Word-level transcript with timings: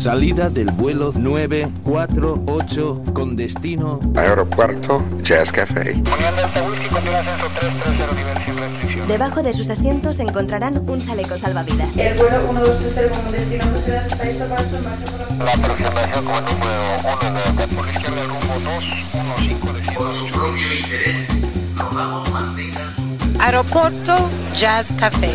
Salida 0.00 0.48
del 0.48 0.70
vuelo 0.72 1.12
948 1.14 3.02
con 3.12 3.36
destino 3.36 4.00
Aeropuerto 4.16 5.04
Jazz 5.22 5.52
Café. 5.52 5.92
Debajo 9.06 9.42
de 9.42 9.52
sus 9.52 9.68
asientos 9.68 10.18
encontrarán 10.20 10.78
un 10.88 11.04
chaleco 11.04 11.36
salvavidas. 11.36 11.94
El 11.98 12.16
vuelo 12.16 12.50
1230 12.50 13.18
como 13.18 13.30
destino 13.30 13.64
por 13.66 15.44
la... 15.44 15.52
Aproximación 15.52 16.24
como 16.24 16.40
número 16.40 16.96
1 17.20 17.60
de 17.60 17.68
por 17.76 17.86
izquierda 17.90 18.24
rumbo 18.24 18.54
215 18.80 19.90
de 19.90 19.96
Por 19.98 20.10
su 20.10 20.32
propio 20.32 20.74
interés, 20.80 21.28
rogamos 21.76 22.30
mantengan 22.30 22.94
su... 22.94 23.02
Aeropuerto 23.38 24.16
Jazz 24.54 24.94
Café. 24.98 25.34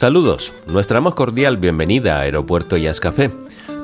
Saludos, 0.00 0.54
nuestra 0.66 1.02
más 1.02 1.12
cordial 1.12 1.58
bienvenida 1.58 2.16
a 2.16 2.20
Aeropuerto 2.20 2.78
Jazz 2.78 3.00
Café. 3.00 3.30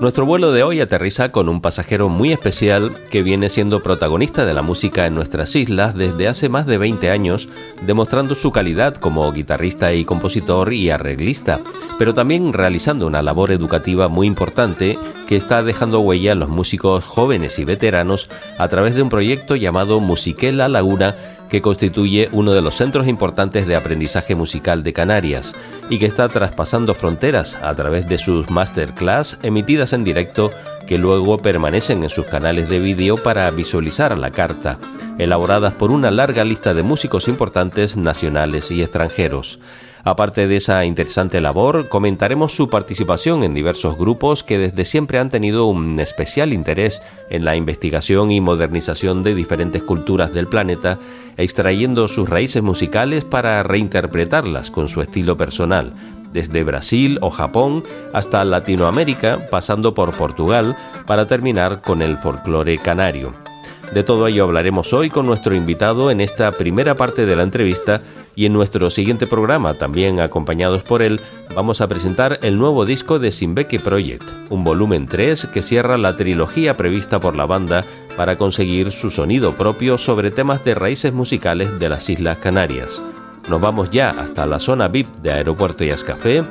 Nuestro 0.01 0.25
vuelo 0.25 0.51
de 0.51 0.63
hoy 0.63 0.81
aterriza 0.81 1.31
con 1.31 1.51
un 1.51 1.61
pasajero 1.61 2.09
muy 2.09 2.33
especial 2.33 3.05
que 3.11 3.23
viene 3.23 3.51
siendo 3.51 3.83
protagonista 3.83 4.47
de 4.47 4.55
la 4.55 4.63
música 4.63 5.05
en 5.05 5.15
nuestras 5.15 5.55
islas 5.55 5.95
desde 5.95 6.27
hace 6.27 6.49
más 6.49 6.65
de 6.65 6.79
20 6.79 7.11
años, 7.11 7.51
demostrando 7.83 8.35
su 8.35 8.51
calidad 8.51 8.95
como 8.95 9.31
guitarrista 9.31 9.93
y 9.93 10.07
compositor 10.07 10.73
y 10.73 10.89
arreglista, 10.89 11.61
pero 11.99 12.15
también 12.15 12.55
realizando 12.55 13.07
una 13.07 13.21
labor 13.21 13.51
educativa 13.51 14.09
muy 14.09 14.27
importante 14.27 14.99
que 15.27 15.37
está 15.37 15.63
dejando 15.63 16.01
huella 16.01 16.33
en 16.33 16.39
los 16.39 16.49
músicos 16.49 17.05
jóvenes 17.05 17.59
y 17.59 17.67
veteranos 17.67 18.31
a 18.57 18.69
través 18.69 18.95
de 18.95 19.03
un 19.03 19.11
proyecto 19.11 19.55
llamado 19.55 20.01
Musiquela 20.01 20.69
Laguna 20.69 21.15
que 21.49 21.63
constituye 21.63 22.29
uno 22.33 22.53
de 22.53 22.63
los 22.63 22.77
centros 22.77 23.07
importantes 23.07 23.67
de 23.67 23.77
aprendizaje 23.77 24.35
musical 24.35 24.83
de 24.83 24.93
Canarias 24.93 25.53
y 25.89 25.99
que 25.99 26.07
está 26.07 26.29
traspasando 26.29 26.95
fronteras 26.95 27.57
a 27.63 27.75
través 27.75 28.09
de 28.09 28.19
sus 28.19 28.51
masterclass 28.51 29.39
emitidas 29.43 29.93
en 29.93 30.05
directo 30.05 30.51
que 30.87 30.99
luego 30.99 31.39
permanecen 31.43 32.03
en 32.03 32.11
sus 32.11 32.27
canales 32.27 32.69
de 32.69 32.79
vídeo 32.81 33.23
para 33.23 33.51
visualizar 33.51 34.17
la 34.17 34.31
carta, 34.31 34.79
elaboradas 35.19 35.73
por 35.75 35.91
una 35.91 36.11
larga 36.11 36.45
lista 36.45 36.75
de 36.75 36.83
músicos 36.83 37.29
importantes 37.29 37.97
nacionales 37.97 38.71
y 38.71 38.83
extranjeros. 38.83 39.59
Aparte 40.07 40.47
de 40.47 40.57
esa 40.57 40.85
interesante 40.85 41.41
labor, 41.41 41.89
comentaremos 41.89 42.53
su 42.53 42.71
participación 42.71 43.43
en 43.43 43.55
diversos 43.55 43.99
grupos 43.99 44.45
que 44.45 44.57
desde 44.57 44.85
siempre 44.85 45.19
han 45.19 45.31
tenido 45.31 45.67
un 45.67 45.99
especial 45.99 46.53
interés 46.53 47.03
en 47.29 47.45
la 47.45 47.57
investigación 47.57 48.31
y 48.31 48.41
modernización 48.41 49.25
de 49.25 49.35
diferentes 49.35 49.83
culturas 49.83 50.33
del 50.33 50.47
planeta, 50.47 51.01
extrayendo 51.37 52.07
sus 52.07 52.29
raíces 52.29 52.63
musicales 52.63 53.25
para 53.25 53.65
reinterpretarlas 53.65 54.71
con 54.71 54.87
su 54.87 55.03
estilo 55.03 55.37
personal, 55.37 55.95
desde 56.33 56.63
Brasil 56.63 57.19
o 57.21 57.31
Japón 57.31 57.83
hasta 58.13 58.45
Latinoamérica, 58.45 59.49
pasando 59.51 59.93
por 59.93 60.17
Portugal, 60.17 60.77
para 61.09 61.27
terminar 61.27 61.83
con 61.83 62.01
el 62.01 62.17
folclore 62.19 62.79
canario. 62.79 63.46
De 63.93 64.03
todo 64.03 64.27
ello 64.27 64.45
hablaremos 64.45 64.93
hoy 64.93 65.11
con 65.11 65.27
nuestro 65.27 65.55
invitado 65.55 66.11
en 66.11 66.21
esta 66.21 66.53
primera 66.53 66.97
parte 66.97 67.25
de 67.25 67.37
la 67.37 67.43
entrevista 67.43 68.03
y 68.35 68.45
en 68.45 68.53
nuestro 68.53 68.91
siguiente 68.91 69.27
programa, 69.27 69.75
también 69.75 70.21
acompañados 70.21 70.83
por 70.83 71.03
él, 71.03 71.21
vamos 71.55 71.81
a 71.81 71.89
presentar 71.89 72.39
el 72.43 72.59
nuevo 72.59 72.85
disco 72.85 73.19
de 73.19 73.33
Simbeke 73.33 73.81
Project, 73.81 74.31
un 74.51 74.65
volumen 74.65 75.09
3 75.09 75.47
que 75.47 75.63
cierra 75.63 75.97
la 75.97 76.17
trilogía 76.17 76.77
prevista 76.77 77.21
por 77.21 77.37
la 77.37 77.47
banda 77.47 77.87
para 78.17 78.37
conseguir 78.37 78.93
su 78.93 79.11
sonido 79.11 79.55
propio 79.55 79.97
sobre 79.99 80.31
temas 80.31 80.65
de 80.65 80.75
raíces 80.75 81.13
musicales 81.13 81.79
de 81.79 81.89
las 81.89 82.11
Islas 82.11 82.39
Canarias. 82.39 83.03
Nos 83.49 83.61
vamos 83.61 83.91
ya 83.91 84.11
hasta 84.11 84.47
la 84.47 84.59
zona 84.59 84.89
VIP 84.89 85.09
de 85.17 85.33
Aeropuerto 85.33 85.85
y 85.85 85.93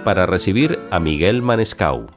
para 0.03 0.25
recibir 0.25 0.79
a 0.89 0.99
Miguel 0.99 1.41
Manescau. 1.41 2.07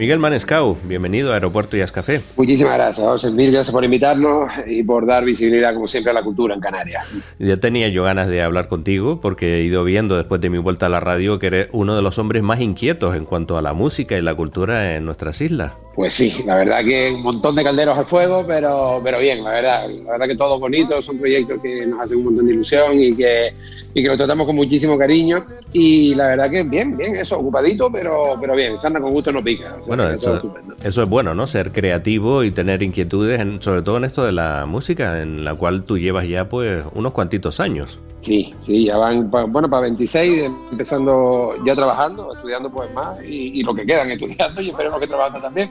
Miguel 0.00 0.18
Manescau, 0.18 0.78
bienvenido 0.84 1.30
a 1.30 1.34
Aeropuerto 1.34 1.76
y 1.76 1.84
Café. 1.84 2.22
Muchísimas 2.34 2.72
gracias, 2.72 3.06
José. 3.06 3.30
Mil 3.32 3.52
gracias 3.52 3.70
por 3.70 3.84
invitarnos 3.84 4.48
y 4.66 4.82
por 4.82 5.04
dar 5.04 5.26
visibilidad, 5.26 5.74
como 5.74 5.86
siempre, 5.86 6.10
a 6.10 6.14
la 6.14 6.22
cultura 6.22 6.54
en 6.54 6.60
Canarias. 6.60 7.04
Ya 7.38 7.58
tenía 7.58 7.86
yo 7.88 8.02
ganas 8.02 8.26
de 8.28 8.42
hablar 8.42 8.68
contigo 8.68 9.20
porque 9.20 9.58
he 9.58 9.62
ido 9.62 9.84
viendo 9.84 10.16
después 10.16 10.40
de 10.40 10.48
mi 10.48 10.56
vuelta 10.56 10.86
a 10.86 10.88
la 10.88 11.00
radio 11.00 11.38
que 11.38 11.48
eres 11.48 11.68
uno 11.72 11.94
de 11.96 12.00
los 12.00 12.18
hombres 12.18 12.42
más 12.42 12.60
inquietos 12.60 13.14
en 13.14 13.26
cuanto 13.26 13.58
a 13.58 13.62
la 13.62 13.74
música 13.74 14.16
y 14.16 14.22
la 14.22 14.34
cultura 14.34 14.96
en 14.96 15.04
nuestras 15.04 15.42
islas. 15.42 15.72
Pues 15.94 16.14
sí, 16.14 16.42
la 16.46 16.56
verdad 16.56 16.84
que 16.84 17.10
un 17.12 17.22
montón 17.22 17.56
de 17.56 17.64
calderos 17.64 17.98
al 17.98 18.06
fuego, 18.06 18.44
pero, 18.46 19.00
pero 19.02 19.18
bien, 19.18 19.42
la 19.42 19.50
verdad, 19.50 19.90
la 19.90 20.12
verdad 20.12 20.26
que 20.28 20.36
todo 20.36 20.58
bonito, 20.60 21.02
son 21.02 21.18
proyectos 21.18 21.60
que 21.60 21.84
nos 21.84 22.00
hacen 22.00 22.18
un 22.18 22.26
montón 22.26 22.46
de 22.46 22.54
ilusión 22.54 22.98
y 22.98 23.12
que, 23.14 23.52
y 23.92 24.02
que 24.02 24.08
lo 24.08 24.16
tratamos 24.16 24.46
con 24.46 24.54
muchísimo 24.54 24.96
cariño 24.96 25.44
y 25.72 26.14
la 26.14 26.28
verdad 26.28 26.50
que 26.50 26.62
bien, 26.62 26.96
bien, 26.96 27.16
eso, 27.16 27.38
ocupadito, 27.38 27.90
pero, 27.90 28.36
pero 28.40 28.54
bien, 28.54 28.78
sana 28.78 29.00
con 29.00 29.10
gusto 29.10 29.32
no 29.32 29.42
pica. 29.42 29.76
bueno, 29.86 30.08
eso, 30.08 30.40
eso, 30.82 31.02
es 31.02 31.08
bueno, 31.08 31.34
¿no? 31.34 31.48
Ser 31.48 31.72
creativo 31.72 32.44
y 32.44 32.52
tener 32.52 32.82
inquietudes, 32.82 33.40
sobre 33.60 33.82
todo 33.82 33.96
en 33.96 34.04
esto 34.04 34.24
de 34.24 34.32
la 34.32 34.66
música, 34.66 35.20
en 35.20 35.44
la 35.44 35.54
cual 35.54 35.82
tú 35.82 35.98
llevas 35.98 36.28
ya 36.28 36.48
pues 36.48 36.84
unos 36.94 37.12
cuantitos 37.12 37.58
años. 37.58 37.98
Sí, 38.20 38.54
sí, 38.60 38.84
ya 38.84 38.98
van, 38.98 39.30
bueno, 39.30 39.70
para 39.70 39.82
26, 39.82 40.42
empezando 40.70 41.54
ya 41.64 41.74
trabajando, 41.74 42.34
estudiando 42.34 42.70
pues 42.70 42.92
más 42.92 43.18
y, 43.24 43.62
lo 43.62 43.74
que 43.74 43.86
quedan 43.86 44.10
estudiando 44.10 44.60
y 44.62 44.68
esperemos 44.68 45.00
que 45.00 45.06
trabajando 45.06 45.40
también. 45.40 45.70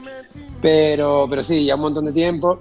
Pero, 0.60 1.26
pero 1.30 1.44
sí, 1.44 1.64
ya 1.64 1.76
un 1.76 1.82
montón 1.82 2.06
de 2.06 2.12
tiempo. 2.12 2.60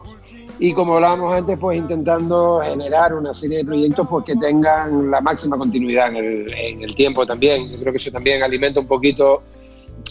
Y 0.60 0.74
como 0.74 0.96
hablábamos 0.96 1.34
antes, 1.34 1.58
pues 1.58 1.77
intentando 1.77 2.60
generar 2.62 3.15
una 3.15 3.34
serie 3.34 3.60
de 3.60 3.65
proyectos 3.65 4.08
pues 4.10 4.25
que 4.25 4.36
tengan 4.36 5.10
la 5.10 5.22
máxima 5.22 5.58
continuidad 5.58 6.10
en 6.10 6.17
el, 6.17 6.53
en 6.53 6.84
el 6.84 6.93
tiempo 6.93 7.25
también. 7.25 7.69
Yo 7.69 7.79
creo 7.79 7.93
que 7.93 7.98
eso 7.98 8.12
también 8.12 8.43
alimenta 8.43 8.81
un 8.81 8.88
poquito 8.88 9.41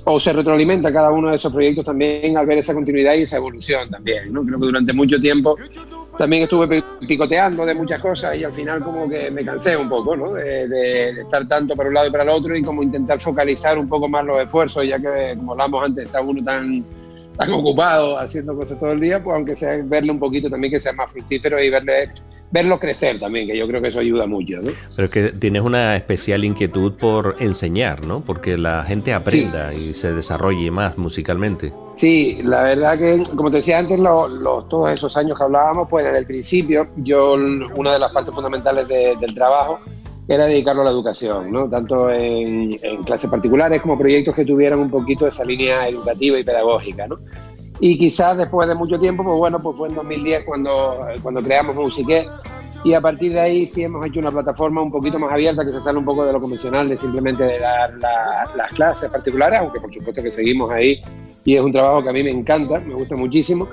o 0.04 0.18
se 0.18 0.32
retroalimenta 0.32 0.92
cada 0.92 1.10
uno 1.10 1.30
de 1.30 1.36
esos 1.36 1.52
proyectos 1.52 1.84
también 1.84 2.36
al 2.36 2.46
ver 2.46 2.58
esa 2.58 2.74
continuidad 2.74 3.14
y 3.14 3.22
esa 3.22 3.36
evolución 3.36 3.90
también. 3.90 4.32
¿no? 4.32 4.42
Creo 4.42 4.58
que 4.58 4.66
durante 4.66 4.92
mucho 4.92 5.20
tiempo 5.20 5.56
también 6.18 6.42
estuve 6.42 6.82
picoteando 7.06 7.64
de 7.64 7.74
muchas 7.74 8.00
cosas 8.00 8.36
y 8.36 8.42
al 8.42 8.52
final 8.52 8.82
como 8.82 9.08
que 9.08 9.30
me 9.30 9.44
cansé 9.44 9.76
un 9.76 9.88
poco, 9.88 10.16
¿no? 10.16 10.32
De, 10.32 11.10
estar 11.10 11.46
tanto 11.46 11.76
para 11.76 11.88
un 11.88 11.94
lado 11.94 12.08
y 12.08 12.10
para 12.10 12.24
el 12.24 12.28
otro 12.30 12.56
y 12.56 12.62
como 12.62 12.82
intentar 12.82 13.20
focalizar 13.20 13.78
un 13.78 13.88
poco 13.88 14.08
más 14.08 14.24
los 14.24 14.40
esfuerzos, 14.40 14.86
ya 14.86 14.98
que 14.98 15.34
como 15.36 15.52
hablamos 15.52 15.84
antes, 15.84 16.06
está 16.06 16.20
uno 16.20 16.42
tan, 16.42 16.84
tan 17.38 17.52
ocupado 17.52 18.18
haciendo 18.18 18.54
cosas 18.56 18.78
todo 18.78 18.92
el 18.92 19.00
día, 19.00 19.22
pues 19.22 19.36
aunque 19.36 19.54
sea 19.54 19.80
verle 19.84 20.10
un 20.10 20.18
poquito 20.18 20.50
también 20.50 20.72
que 20.72 20.80
sea 20.80 20.92
más 20.92 21.10
fructífero 21.12 21.62
y 21.62 21.70
verle 21.70 22.10
verlo 22.50 22.78
crecer 22.80 23.20
también, 23.20 23.46
que 23.46 23.56
yo 23.56 23.66
creo 23.66 23.80
que 23.80 23.88
eso 23.88 24.00
ayuda 24.00 24.26
mucho. 24.26 24.56
¿no? 24.62 24.72
Pero 24.96 25.04
es 25.04 25.10
que 25.10 25.32
tienes 25.32 25.62
una 25.62 25.96
especial 25.96 26.44
inquietud 26.44 26.94
por 26.94 27.36
enseñar, 27.40 28.06
¿no? 28.06 28.22
Porque 28.22 28.56
la 28.56 28.82
gente 28.84 29.12
aprenda 29.12 29.72
y 29.74 29.94
se 29.94 30.12
desarrolle 30.12 30.70
más 30.70 30.96
musicalmente. 30.96 31.72
Sí, 31.96 32.40
la 32.44 32.62
verdad 32.62 32.98
que, 32.98 33.22
como 33.36 33.50
te 33.50 33.58
decía 33.58 33.78
antes, 33.78 33.98
los, 33.98 34.68
todos 34.68 34.90
esos 34.90 35.16
años 35.16 35.36
que 35.36 35.44
hablábamos, 35.44 35.88
pues 35.88 36.06
desde 36.06 36.18
el 36.18 36.26
principio, 36.26 36.88
yo 36.96 37.34
una 37.76 37.92
de 37.92 37.98
las 37.98 38.12
partes 38.12 38.34
fundamentales 38.34 38.88
del 38.88 39.34
trabajo 39.34 39.78
era 40.28 40.44
dedicarlo 40.44 40.82
a 40.82 40.84
la 40.84 40.90
educación, 40.90 41.50
¿no? 41.50 41.68
tanto 41.68 42.10
en, 42.10 42.76
en, 42.82 43.02
clases 43.02 43.30
particulares 43.30 43.80
como 43.80 43.98
proyectos 43.98 44.34
que 44.34 44.44
tuvieran 44.44 44.78
un 44.78 44.90
poquito 44.90 45.26
esa 45.26 45.42
línea 45.44 45.88
educativa 45.88 46.38
y 46.38 46.44
pedagógica. 46.44 47.06
¿no? 47.06 47.18
Y 47.80 47.98
quizás 47.98 48.36
después 48.36 48.68
de 48.68 48.74
mucho 48.74 49.00
tiempo, 49.00 49.24
pues 49.24 49.36
bueno, 49.36 49.58
pues 49.58 49.76
fue 49.76 49.88
en 49.88 49.94
2010 49.94 50.44
cuando, 50.44 51.06
cuando 51.22 51.42
creamos 51.42 51.74
Musiqué 51.74 52.26
y 52.84 52.92
a 52.92 53.00
partir 53.00 53.32
de 53.32 53.40
ahí 53.40 53.66
sí 53.66 53.82
hemos 53.82 54.04
hecho 54.06 54.20
una 54.20 54.30
plataforma 54.30 54.82
un 54.82 54.92
poquito 54.92 55.18
más 55.18 55.32
abierta 55.32 55.64
que 55.64 55.72
se 55.72 55.80
sale 55.80 55.98
un 55.98 56.04
poco 56.04 56.24
de 56.24 56.32
lo 56.32 56.40
convencional 56.40 56.88
de 56.88 56.96
simplemente 56.96 57.44
de 57.44 57.58
dar 57.58 57.94
las 58.56 58.72
clases 58.74 59.10
particulares, 59.10 59.60
aunque 59.60 59.80
por 59.80 59.92
supuesto 59.92 60.22
que 60.22 60.30
seguimos 60.30 60.70
ahí 60.70 61.02
y 61.44 61.56
es 61.56 61.62
un 61.62 61.72
trabajo 61.72 62.02
que 62.02 62.10
a 62.10 62.12
mí 62.12 62.22
me 62.22 62.30
encanta, 62.30 62.78
me 62.78 62.94
gusta 62.94 63.16
muchísimo. 63.16 63.68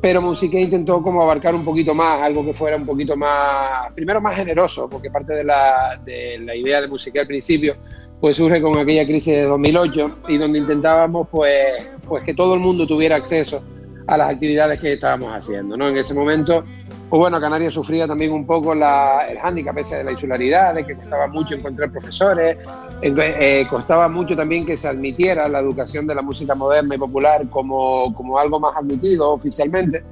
Pero 0.00 0.20
Musiqué 0.20 0.60
intentó 0.60 1.02
como 1.02 1.22
abarcar 1.22 1.54
un 1.54 1.64
poquito 1.64 1.94
más, 1.94 2.22
algo 2.22 2.44
que 2.44 2.52
fuera 2.52 2.76
un 2.76 2.86
poquito 2.86 3.16
más, 3.16 3.92
primero 3.94 4.20
más 4.20 4.36
generoso, 4.36 4.88
porque 4.88 5.10
parte 5.10 5.34
de 5.34 5.44
la, 5.44 6.00
de 6.04 6.38
la 6.38 6.54
idea 6.54 6.80
de 6.80 6.88
Musiqué 6.88 7.20
al 7.20 7.26
principio 7.26 7.76
pues 8.20 8.36
surge 8.36 8.62
con 8.62 8.78
aquella 8.78 9.04
crisis 9.04 9.34
de 9.34 9.42
2008 9.42 10.18
y 10.28 10.38
donde 10.38 10.58
intentábamos 10.58 11.28
pues, 11.30 11.86
pues 12.06 12.24
que 12.24 12.34
todo 12.34 12.54
el 12.54 12.60
mundo 12.60 12.86
tuviera 12.86 13.16
acceso 13.16 13.62
a 14.06 14.16
las 14.16 14.30
actividades 14.30 14.80
que 14.80 14.94
estábamos 14.94 15.32
haciendo. 15.32 15.76
¿no? 15.76 15.88
En 15.88 15.96
ese 15.96 16.14
momento, 16.14 16.64
pues 17.10 17.18
bueno, 17.18 17.40
Canarias 17.40 17.74
sufría 17.74 18.06
también 18.06 18.32
un 18.32 18.46
poco 18.46 18.74
la, 18.74 19.26
el 19.28 19.38
hándicap 19.38 19.76
ese 19.78 19.96
de 19.96 20.04
la 20.04 20.12
insularidad, 20.12 20.74
de 20.74 20.84
que 20.84 20.94
costaba 20.94 21.26
mucho 21.26 21.54
encontrar 21.54 21.90
profesores, 21.90 22.56
eh, 23.02 23.66
costaba 23.68 24.08
mucho 24.08 24.36
también 24.36 24.64
que 24.64 24.76
se 24.76 24.88
admitiera 24.88 25.48
la 25.48 25.60
educación 25.60 26.06
de 26.06 26.14
la 26.14 26.22
música 26.22 26.54
moderna 26.54 26.94
y 26.94 26.98
popular 26.98 27.48
como, 27.50 28.14
como 28.14 28.38
algo 28.38 28.60
más 28.60 28.76
admitido 28.76 29.32
oficialmente. 29.32 30.02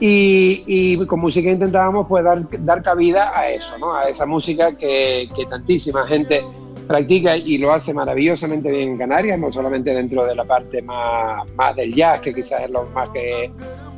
Y, 0.00 0.62
y, 0.66 1.06
con 1.06 1.18
música 1.18 1.50
intentábamos 1.50 2.06
pues 2.06 2.22
dar, 2.22 2.46
dar 2.60 2.82
cabida 2.82 3.36
a 3.36 3.50
eso, 3.50 3.76
¿no? 3.78 3.94
a 3.94 4.04
esa 4.08 4.26
música 4.26 4.70
que, 4.72 5.28
que 5.34 5.44
tantísima 5.46 6.06
gente 6.06 6.44
practica 6.86 7.36
y 7.36 7.58
lo 7.58 7.72
hace 7.72 7.92
maravillosamente 7.92 8.70
bien 8.70 8.90
en 8.90 8.98
Canarias, 8.98 9.38
no 9.38 9.50
solamente 9.50 9.92
dentro 9.92 10.24
de 10.24 10.36
la 10.36 10.44
parte 10.44 10.82
más, 10.82 11.46
más 11.54 11.74
del 11.74 11.94
jazz, 11.94 12.20
que 12.20 12.32
quizás 12.32 12.62
es 12.62 12.70
lo 12.70 12.84
más 12.94 13.08
que, 13.10 13.50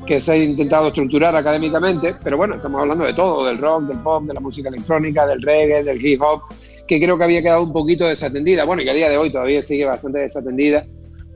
que 0.06 0.20
se 0.20 0.32
ha 0.32 0.36
intentado 0.36 0.88
estructurar 0.88 1.36
académicamente, 1.36 2.16
pero 2.22 2.36
bueno, 2.36 2.56
estamos 2.56 2.80
hablando 2.80 3.04
de 3.04 3.14
todo, 3.14 3.46
del 3.46 3.58
rock, 3.58 3.84
del 3.84 3.98
pop, 3.98 4.24
de 4.24 4.34
la 4.34 4.40
música 4.40 4.68
electrónica, 4.68 5.26
del 5.26 5.40
reggae, 5.40 5.84
del 5.84 6.04
hip 6.04 6.20
hop, 6.20 6.42
que 6.90 7.00
creo 7.00 7.16
que 7.16 7.24
había 7.24 7.40
quedado 7.40 7.62
un 7.62 7.72
poquito 7.72 8.06
desatendida, 8.06 8.64
bueno, 8.64 8.82
y 8.82 8.84
que 8.84 8.90
a 8.90 8.94
día 8.94 9.08
de 9.08 9.16
hoy 9.16 9.30
todavía 9.30 9.62
sigue 9.62 9.84
bastante 9.84 10.18
desatendida 10.18 10.84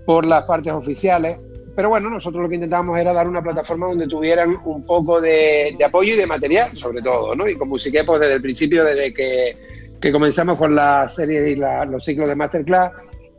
por 0.04 0.26
las 0.26 0.42
partes 0.44 0.72
oficiales. 0.72 1.38
Pero 1.76 1.88
bueno, 1.88 2.10
nosotros 2.10 2.42
lo 2.42 2.48
que 2.48 2.56
intentábamos 2.56 2.98
era 2.98 3.12
dar 3.12 3.28
una 3.28 3.42
plataforma 3.42 3.86
donde 3.86 4.08
tuvieran 4.08 4.56
un 4.64 4.82
poco 4.82 5.20
de, 5.20 5.74
de 5.78 5.84
apoyo 5.84 6.14
y 6.14 6.16
de 6.16 6.26
material, 6.26 6.76
sobre 6.76 7.02
todo, 7.02 7.36
¿no? 7.36 7.48
Y 7.48 7.54
con 7.54 7.68
Musiqué, 7.68 8.04
pues 8.04 8.20
desde 8.20 8.34
el 8.34 8.42
principio, 8.42 8.84
desde 8.84 9.14
que 9.14 9.56
que 10.04 10.12
comenzamos 10.12 10.58
con 10.58 10.74
la 10.74 11.08
serie 11.08 11.52
y 11.52 11.56
los 11.56 12.04
ciclos 12.04 12.28
de 12.28 12.34
masterclass, 12.34 12.92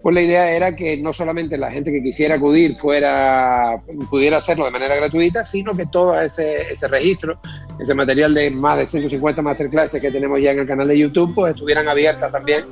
pues 0.06 0.14
la 0.14 0.22
idea 0.22 0.52
era 0.52 0.76
que 0.76 0.98
no 0.98 1.14
solamente 1.14 1.58
la 1.58 1.72
gente 1.72 1.92
que 1.92 2.04
quisiera 2.04 2.36
acudir 2.36 2.76
fuera 2.76 3.82
pudiera 4.08 4.38
hacerlo 4.38 4.66
de 4.66 4.70
manera 4.70 4.96
gratuita, 4.98 5.44
sino 5.44 5.76
que 5.76 5.88
todo 5.88 6.22
ese, 6.22 6.72
ese 6.72 6.88
registro, 6.88 7.40
ese 7.80 7.96
material 7.96 8.36
de 8.36 8.52
más 8.52 8.78
de 8.78 8.86
150 8.86 9.42
masterclasses 9.42 10.00
que 10.00 10.12
tenemos 10.12 10.40
ya 10.40 10.52
en 10.52 10.60
el 10.60 10.68
canal 10.68 10.88
de 10.88 11.00
YouTube, 11.00 11.34
pues 11.34 11.56
estuvieran 11.56 11.88
abiertas 11.88 12.32
también 12.32 12.66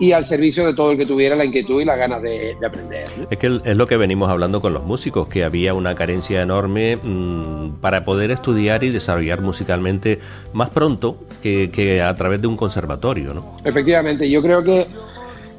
y 0.00 0.12
al 0.12 0.24
servicio 0.24 0.66
de 0.66 0.72
todo 0.72 0.92
el 0.92 0.96
que 0.96 1.04
tuviera 1.04 1.36
la 1.36 1.44
inquietud 1.44 1.82
y 1.82 1.84
las 1.84 1.98
ganas 1.98 2.22
de, 2.22 2.56
aprender. 2.66 3.06
Es 3.30 3.36
que 3.36 3.60
es 3.62 3.76
lo 3.76 3.86
que 3.86 3.98
venimos 3.98 4.30
hablando 4.30 4.62
con 4.62 4.72
los 4.72 4.84
músicos, 4.84 5.28
que 5.28 5.44
había 5.44 5.74
una 5.74 5.94
carencia 5.94 6.40
enorme 6.40 6.96
mm, 6.96 7.80
para 7.82 8.06
poder 8.06 8.30
estudiar 8.30 8.84
y 8.84 8.90
desarrollar 8.90 9.42
musicalmente 9.42 10.18
más 10.54 10.70
pronto 10.70 11.18
que, 11.42 12.02
a 12.02 12.14
través 12.16 12.40
de 12.40 12.46
un 12.46 12.56
conservatorio, 12.56 13.34
¿no? 13.34 13.56
Efectivamente, 13.64 14.30
yo 14.30 14.40
creo 14.40 14.64
que 14.64 14.86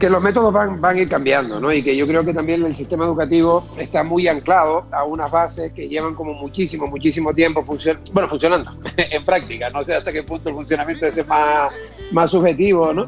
que 0.01 0.09
los 0.09 0.21
métodos 0.21 0.51
van, 0.51 0.81
van 0.81 0.97
a 0.97 0.99
ir 0.99 1.07
cambiando, 1.07 1.59
¿no? 1.59 1.71
Y 1.71 1.83
que 1.83 1.95
yo 1.95 2.07
creo 2.07 2.25
que 2.25 2.33
también 2.33 2.65
el 2.65 2.75
sistema 2.75 3.05
educativo 3.05 3.63
está 3.77 4.03
muy 4.03 4.27
anclado 4.27 4.87
a 4.91 5.03
unas 5.03 5.29
bases 5.29 5.71
que 5.73 5.87
llevan 5.87 6.15
como 6.15 6.33
muchísimo, 6.33 6.87
muchísimo 6.87 7.35
tiempo 7.35 7.63
bueno, 8.11 8.27
funcionando 8.27 8.71
en 8.97 9.23
práctica. 9.23 9.69
No 9.69 9.83
sé 9.83 9.93
hasta 9.93 10.11
qué 10.11 10.23
punto 10.23 10.49
el 10.49 10.55
funcionamiento 10.55 11.05
es 11.05 11.27
más, 11.27 11.71
más 12.11 12.31
subjetivo, 12.31 12.91
¿no? 12.91 13.05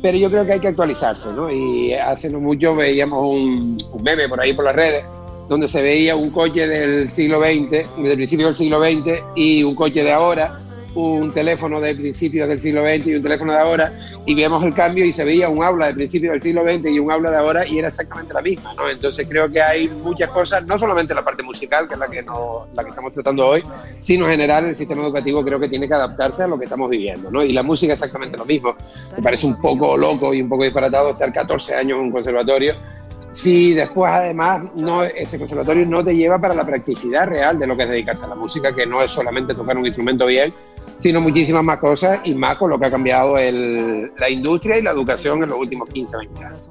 pero 0.00 0.18
yo 0.18 0.30
creo 0.30 0.46
que 0.46 0.52
hay 0.52 0.60
que 0.60 0.68
actualizarse, 0.68 1.32
¿no? 1.32 1.50
Y 1.50 1.94
hace 1.94 2.30
no 2.30 2.38
mucho 2.38 2.76
veíamos 2.76 3.24
un, 3.24 3.76
meme 4.00 4.28
por 4.28 4.40
ahí 4.40 4.52
por 4.52 4.64
las 4.64 4.76
redes, 4.76 5.04
donde 5.48 5.66
se 5.66 5.82
veía 5.82 6.14
un 6.14 6.30
coche 6.30 6.68
del 6.68 7.10
siglo 7.10 7.40
XX, 7.40 7.70
del 7.96 8.14
principio 8.14 8.46
del 8.46 8.54
siglo 8.54 8.80
XX, 8.80 9.20
y 9.34 9.64
un 9.64 9.74
coche 9.74 10.04
de 10.04 10.12
ahora, 10.12 10.60
un 10.96 11.30
teléfono 11.32 11.80
de 11.80 11.94
principios 11.94 12.48
del 12.48 12.58
siglo 12.58 12.84
XX 12.84 13.06
y 13.06 13.14
un 13.16 13.22
teléfono 13.22 13.52
de 13.52 13.58
ahora, 13.58 13.92
y 14.24 14.34
veíamos 14.34 14.64
el 14.64 14.72
cambio 14.74 15.04
y 15.04 15.12
se 15.12 15.24
veía 15.24 15.48
un 15.48 15.62
aula 15.62 15.86
de 15.86 15.94
principios 15.94 16.32
del 16.32 16.42
siglo 16.42 16.62
XX 16.64 16.90
y 16.90 16.98
un 16.98 17.12
aula 17.12 17.30
de 17.30 17.36
ahora 17.36 17.66
y 17.66 17.78
era 17.78 17.88
exactamente 17.88 18.32
la 18.32 18.40
misma, 18.40 18.72
¿no? 18.74 18.88
Entonces 18.88 19.26
creo 19.28 19.50
que 19.50 19.60
hay 19.60 19.88
muchas 19.88 20.30
cosas, 20.30 20.66
no 20.66 20.78
solamente 20.78 21.14
la 21.14 21.22
parte 21.22 21.42
musical, 21.42 21.86
que 21.86 21.94
es 21.94 22.00
la 22.00 22.08
que, 22.08 22.20
estamos 22.20 23.12
tratando 23.12 23.46
hoy, 23.46 23.62
sino 24.02 24.24
en 24.24 24.32
general 24.32 24.66
el 24.66 24.74
sistema 24.74 25.02
educativo 25.02 25.44
creo 25.44 25.60
que 25.60 25.68
tiene 25.68 25.86
que 25.86 25.94
adaptarse 25.94 26.44
a 26.44 26.48
lo 26.48 26.58
que 26.58 26.64
estamos 26.64 26.88
viviendo, 26.88 27.30
¿no? 27.30 27.44
Y 27.44 27.52
la 27.52 27.62
música 27.62 27.92
es 27.92 28.00
exactamente 28.00 28.38
lo 28.38 28.46
mismo. 28.46 28.74
Me 29.16 29.22
parece 29.22 29.46
un 29.46 29.60
poco 29.60 29.96
loco 29.96 30.32
y 30.32 30.40
un 30.40 30.48
poco 30.48 30.64
disparatado 30.64 31.10
estar 31.10 31.32
14 31.32 31.74
años 31.74 31.98
en 31.98 32.04
un 32.06 32.10
conservatorio 32.10 32.74
si 33.36 33.74
después 33.74 34.10
además 34.10 34.62
no, 34.76 35.02
ese 35.02 35.38
conservatorio 35.38 35.84
no 35.84 36.02
te 36.02 36.16
lleva 36.16 36.38
para 36.38 36.54
la 36.54 36.64
practicidad 36.64 37.28
real 37.28 37.58
de 37.58 37.66
lo 37.66 37.76
que 37.76 37.82
es 37.82 37.88
dedicarse 37.90 38.24
a 38.24 38.28
la 38.28 38.34
música, 38.34 38.74
que 38.74 38.86
no 38.86 39.02
es 39.02 39.10
solamente 39.10 39.54
tocar 39.54 39.76
un 39.76 39.84
instrumento 39.84 40.24
bien, 40.24 40.54
sino 40.98 41.20
muchísimas 41.20 41.62
más 41.62 41.78
cosas 41.78 42.20
y 42.24 42.34
más 42.34 42.56
con 42.56 42.70
lo 42.70 42.78
que 42.78 42.86
ha 42.86 42.90
cambiado 42.90 43.38
el, 43.38 44.12
la 44.18 44.30
industria 44.30 44.78
y 44.78 44.82
la 44.82 44.90
educación 44.90 45.42
en 45.42 45.50
los 45.50 45.58
últimos 45.58 45.88
15, 45.90 46.16
20 46.16 46.44
años. 46.44 46.68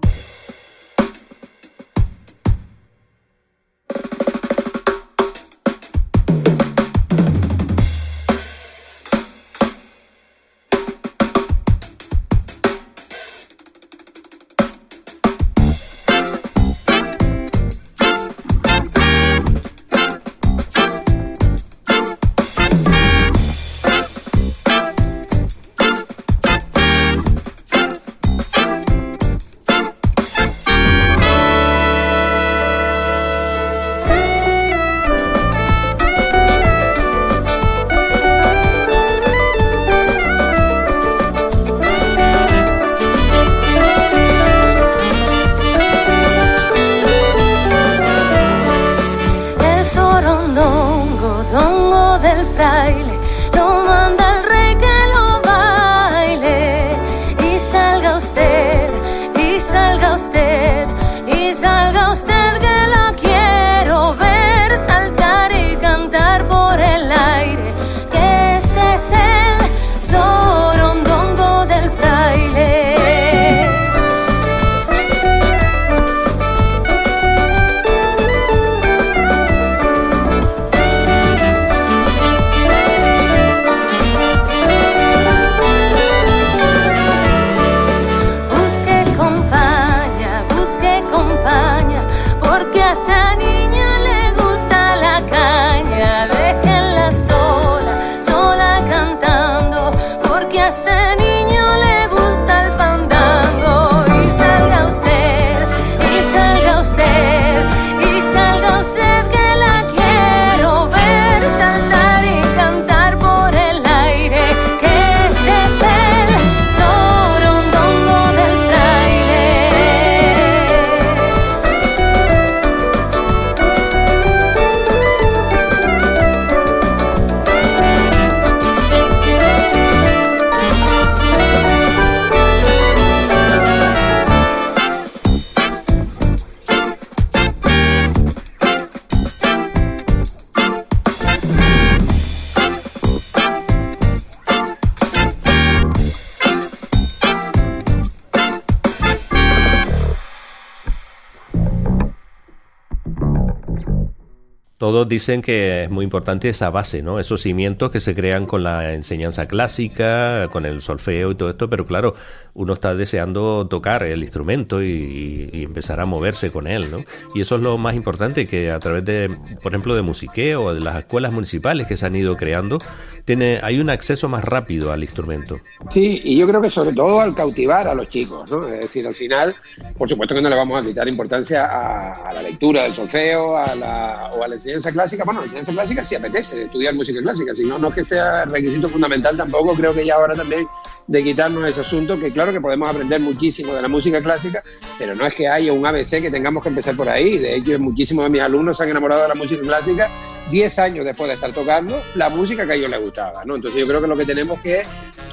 Todos 154.85 155.09
dicen 155.09 155.41
que 155.41 155.85
es 155.85 155.89
muy 155.89 156.03
importante 156.03 156.47
esa 156.47 156.69
base, 156.69 157.01
¿no? 157.01 157.19
Esos 157.19 157.41
cimientos 157.41 157.89
que 157.89 157.99
se 157.99 158.13
crean 158.13 158.45
con 158.45 158.61
la 158.61 158.93
enseñanza 158.93 159.47
clásica, 159.47 160.47
con 160.51 160.63
el 160.63 160.83
solfeo 160.83 161.31
y 161.31 161.35
todo 161.35 161.49
esto, 161.49 161.71
pero 161.71 161.87
claro, 161.87 162.13
uno 162.53 162.73
está 162.73 162.93
deseando 162.93 163.65
tocar 163.67 164.03
el 164.03 164.21
instrumento 164.21 164.83
y, 164.83 165.49
y 165.51 165.63
empezar 165.63 165.99
a 165.99 166.05
moverse 166.05 166.51
con 166.51 166.67
él, 166.67 166.91
¿no? 166.91 166.99
Y 167.33 167.41
eso 167.41 167.55
es 167.55 167.63
lo 167.63 167.79
más 167.79 167.95
importante, 167.95 168.45
que 168.45 168.69
a 168.69 168.77
través 168.77 169.03
de, 169.05 169.35
por 169.63 169.71
ejemplo, 169.71 169.95
de 169.95 170.03
musiqueo 170.03 170.65
o 170.65 170.73
de 170.75 170.81
las 170.81 170.97
escuelas 170.97 171.33
municipales 171.33 171.87
que 171.87 171.97
se 171.97 172.05
han 172.05 172.15
ido 172.15 172.37
creando, 172.37 172.77
tiene, 173.25 173.59
hay 173.63 173.79
un 173.79 173.89
acceso 173.89 174.29
más 174.29 174.43
rápido 174.43 174.91
al 174.91 175.01
instrumento. 175.01 175.59
Sí, 175.89 176.21
y 176.23 176.37
yo 176.37 176.47
creo 176.47 176.61
que 176.61 176.69
sobre 176.69 176.93
todo 176.93 177.21
al 177.21 177.33
cautivar 177.33 177.87
a 177.87 177.95
los 177.95 178.07
chicos, 178.07 178.51
¿no? 178.51 178.67
Es 178.67 178.81
decir, 178.81 179.07
al 179.07 179.15
final, 179.15 179.55
por 179.97 180.07
supuesto 180.07 180.35
que 180.35 180.43
no 180.43 180.49
le 180.49 180.55
vamos 180.55 180.79
a 180.79 180.85
quitar 180.85 181.07
importancia 181.07 181.65
a, 181.65 182.11
a 182.11 182.33
la 182.33 182.43
lectura 182.43 182.83
del 182.83 182.93
solfeo 182.93 183.57
a 183.57 183.73
la, 183.73 184.29
o 184.31 184.43
a 184.43 184.47
la 184.47 184.53
enseñanza 184.53 184.74
clásica. 184.81 185.23
Bueno, 185.23 185.43
enseñanza 185.43 185.71
clásica 185.71 186.03
sí 186.03 186.15
apetece 186.15 186.63
estudiar 186.63 186.93
música 186.93 187.21
clásica, 187.21 187.53
si 187.53 187.63
no, 187.63 187.77
no 187.77 187.89
es 187.89 187.95
que 187.95 188.05
sea 188.05 188.45
requisito 188.45 188.89
fundamental 188.89 189.37
tampoco, 189.37 189.73
creo 189.73 189.93
que 189.93 190.05
ya 190.05 190.15
ahora 190.15 190.35
también 190.35 190.67
de 191.07 191.23
quitarnos 191.23 191.69
ese 191.69 191.81
asunto, 191.81 192.19
que 192.19 192.31
claro 192.31 192.51
que 192.51 192.61
podemos 192.61 192.89
aprender 192.89 193.19
muchísimo 193.21 193.73
de 193.73 193.81
la 193.81 193.87
música 193.87 194.21
clásica, 194.21 194.63
pero 194.97 195.15
no 195.15 195.25
es 195.25 195.33
que 195.33 195.47
haya 195.47 195.71
un 195.71 195.85
ABC 195.85 196.21
que 196.21 196.31
tengamos 196.31 196.63
que 196.63 196.69
empezar 196.69 196.95
por 196.95 197.09
ahí. 197.09 197.37
De 197.37 197.55
hecho, 197.55 197.79
muchísimos 197.79 198.25
de 198.25 198.31
mis 198.31 198.41
alumnos 198.41 198.77
se 198.77 198.83
han 198.83 198.89
enamorado 198.89 199.23
de 199.23 199.29
la 199.29 199.35
música 199.35 199.61
clásica 199.61 200.09
10 200.49 200.79
años 200.79 201.05
después 201.05 201.27
de 201.27 201.35
estar 201.35 201.51
tocando 201.51 202.01
la 202.15 202.29
música 202.29 202.65
que 202.65 202.73
a 202.73 202.75
ellos 202.75 202.89
les 202.89 203.01
gustaba, 203.01 203.43
¿no? 203.45 203.55
Entonces 203.55 203.79
yo 203.79 203.87
creo 203.87 204.01
que 204.01 204.07
lo 204.07 204.15
que 204.15 204.25
tenemos 204.25 204.59
que, 204.61 204.83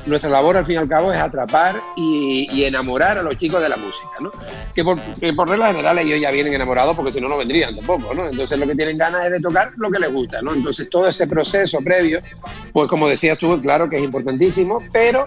nuestra 0.07 0.31
labor 0.31 0.57
al 0.57 0.67
fin 0.67 0.77
y 0.77 0.79
al 0.79 0.89
cabo 0.89 1.13
es 1.13 1.19
atrapar 1.19 1.77
y, 1.97 2.65
enamorar 2.65 3.19
a 3.19 3.23
los 3.23 3.37
chicos 3.39 3.61
de 3.61 3.69
la 3.69 3.77
música, 3.77 4.11
¿no? 4.21 4.31
Que 4.75 4.85
por, 4.85 4.99
por 5.37 5.49
regla 5.49 5.69
general 5.69 5.99
ellos 5.99 6.21
ya 6.21 6.31
vienen 6.31 6.55
enamorados 6.55 6.95
porque 6.95 7.13
si 7.13 7.21
no, 7.21 7.29
no 7.29 7.37
vendrían 7.37 7.75
tampoco, 7.75 8.15
¿no? 8.15 8.29
Entonces 8.29 8.59
lo 8.59 8.67
que 8.67 8.75
tienen 8.75 8.97
ganas 8.97 9.27
es 9.27 9.33
de 9.33 9.41
tocar 9.41 9.73
lo 9.77 9.91
que 9.91 9.99
les 9.99 10.13
gusta, 10.13 10.41
¿no? 10.41 10.55
Entonces 10.55 10.89
todo 10.89 11.09
ese 11.09 11.27
proceso 11.27 11.81
previo, 11.81 12.21
pues 12.73 12.89
como 12.89 13.09
decías 13.09 13.39
tú, 13.39 13.61
claro 13.61 13.91
que 13.91 13.97
es 13.97 14.03
importantísimo, 14.03 14.79
pero 14.93 15.27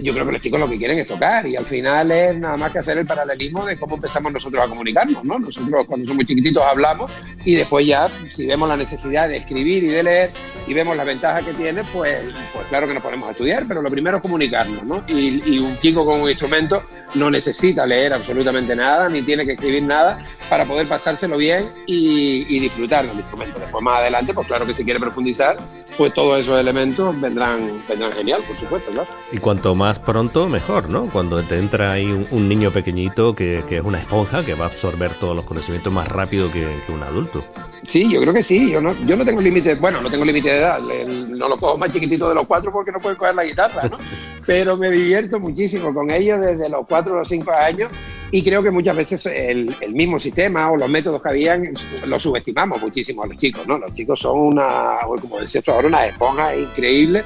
yo 0.00 0.12
creo 0.12 0.26
que 0.26 0.32
los 0.32 0.40
chicos 0.40 0.60
lo 0.60 0.68
que 0.68 0.78
quieren 0.78 0.98
es 0.98 1.06
tocar 1.06 1.46
y 1.46 1.56
al 1.56 1.64
final 1.64 2.10
es 2.10 2.38
nada 2.38 2.56
más 2.56 2.72
que 2.72 2.78
hacer 2.78 2.98
el 2.98 3.06
paralelismo 3.06 3.64
de 3.64 3.78
cómo 3.78 3.96
empezamos 3.96 4.32
nosotros 4.32 4.64
a 4.64 4.68
comunicarnos, 4.68 5.24
¿no? 5.24 5.38
Nosotros 5.38 5.86
cuando 5.86 6.06
somos 6.06 6.24
chiquititos 6.24 6.62
hablamos 6.62 7.10
y 7.44 7.54
después 7.54 7.86
ya 7.86 8.08
si 8.30 8.46
vemos 8.46 8.68
la 8.68 8.76
necesidad 8.76 9.28
de 9.28 9.38
escribir 9.38 9.84
y 9.84 9.88
de 9.88 10.02
leer 10.02 10.30
y 10.66 10.74
vemos 10.74 10.96
las 10.96 11.06
ventajas 11.06 11.44
que 11.44 11.52
tiene, 11.52 11.84
pues, 11.84 12.26
pues 12.52 12.66
claro 12.68 12.86
que 12.88 12.94
nos 12.94 13.02
ponemos 13.02 13.28
a 13.28 13.32
estudiar, 13.32 13.64
pero 13.68 13.82
lo 13.82 13.90
primero 13.90 14.16
es 14.16 14.22
comunicarnos, 14.22 14.82
¿no? 14.82 15.04
Y, 15.08 15.58
un 15.58 15.78
chico 15.78 16.04
con 16.04 16.20
un 16.20 16.28
instrumento 16.28 16.82
no 17.14 17.30
necesita 17.30 17.86
leer 17.86 18.12
absolutamente 18.12 18.74
nada 18.74 19.08
ni 19.08 19.22
tiene 19.22 19.46
que 19.46 19.52
escribir 19.52 19.82
nada 19.82 20.22
para 20.48 20.64
poder 20.64 20.88
pasárselo 20.88 21.36
bien 21.36 21.66
y, 21.86 22.44
y 22.48 22.60
disfrutar 22.60 23.06
del 23.06 23.16
instrumento. 23.16 23.58
Después 23.58 23.82
más 23.82 24.00
adelante, 24.00 24.34
pues 24.34 24.46
claro 24.46 24.66
que 24.66 24.74
si 24.74 24.84
quiere 24.84 25.00
profundizar, 25.00 25.56
pues 25.96 26.12
todos 26.12 26.40
esos 26.40 26.58
elementos 26.58 27.18
vendrán, 27.20 27.82
vendrán 27.88 28.12
genial, 28.12 28.42
por 28.46 28.58
supuesto, 28.58 28.90
claro. 28.90 29.08
Y 29.32 29.38
cuanto 29.38 29.74
más 29.74 29.83
pronto, 29.98 30.48
mejor, 30.48 30.88
¿no? 30.88 31.06
Cuando 31.06 31.42
te 31.42 31.58
entra 31.58 31.92
ahí 31.92 32.06
un, 32.06 32.26
un 32.30 32.48
niño 32.48 32.70
pequeñito 32.70 33.34
que, 33.34 33.62
que, 33.68 33.78
es 33.78 33.84
una 33.84 34.00
esponja, 34.00 34.44
que 34.44 34.54
va 34.54 34.64
a 34.64 34.68
absorber 34.68 35.12
todos 35.12 35.36
los 35.36 35.44
conocimientos 35.44 35.92
más 35.92 36.08
rápido 36.08 36.50
que, 36.50 36.66
que 36.86 36.92
un 36.92 37.02
adulto. 37.02 37.44
Sí, 37.86 38.10
yo 38.10 38.20
creo 38.20 38.32
que 38.32 38.42
sí. 38.42 38.70
Yo 38.70 38.80
no, 38.80 38.94
yo 39.04 39.16
no 39.16 39.24
tengo 39.24 39.40
límite, 39.40 39.74
bueno, 39.74 40.00
no 40.00 40.10
tengo 40.10 40.24
límite 40.24 40.48
de 40.48 40.58
edad. 40.58 40.80
El, 40.90 41.36
no 41.36 41.48
lo 41.48 41.56
cojo 41.56 41.76
más 41.76 41.92
chiquitito 41.92 42.28
de 42.28 42.34
los 42.34 42.46
cuatro 42.46 42.70
porque 42.70 42.92
no 42.92 43.00
puedo 43.00 43.16
coger 43.16 43.34
la 43.34 43.44
guitarra, 43.44 43.88
¿no? 43.90 43.98
Pero 44.46 44.76
me 44.76 44.90
divierto 44.90 45.38
muchísimo 45.38 45.92
con 45.92 46.10
ellos 46.10 46.40
desde 46.40 46.68
los 46.68 46.86
cuatro 46.86 47.14
o 47.14 47.18
los 47.18 47.28
cinco 47.28 47.52
años 47.52 47.90
y 48.30 48.42
creo 48.42 48.62
que 48.62 48.70
muchas 48.70 48.96
veces 48.96 49.26
el, 49.26 49.74
el, 49.80 49.94
mismo 49.94 50.18
sistema 50.18 50.70
o 50.70 50.76
los 50.76 50.88
métodos 50.88 51.22
que 51.22 51.28
habían 51.28 51.72
los 52.06 52.22
subestimamos 52.22 52.80
muchísimo 52.82 53.22
a 53.22 53.26
los 53.26 53.38
chicos, 53.38 53.66
¿no? 53.66 53.78
Los 53.78 53.94
chicos 53.94 54.20
son 54.20 54.38
una, 54.38 54.98
como 55.20 55.40
decías 55.40 55.62
tú 55.62 55.70
ahora, 55.70 55.88
una 55.88 56.06
esponja 56.06 56.56
increíble 56.56 57.24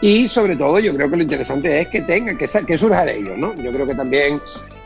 y 0.00 0.28
sobre 0.28 0.56
todo 0.56 0.78
yo 0.78 0.94
creo 0.94 1.10
que 1.10 1.16
lo 1.16 1.22
interesante 1.22 1.80
es 1.80 1.88
que 1.88 2.02
tengan, 2.02 2.36
que, 2.36 2.46
que 2.46 2.78
surja 2.78 3.04
de 3.04 3.18
ellos, 3.18 3.38
¿no? 3.38 3.54
Yo 3.54 3.72
creo 3.72 3.86
que 3.86 3.94
también 3.94 4.40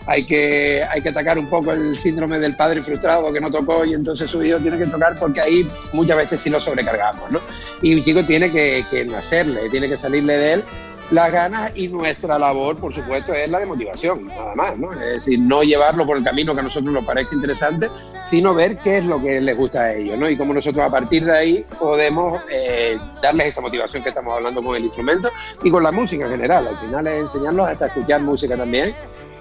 hay 0.06 0.24
que, 0.24 0.82
hay 0.88 1.02
que 1.02 1.10
atacar 1.10 1.38
un 1.38 1.48
poco 1.48 1.72
el 1.72 1.98
síndrome 1.98 2.38
del 2.38 2.56
padre 2.56 2.82
frustrado 2.82 3.30
que 3.32 3.40
no 3.40 3.50
tocó 3.50 3.84
y 3.84 3.92
entonces 3.92 4.30
su 4.30 4.42
hijo 4.42 4.58
tiene 4.58 4.78
que 4.78 4.86
tocar 4.86 5.18
porque 5.18 5.40
ahí 5.40 5.68
muchas 5.92 6.16
veces 6.16 6.40
sí 6.40 6.48
lo 6.48 6.60
sobrecargamos, 6.60 7.30
¿no? 7.30 7.40
Y 7.82 7.94
un 7.94 8.04
chico 8.04 8.24
tiene 8.24 8.50
que, 8.50 8.86
que 8.90 9.04
nacerle, 9.04 9.68
tiene 9.68 9.88
que 9.88 9.98
salirle 9.98 10.36
de 10.36 10.52
él 10.54 10.64
las 11.10 11.32
ganas 11.32 11.72
y 11.74 11.88
nuestra 11.88 12.38
labor, 12.38 12.76
por 12.76 12.94
supuesto, 12.94 13.32
es 13.32 13.48
la 13.48 13.60
de 13.60 13.66
motivación, 13.66 14.26
nada 14.26 14.54
más, 14.54 14.78
¿no? 14.78 14.92
Es 14.92 15.16
decir, 15.16 15.38
no 15.38 15.62
llevarlo 15.62 16.06
por 16.06 16.18
el 16.18 16.24
camino 16.24 16.54
que 16.54 16.60
a 16.60 16.64
nosotros 16.64 16.92
nos 16.92 17.04
parezca 17.04 17.34
interesante, 17.34 17.88
sino 18.24 18.54
ver 18.54 18.76
qué 18.78 18.98
es 18.98 19.04
lo 19.04 19.20
que 19.20 19.40
les 19.40 19.56
gusta 19.56 19.82
a 19.82 19.94
ellos, 19.94 20.18
¿no? 20.18 20.28
Y 20.28 20.36
cómo 20.36 20.52
nosotros 20.52 20.84
a 20.84 20.90
partir 20.90 21.24
de 21.24 21.36
ahí 21.36 21.64
podemos 21.78 22.42
eh, 22.50 22.98
darles 23.22 23.48
esa 23.48 23.60
motivación 23.60 24.02
que 24.02 24.10
estamos 24.10 24.34
hablando 24.34 24.62
con 24.62 24.76
el 24.76 24.84
instrumento 24.84 25.30
y 25.62 25.70
con 25.70 25.82
la 25.82 25.92
música 25.92 26.26
en 26.26 26.32
general. 26.32 26.68
Al 26.68 26.78
final 26.78 27.06
es 27.06 27.22
enseñarlos 27.22 27.68
hasta 27.68 27.86
escuchar 27.86 28.20
música 28.20 28.56
también, 28.56 28.94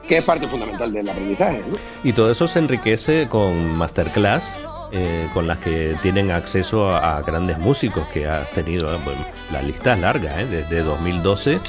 que 0.08 0.20
es 0.20 0.24
parte 0.24 0.48
fundamental 0.48 0.92
del 0.92 1.10
aprendizaje, 1.10 1.62
¿no? 1.70 1.76
Y 2.04 2.14
todo 2.14 2.32
eso 2.32 2.48
se 2.48 2.60
enriquece 2.60 3.28
con 3.30 3.76
masterclass 3.76 4.54
eh, 4.92 5.30
con 5.34 5.48
las 5.48 5.58
que 5.58 5.96
tienen 6.02 6.32
acceso 6.32 6.96
a, 6.96 7.22
grandes 7.22 7.58
músicos 7.58 8.08
que 8.08 8.28
has 8.28 8.50
tenido. 8.52 8.88
Bueno, 9.00 9.26
la 9.52 9.62
lista 9.62 9.94
es 9.94 10.00
larga, 10.00 10.42
¿eh? 10.42 10.46
desde 10.46 10.82
2012 10.82 11.60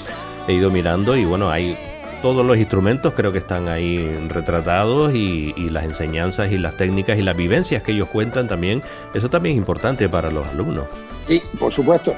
he 0.47 0.53
ido 0.53 0.71
mirando 0.71 1.17
y 1.17 1.25
bueno, 1.25 1.51
hay 1.51 1.77
todos 2.23 2.45
los 2.45 2.57
instrumentos 2.57 3.15
creo 3.15 3.31
que 3.31 3.39
están 3.39 3.69
ahí 3.69 4.09
retratados 4.29 5.15
y, 5.15 5.53
las 5.71 5.85
enseñanzas 5.85 6.51
y 6.51 6.59
las 6.59 6.77
técnicas 6.77 7.19
y 7.19 7.23
las 7.23 7.37
vivencias 7.37 7.83
que 7.83 7.93
ellos 7.93 8.09
cuentan 8.09 8.49
también, 8.49 8.83
eso 9.15 9.29
también 9.29 9.57
es 9.57 9.59
importante 9.59 10.09
para 10.09 10.31
los 10.31 10.47
alumnos. 10.49 10.87
Sí, 11.27 11.43
por 11.59 11.73
supuesto. 11.73 12.15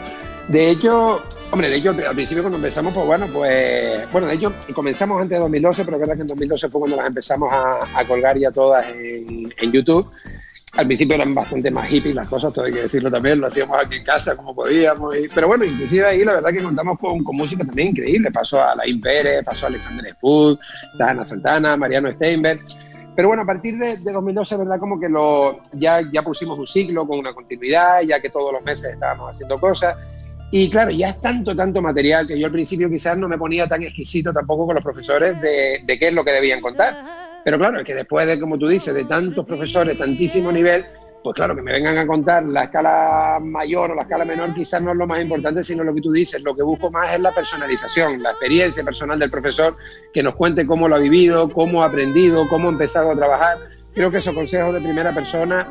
De 0.48 0.70
hecho, 0.70 1.22
hombre, 1.50 1.68
de 1.68 1.76
hecho 1.76 1.90
al 1.90 2.14
principio 2.14 2.42
cuando 2.42 2.56
empezamos, 2.56 2.92
pues 2.94 3.06
bueno, 3.06 3.26
pues, 3.32 4.10
bueno, 4.12 4.26
de 4.26 4.34
hecho 4.34 4.52
comenzamos 4.74 5.20
antes 5.20 5.36
de 5.36 5.42
2012, 5.42 5.84
pero 5.84 5.96
es 5.96 6.00
verdad 6.00 6.14
que 6.14 6.22
en 6.22 6.28
2012 6.28 6.68
fue 6.68 6.80
cuando 6.80 6.96
las 6.96 7.06
empezamos 7.06 7.52
a, 7.52 8.04
colgar 8.06 8.38
ya 8.38 8.50
todas 8.50 8.86
en 8.94 9.72
YouTube. 9.72 10.10
Al 10.76 10.86
principio 10.86 11.16
eran 11.16 11.34
bastante 11.34 11.70
más 11.70 11.88
hippies 11.88 12.14
las 12.14 12.28
cosas, 12.28 12.52
todo 12.52 12.64
hay 12.64 12.72
que 12.72 12.82
decirlo 12.82 13.10
también, 13.10 13.40
lo 13.40 13.48
hacíamos 13.48 13.76
aquí 13.76 13.96
en 13.96 14.04
casa 14.04 14.36
como 14.36 14.54
podíamos. 14.54 15.14
pero 15.34 15.48
bueno, 15.48 15.64
inclusive 15.64 16.06
ahí 16.06 16.24
la 16.24 16.34
verdad 16.34 16.50
que 16.50 16.62
contamos 16.62 16.98
con, 16.98 17.24
con 17.24 17.36
música 17.36 17.64
también 17.64 17.88
increíble. 17.88 18.30
Pasó 18.30 18.62
a 18.62 18.76
Laín 18.76 19.00
Pérez, 19.00 19.44
pasó 19.44 19.66
a 19.66 19.68
Alexander 19.68 20.12
Spud, 20.14 20.58
Ana 21.00 21.24
Santana, 21.24 21.76
Mariano 21.76 22.12
Steinberg. 22.12 22.60
Pero 23.16 23.28
bueno, 23.28 23.42
a 23.42 23.46
partir 23.46 23.76
de, 23.76 23.98
de 23.98 24.12
2012, 24.12 24.56
¿verdad? 24.56 24.78
Como 24.78 25.00
que 25.00 25.08
lo, 25.08 25.60
ya, 25.72 26.00
ya 26.12 26.22
pusimos 26.22 26.58
un 26.58 26.68
ciclo 26.68 27.06
con 27.06 27.18
una 27.18 27.34
continuidad, 27.34 28.02
ya 28.02 28.20
que 28.20 28.30
todos 28.30 28.52
los 28.52 28.62
meses 28.62 28.92
estábamos 28.92 29.30
haciendo 29.34 29.58
cosas. 29.58 29.96
Y 30.52 30.70
claro, 30.70 30.92
ya 30.92 31.10
es 31.10 31.20
tanto, 31.20 31.54
tanto 31.54 31.82
material 31.82 32.26
que 32.26 32.38
yo 32.38 32.46
al 32.46 32.52
principio 32.52 32.88
quizás 32.88 33.18
no 33.18 33.28
me 33.28 33.36
ponía 33.36 33.66
tan 33.66 33.82
exquisito 33.82 34.32
tampoco 34.32 34.66
con 34.66 34.76
los 34.76 34.84
profesores 34.84 35.40
de, 35.40 35.82
de 35.84 35.98
qué 35.98 36.08
es 36.08 36.14
lo 36.14 36.24
que 36.24 36.30
debían 36.30 36.60
contar 36.60 37.19
pero 37.44 37.58
claro, 37.58 37.80
es 37.80 37.84
que 37.84 37.94
después 37.94 38.26
de, 38.26 38.38
como 38.38 38.58
tú 38.58 38.68
dices, 38.68 38.94
de 38.94 39.04
tantos 39.04 39.44
profesores, 39.46 39.96
tantísimo 39.96 40.52
nivel, 40.52 40.84
pues 41.22 41.34
claro, 41.34 41.54
que 41.54 41.62
me 41.62 41.72
vengan 41.72 41.98
a 41.98 42.06
contar 42.06 42.44
la 42.44 42.64
escala 42.64 43.38
mayor 43.42 43.90
o 43.90 43.94
la 43.94 44.02
escala 44.02 44.24
menor 44.24 44.54
quizás 44.54 44.80
no 44.82 44.92
es 44.92 44.96
lo 44.96 45.06
más 45.06 45.20
importante, 45.20 45.62
sino 45.62 45.84
lo 45.84 45.94
que 45.94 46.00
tú 46.00 46.12
dices. 46.12 46.42
Lo 46.42 46.54
que 46.54 46.62
busco 46.62 46.90
más 46.90 47.14
es 47.14 47.20
la 47.20 47.32
personalización, 47.32 48.22
la 48.22 48.30
experiencia 48.30 48.82
personal 48.82 49.18
del 49.18 49.30
profesor, 49.30 49.76
que 50.12 50.22
nos 50.22 50.34
cuente 50.34 50.66
cómo 50.66 50.88
lo 50.88 50.96
ha 50.96 50.98
vivido, 50.98 51.50
cómo 51.50 51.82
ha 51.82 51.86
aprendido, 51.86 52.48
cómo 52.48 52.68
ha 52.68 52.72
empezado 52.72 53.10
a 53.10 53.16
trabajar. 53.16 53.58
Creo 53.94 54.10
que 54.10 54.18
esos 54.18 54.34
consejos 54.34 54.72
de 54.72 54.80
primera 54.80 55.14
persona 55.14 55.68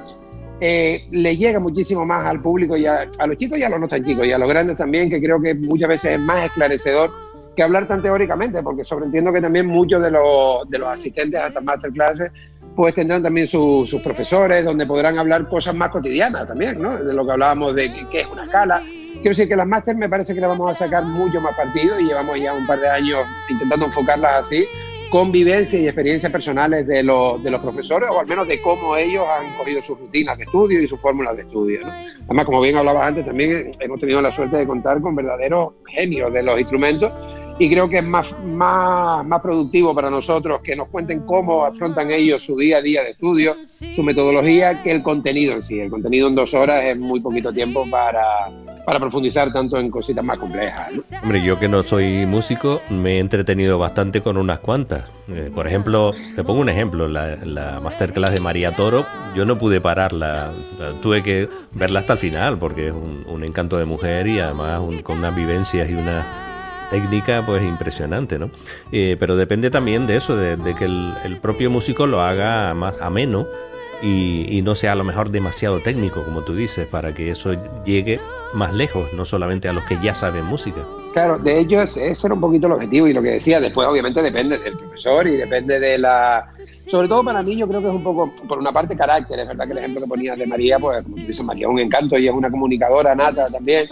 eh, 0.61 1.07
le 1.11 1.35
llega 1.35 1.59
muchísimo 1.59 2.05
más 2.05 2.25
al 2.27 2.41
público 2.41 2.77
y 2.77 2.85
a, 2.85 3.09
a, 3.17 3.27
los 3.27 3.37
chicos 3.37 3.57
y 3.57 3.63
a 3.63 3.69
los 3.69 3.79
no 3.79 3.87
tan 3.87 4.03
chicos 4.03 4.27
y 4.27 4.31
a 4.31 4.37
los 4.37 4.49
grandes 4.49 4.77
también, 4.77 5.09
que 5.09 5.19
creo 5.19 5.41
que 5.41 5.55
muchas 5.55 5.89
veces 5.89 6.11
es 6.11 6.19
más 6.19 6.45
esclarecedor 6.45 7.09
que 7.59 7.63
hablar 7.63 7.89
tan 7.89 8.01
teóricamente, 8.01 8.63
porque 8.63 8.85
sobreentiendo 8.85 9.33
que 9.33 9.41
también 9.41 9.67
muchos 9.67 10.01
de 10.01 10.09
los, 10.11 10.69
de 10.69 10.77
los 10.79 10.87
asistentes 10.87 11.41
a 11.41 11.47
estas 11.47 11.61
masterclasses 11.61 12.31
pues 12.73 12.93
tendrán 12.93 13.21
también 13.21 13.47
sus 13.47 13.93
profesores, 14.01 14.63
donde 14.63 14.85
podrán 14.85 15.19
hablar 15.19 15.49
cosas 15.49 15.75
más 15.75 15.89
cotidianas 15.89 16.47
también, 16.47 16.81
¿no? 16.81 16.95
De 17.03 17.13
lo 17.13 17.25
que 17.25 17.33
hablábamos 17.33 17.75
de 17.75 17.91
qué 18.09 18.21
es 18.21 18.27
una 18.27 18.45
escala. 18.45 18.81
Quiero 19.15 19.31
decir 19.31 19.49
que 19.49 19.57
las 19.57 19.67
máster 19.67 19.97
me 19.97 20.07
parece 20.07 20.33
que 20.33 20.39
le 20.39 20.47
vamos 20.47 20.71
a 20.71 20.73
sacar 20.73 21.03
mucho 21.03 21.41
más 21.41 21.53
partido 21.57 21.99
y 21.99 22.05
llevamos 22.05 22.39
ya 22.39 22.53
un 22.53 22.65
par 22.65 22.79
de 22.79 22.87
años 22.87 23.19
intentando 23.49 23.87
enfocarlas 23.87 24.45
así, 24.45 24.65
con 25.09 25.29
vivencia 25.29 25.77
y 25.77 25.87
experiencias 25.87 26.31
personales 26.31 26.87
de 26.87 27.03
los, 27.03 27.43
de 27.43 27.51
los 27.51 27.59
profesores, 27.59 28.07
o 28.09 28.21
al 28.21 28.27
menos 28.27 28.47
de 28.47 28.61
cómo 28.61 28.95
ellos 28.95 29.25
han 29.27 29.53
cogido 29.57 29.81
sus 29.81 29.99
rutinas 29.99 30.37
de 30.37 30.45
estudio 30.45 30.79
y 30.79 30.87
sus 30.87 31.01
fórmulas 31.01 31.35
de 31.35 31.41
estudio. 31.41 31.81
¿no? 31.81 31.91
Además, 32.25 32.45
como 32.45 32.61
bien 32.61 32.77
hablabas 32.77 33.05
antes, 33.05 33.25
también 33.25 33.71
hemos 33.81 33.99
tenido 33.99 34.21
la 34.21 34.31
suerte 34.31 34.55
de 34.55 34.65
contar 34.65 35.01
con 35.01 35.13
verdaderos 35.13 35.73
genios 35.87 36.31
de 36.31 36.43
los 36.43 36.57
instrumentos 36.57 37.11
y 37.59 37.69
creo 37.69 37.89
que 37.89 37.97
es 37.97 38.05
más, 38.05 38.33
más, 38.41 39.25
más 39.25 39.41
productivo 39.41 39.93
para 39.93 40.09
nosotros 40.09 40.61
que 40.63 40.77
nos 40.77 40.87
cuenten 40.87 41.25
cómo 41.25 41.65
afrontan 41.65 42.09
ellos 42.09 42.41
su 42.43 42.55
día 42.55 42.77
a 42.77 42.81
día 42.81 43.03
de 43.03 43.11
estudio, 43.11 43.57
su 43.93 44.01
metodología, 44.01 44.81
que 44.81 44.91
el 44.91 45.03
contenido 45.03 45.53
en 45.53 45.61
sí. 45.61 45.77
El 45.77 45.89
contenido 45.89 46.29
en 46.29 46.35
dos 46.35 46.53
horas 46.53 46.85
es 46.85 46.97
muy 46.97 47.19
poquito 47.19 47.51
tiempo 47.51 47.85
para, 47.91 48.23
para 48.85 48.97
profundizar 48.97 49.51
tanto 49.51 49.77
en 49.77 49.91
cositas 49.91 50.23
más 50.23 50.37
complejas. 50.37 50.87
¿no? 50.93 51.01
Hombre, 51.21 51.43
yo 51.43 51.59
que 51.59 51.67
no 51.67 51.83
soy 51.83 52.25
músico, 52.25 52.81
me 52.89 53.17
he 53.17 53.19
entretenido 53.19 53.77
bastante 53.77 54.21
con 54.21 54.37
unas 54.37 54.59
cuantas. 54.59 55.11
Eh, 55.27 55.51
por 55.53 55.67
ejemplo, 55.67 56.13
te 56.37 56.45
pongo 56.45 56.61
un 56.61 56.69
ejemplo, 56.69 57.09
la, 57.09 57.35
la, 57.43 57.81
masterclass 57.81 58.31
de 58.31 58.39
María 58.39 58.73
Toro, 58.73 59.05
yo 59.35 59.45
no 59.45 59.59
pude 59.59 59.81
pararla, 59.81 60.53
tuve 61.01 61.21
que 61.23 61.49
verla 61.73 61.99
hasta 61.99 62.13
el 62.13 62.19
final 62.19 62.57
porque 62.57 62.87
es 62.87 62.93
un, 62.93 63.25
un 63.27 63.43
encanto 63.43 63.77
de 63.77 63.85
mujer 63.85 64.27
y 64.27 64.39
además 64.39 64.79
un, 64.79 65.01
con 65.01 65.17
unas 65.17 65.35
vivencias 65.35 65.89
y 65.89 65.93
una 65.93 66.48
técnica 66.89 67.43
pues 67.45 67.63
impresionante, 67.63 68.39
¿no? 68.39 68.49
Eh, 68.91 69.15
pero 69.19 69.35
depende 69.35 69.69
también 69.69 70.07
de 70.07 70.17
eso, 70.17 70.35
de, 70.35 70.57
que 70.75 70.85
el, 70.85 71.37
propio 71.41 71.69
músico 71.69 72.07
lo 72.07 72.21
haga 72.21 72.73
más 72.73 72.99
ameno 73.01 73.47
y, 74.01 74.45
y, 74.49 74.61
no 74.61 74.75
sea 74.75 74.93
a 74.93 74.95
lo 74.95 75.03
mejor 75.03 75.29
demasiado 75.29 75.81
técnico, 75.81 76.23
como 76.23 76.41
tú 76.43 76.55
dices, 76.55 76.87
para 76.87 77.13
que 77.13 77.31
eso 77.31 77.55
llegue 77.85 78.19
más 78.53 78.73
lejos, 78.73 79.13
no 79.13 79.25
solamente 79.25 79.67
a 79.67 79.73
los 79.73 79.83
que 79.85 79.97
ya 80.01 80.13
saben 80.13 80.45
música. 80.45 80.81
Claro, 81.13 81.39
de 81.39 81.59
hecho 81.59 81.81
ese 81.81 82.11
era 82.11 82.33
un 82.33 82.41
poquito 82.41 82.67
el 82.67 82.73
objetivo 82.73 83.07
y 83.07 83.13
lo 83.13 83.21
que 83.21 83.31
decía, 83.31 83.59
después 83.59 83.87
obviamente 83.87 84.21
depende 84.21 84.57
del 84.59 84.77
profesor 84.77 85.27
y 85.27 85.37
depende 85.37 85.79
de 85.79 85.97
la... 85.97 86.51
Sobre 86.87 87.07
todo 87.07 87.23
para 87.23 87.41
mí 87.41 87.55
yo 87.55 87.67
creo 87.67 87.81
que 87.81 87.87
es 87.87 87.93
un 87.93 88.03
poco, 88.03 88.33
por 88.47 88.59
una 88.59 88.71
parte, 88.71 88.95
carácter, 88.95 89.39
es 89.39 89.47
verdad 89.47 89.65
que 89.65 89.71
el 89.71 89.77
ejemplo 89.79 90.01
que 90.01 90.07
ponías 90.07 90.37
de 90.37 90.45
María, 90.45 90.79
pues 90.79 91.03
como 91.03 91.15
tú 91.15 91.23
dices, 91.23 91.43
María 91.43 91.67
es 91.67 91.71
un 91.71 91.79
encanto 91.79 92.17
y 92.17 92.27
es 92.27 92.33
una 92.33 92.49
comunicadora 92.49 93.15
nata 93.15 93.47
también, 93.47 93.87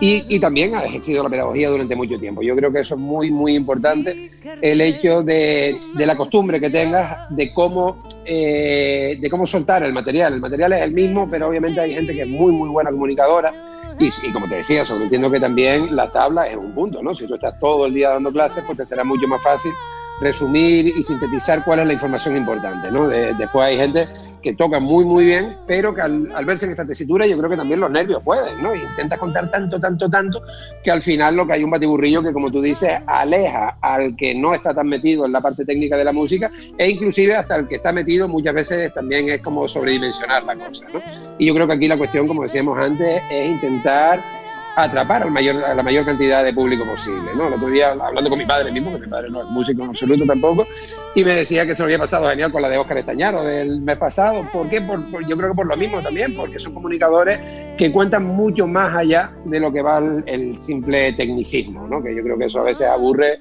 y, 0.00 0.24
y, 0.28 0.40
también 0.40 0.74
ha 0.74 0.84
ejercido 0.84 1.22
la 1.22 1.30
pedagogía 1.30 1.68
durante 1.68 1.94
mucho 1.94 2.18
tiempo. 2.18 2.42
Yo 2.42 2.56
creo 2.56 2.72
que 2.72 2.80
eso 2.80 2.94
es 2.94 3.00
muy, 3.00 3.30
muy 3.30 3.54
importante, 3.54 4.30
el 4.60 4.80
hecho 4.80 5.22
de, 5.22 5.78
de 5.94 6.06
la 6.06 6.16
costumbre 6.16 6.60
que 6.60 6.70
tengas 6.70 7.28
de 7.30 7.52
cómo, 7.52 8.02
eh, 8.24 9.16
de 9.20 9.30
cómo 9.30 9.46
soltar 9.46 9.82
el 9.82 9.92
material. 9.92 10.34
El 10.34 10.40
material 10.40 10.72
es 10.72 10.80
el 10.82 10.92
mismo, 10.92 11.28
pero 11.30 11.48
obviamente 11.48 11.80
hay 11.80 11.94
gente 11.94 12.12
que 12.12 12.22
es 12.22 12.28
muy, 12.28 12.52
muy 12.52 12.68
buena 12.68 12.90
comunicadora. 12.90 13.52
Y, 13.98 14.06
y 14.06 14.32
como 14.32 14.48
te 14.48 14.56
decía, 14.56 14.84
sobreentiendo 14.84 15.30
que 15.30 15.38
también 15.38 15.94
la 15.94 16.10
tabla 16.10 16.48
es 16.48 16.56
un 16.56 16.72
punto, 16.72 17.02
¿no? 17.02 17.14
Si 17.14 17.26
tú 17.26 17.34
estás 17.34 17.58
todo 17.60 17.86
el 17.86 17.94
día 17.94 18.10
dando 18.10 18.32
clases, 18.32 18.64
pues 18.66 18.78
te 18.78 18.86
será 18.86 19.04
mucho 19.04 19.28
más 19.28 19.42
fácil 19.42 19.72
resumir 20.20 20.86
y 20.86 21.02
sintetizar 21.02 21.64
cuál 21.64 21.80
es 21.80 21.86
la 21.86 21.92
información 21.92 22.36
importante, 22.36 22.90
¿no? 22.90 23.08
De, 23.08 23.34
después 23.34 23.66
hay 23.66 23.76
gente 23.76 24.08
que 24.44 24.54
toca 24.54 24.78
muy, 24.78 25.06
muy 25.06 25.24
bien, 25.24 25.56
pero 25.66 25.94
que 25.94 26.02
al, 26.02 26.30
al, 26.34 26.44
verse 26.44 26.66
en 26.66 26.72
esta 26.72 26.84
tesitura 26.84 27.26
yo 27.26 27.38
creo 27.38 27.48
que 27.48 27.56
también 27.56 27.80
los 27.80 27.90
nervios 27.90 28.22
pueden, 28.22 28.62
¿no? 28.62 28.74
Intentas 28.74 29.18
contar 29.18 29.50
tanto, 29.50 29.80
tanto, 29.80 30.10
tanto, 30.10 30.42
que 30.84 30.90
al 30.90 31.00
final 31.00 31.34
lo 31.34 31.46
que 31.46 31.54
hay 31.54 31.64
un 31.64 31.70
batiburrillo 31.70 32.22
que, 32.22 32.30
como 32.30 32.52
tú 32.52 32.60
dices, 32.60 32.92
aleja 33.06 33.78
al 33.80 34.14
que 34.16 34.34
no 34.34 34.52
está 34.52 34.74
tan 34.74 34.86
metido 34.86 35.24
en 35.24 35.32
la 35.32 35.40
parte 35.40 35.64
técnica 35.64 35.96
de 35.96 36.04
la 36.04 36.12
música 36.12 36.52
e 36.76 36.90
inclusive 36.90 37.34
hasta 37.34 37.56
el 37.56 37.66
que 37.66 37.76
está 37.76 37.90
metido 37.92 38.28
muchas 38.28 38.52
veces 38.52 38.92
también 38.92 39.30
es 39.30 39.40
como 39.40 39.66
sobredimensionar 39.66 40.44
la 40.44 40.56
cosa, 40.56 40.86
¿no? 40.92 41.00
Y 41.38 41.46
yo 41.46 41.54
creo 41.54 41.66
que 41.66 41.72
aquí 41.72 41.88
la 41.88 41.96
cuestión, 41.96 42.28
como 42.28 42.42
decíamos 42.42 42.78
antes, 42.78 43.22
es 43.30 43.46
intentar 43.46 44.43
atrapar 44.76 45.22
al 45.22 45.30
mayor, 45.30 45.64
a 45.64 45.74
la 45.74 45.82
mayor 45.82 46.04
cantidad 46.04 46.44
de 46.44 46.52
público 46.52 46.84
posible. 46.84 47.30
¿no? 47.34 47.48
El 47.48 47.54
otro 47.54 47.68
día, 47.68 47.90
hablando 47.90 48.28
con 48.28 48.38
mi 48.38 48.46
padre 48.46 48.72
mismo, 48.72 48.92
que 48.92 49.00
mi 49.00 49.06
padre 49.06 49.30
no 49.30 49.42
es 49.42 49.46
músico 49.48 49.82
en 49.82 49.90
absoluto 49.90 50.24
tampoco, 50.26 50.66
y 51.14 51.24
me 51.24 51.34
decía 51.34 51.64
que 51.64 51.74
se 51.74 51.82
lo 51.82 51.84
había 51.84 51.98
pasado 51.98 52.28
genial 52.28 52.50
con 52.50 52.60
la 52.62 52.68
de 52.68 52.78
Óscar 52.78 52.98
Estañaro 52.98 53.44
del 53.44 53.80
mes 53.82 53.96
pasado. 53.96 54.48
¿Por 54.52 54.68
qué? 54.68 54.80
Por, 54.80 55.00
yo 55.28 55.36
creo 55.36 55.50
que 55.50 55.56
por 55.56 55.66
lo 55.66 55.76
mismo 55.76 56.02
también, 56.02 56.34
porque 56.34 56.58
son 56.58 56.74
comunicadores 56.74 57.38
que 57.78 57.92
cuentan 57.92 58.24
mucho 58.24 58.66
más 58.66 58.94
allá 58.94 59.30
de 59.44 59.60
lo 59.60 59.72
que 59.72 59.82
va 59.82 59.98
el, 59.98 60.24
el 60.26 60.58
simple 60.58 61.12
tecnicismo, 61.12 61.86
¿no? 61.86 62.02
que 62.02 62.14
yo 62.14 62.22
creo 62.22 62.36
que 62.36 62.46
eso 62.46 62.60
a 62.60 62.64
veces 62.64 62.86
aburre 62.88 63.38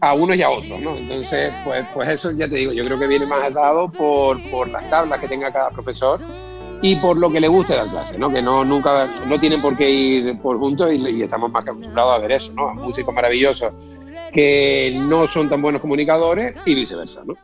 a 0.00 0.12
unos 0.12 0.36
y 0.36 0.42
a 0.42 0.50
otros, 0.50 0.78
¿no? 0.80 0.94
Entonces, 0.94 1.50
pues, 1.64 1.84
pues 1.94 2.08
eso 2.10 2.30
ya 2.32 2.46
te 2.46 2.56
digo, 2.56 2.72
yo 2.72 2.84
creo 2.84 2.98
que 2.98 3.06
viene 3.06 3.24
más 3.24 3.52
dado 3.54 3.90
por, 3.90 4.38
por 4.50 4.68
las 4.68 4.88
tablas 4.90 5.18
que 5.20 5.26
tenga 5.26 5.50
cada 5.50 5.70
profesor 5.70 6.20
y 6.82 6.96
por 6.96 7.16
lo 7.16 7.30
que 7.30 7.40
le 7.40 7.48
guste 7.48 7.74
dar 7.74 7.88
clase, 7.88 8.18
¿no? 8.18 8.30
Que 8.30 8.42
no 8.42 8.64
nunca 8.64 9.06
no 9.26 9.38
tienen 9.38 9.62
por 9.62 9.76
qué 9.76 9.90
ir 9.90 10.38
por 10.40 10.58
juntos 10.58 10.92
y, 10.92 11.22
estamos 11.22 11.50
más 11.50 11.62
acostumbrados 11.66 12.14
a 12.14 12.18
ver 12.18 12.32
eso, 12.32 12.52
¿no? 12.54 12.68
A 12.68 12.74
músicos 12.74 13.14
maravillosos 13.14 13.72
que 14.32 14.94
no 14.96 15.26
son 15.26 15.48
tan 15.48 15.62
buenos 15.62 15.80
comunicadores 15.80 16.54
y 16.66 16.74
viceversa, 16.74 17.22
¿no? 17.24 17.34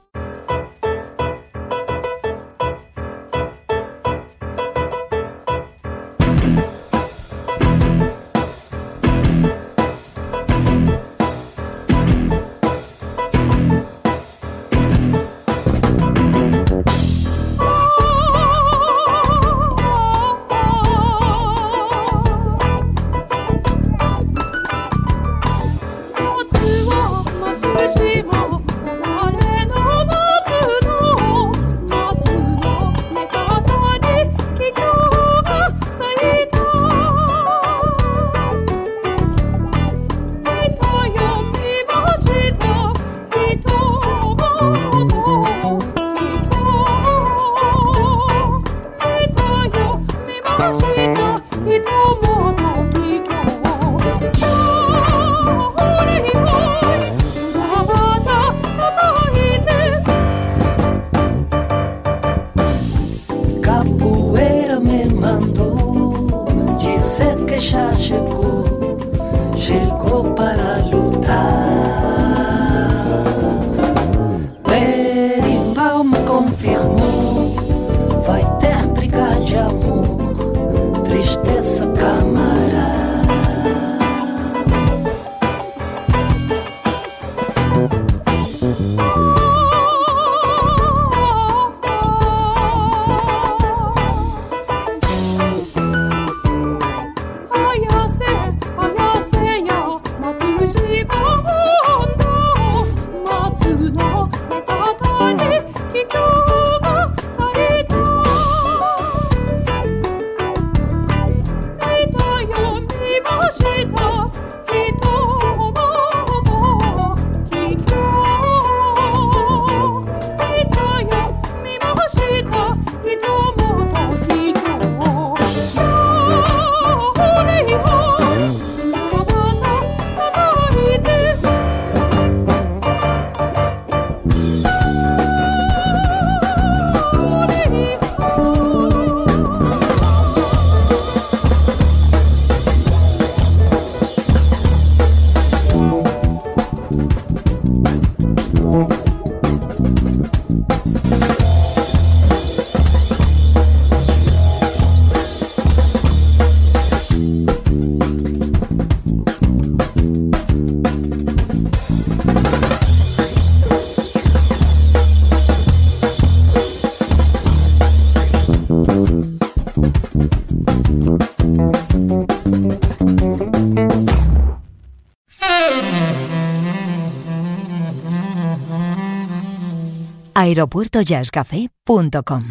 aeropuertojazzcafé.com. 180.53 182.45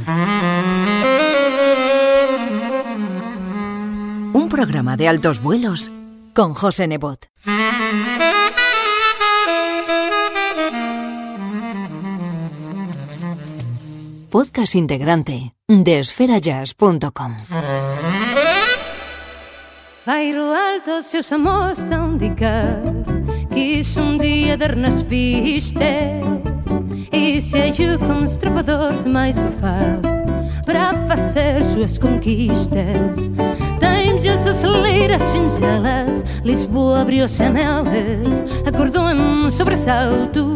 Un 4.33 4.49
programa 4.49 4.97
de 4.97 5.07
altos 5.07 5.41
vuelos 5.41 5.91
con 6.33 6.53
José 6.53 6.87
Nebot. 6.87 7.27
Podcast 14.29 14.75
integrante 14.75 15.53
de 15.67 15.99
esferajazz.com. 15.99 17.35
Vai 20.05 20.33
ro 20.33 20.51
alto 20.51 21.03
seus 21.03 21.31
amores 21.31 21.87
tão 21.87 22.17
de 22.17 22.33
car 22.33 22.81
Quis 23.53 23.95
um 23.97 24.17
dia 24.17 24.57
dar 24.57 24.75
nas 24.75 25.03
pistas 25.03 26.50
E 27.11 27.41
se 27.41 27.57
agiu 27.57 27.99
como 27.99 28.21
os 28.21 28.35
trovadores 28.35 29.05
mais 29.05 29.35
sofá 29.35 29.99
Para 30.65 30.93
fazer 31.07 31.63
suas 31.65 31.97
conquistas 31.97 33.31
Tem 33.79 34.19
just 34.21 34.47
aceleras 34.47 35.21
singelas. 35.21 36.23
Lisboa 36.43 37.01
abriu 37.01 37.25
as 37.25 37.35
janelas 37.35 38.45
Acordou 38.65 39.09
em 39.09 39.49
sobressalto 39.49 40.55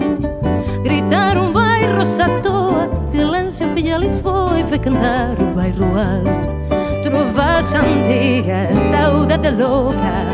Gritaram 0.84 1.52
bairro 1.52 2.02
à 2.02 2.40
toa 2.42 2.96
Silêncio, 2.96 3.68
filha 3.74 3.98
Lisboa 3.98 4.60
E 4.60 4.64
foi 4.64 4.80
cantar 4.80 5.40
o 5.40 5.54
bairro 5.56 5.86
alto 5.86 6.65
Trovas 7.06 7.72
antigas, 7.76 8.76
saudade 8.90 9.52
louca. 9.52 10.26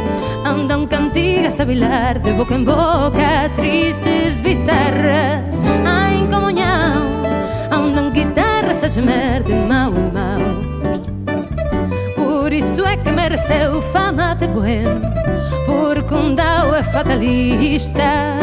Andam 0.46 0.88
cantigas 0.88 1.60
a 1.60 1.66
vilar 1.66 2.18
de 2.20 2.32
boca 2.32 2.56
em 2.56 2.64
boca 2.64 3.50
Tristes, 3.56 4.40
bizarras, 4.40 5.60
a 5.86 6.14
incomunhão 6.14 7.24
Andam 7.70 8.10
guitarras 8.12 8.86
a 8.86 8.88
gemer 8.88 9.44
de 9.44 9.52
mau 9.52 9.92
em 9.92 10.12
mau. 10.14 10.40
Por 12.16 12.54
isso 12.54 12.86
é 12.86 12.96
que 12.96 13.12
mereceu 13.12 13.82
fama 13.92 14.34
de 14.36 14.48
buen. 14.48 15.02
Porque 15.66 16.16
um 16.16 16.34
dao 16.34 16.74
é 16.74 16.84
fatalista. 16.84 18.38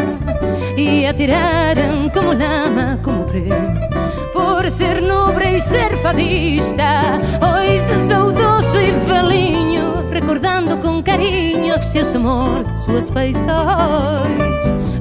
E 0.76 1.06
atiraram 1.06 2.10
como 2.10 2.34
lama, 2.34 3.00
como 3.02 3.24
prêmio 3.24 3.97
por 4.32 4.70
ser 4.70 5.00
nobre 5.02 5.56
e 5.56 5.60
ser 5.60 5.96
fadista. 5.98 7.20
Hoje 7.40 8.06
saudoso 8.08 8.80
e 8.80 8.90
velhinho, 9.06 10.08
recordando 10.10 10.76
com 10.78 11.02
carinho 11.02 11.58
seus 11.82 12.14
amores, 12.14 12.80
suas 12.80 13.10
paixões. 13.10 13.48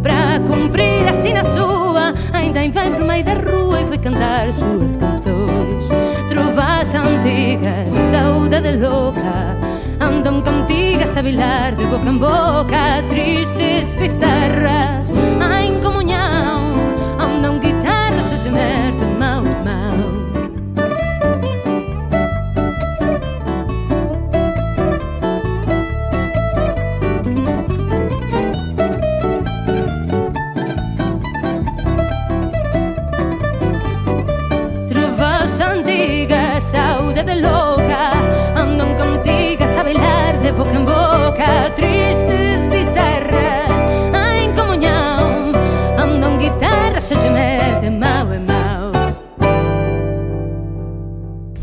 Para 0.01 0.39
cumprir 0.47 1.07
assim 1.07 1.33
na 1.33 1.43
sua, 1.43 2.13
ainda 2.31 2.59
vem 2.61 2.71
por 2.71 3.03
meio 3.03 3.23
da 3.23 3.33
rua 3.33 3.81
e 3.81 3.85
vai 3.85 3.97
cantar 3.97 4.51
suas 4.53 4.95
canções. 4.95 5.87
Trovas 6.29 6.95
antigas, 6.95 7.93
saudade 8.11 8.77
louca, 8.77 9.57
andam 9.99 10.41
cantigas 10.41 11.17
a 11.17 11.21
vilar 11.21 11.75
de 11.75 11.85
boca 11.85 12.09
em 12.09 12.17
boca, 12.17 13.03
tristes 13.09 13.93
bizarras, 13.95 15.09
em 15.09 15.79
comunhão, 15.81 15.96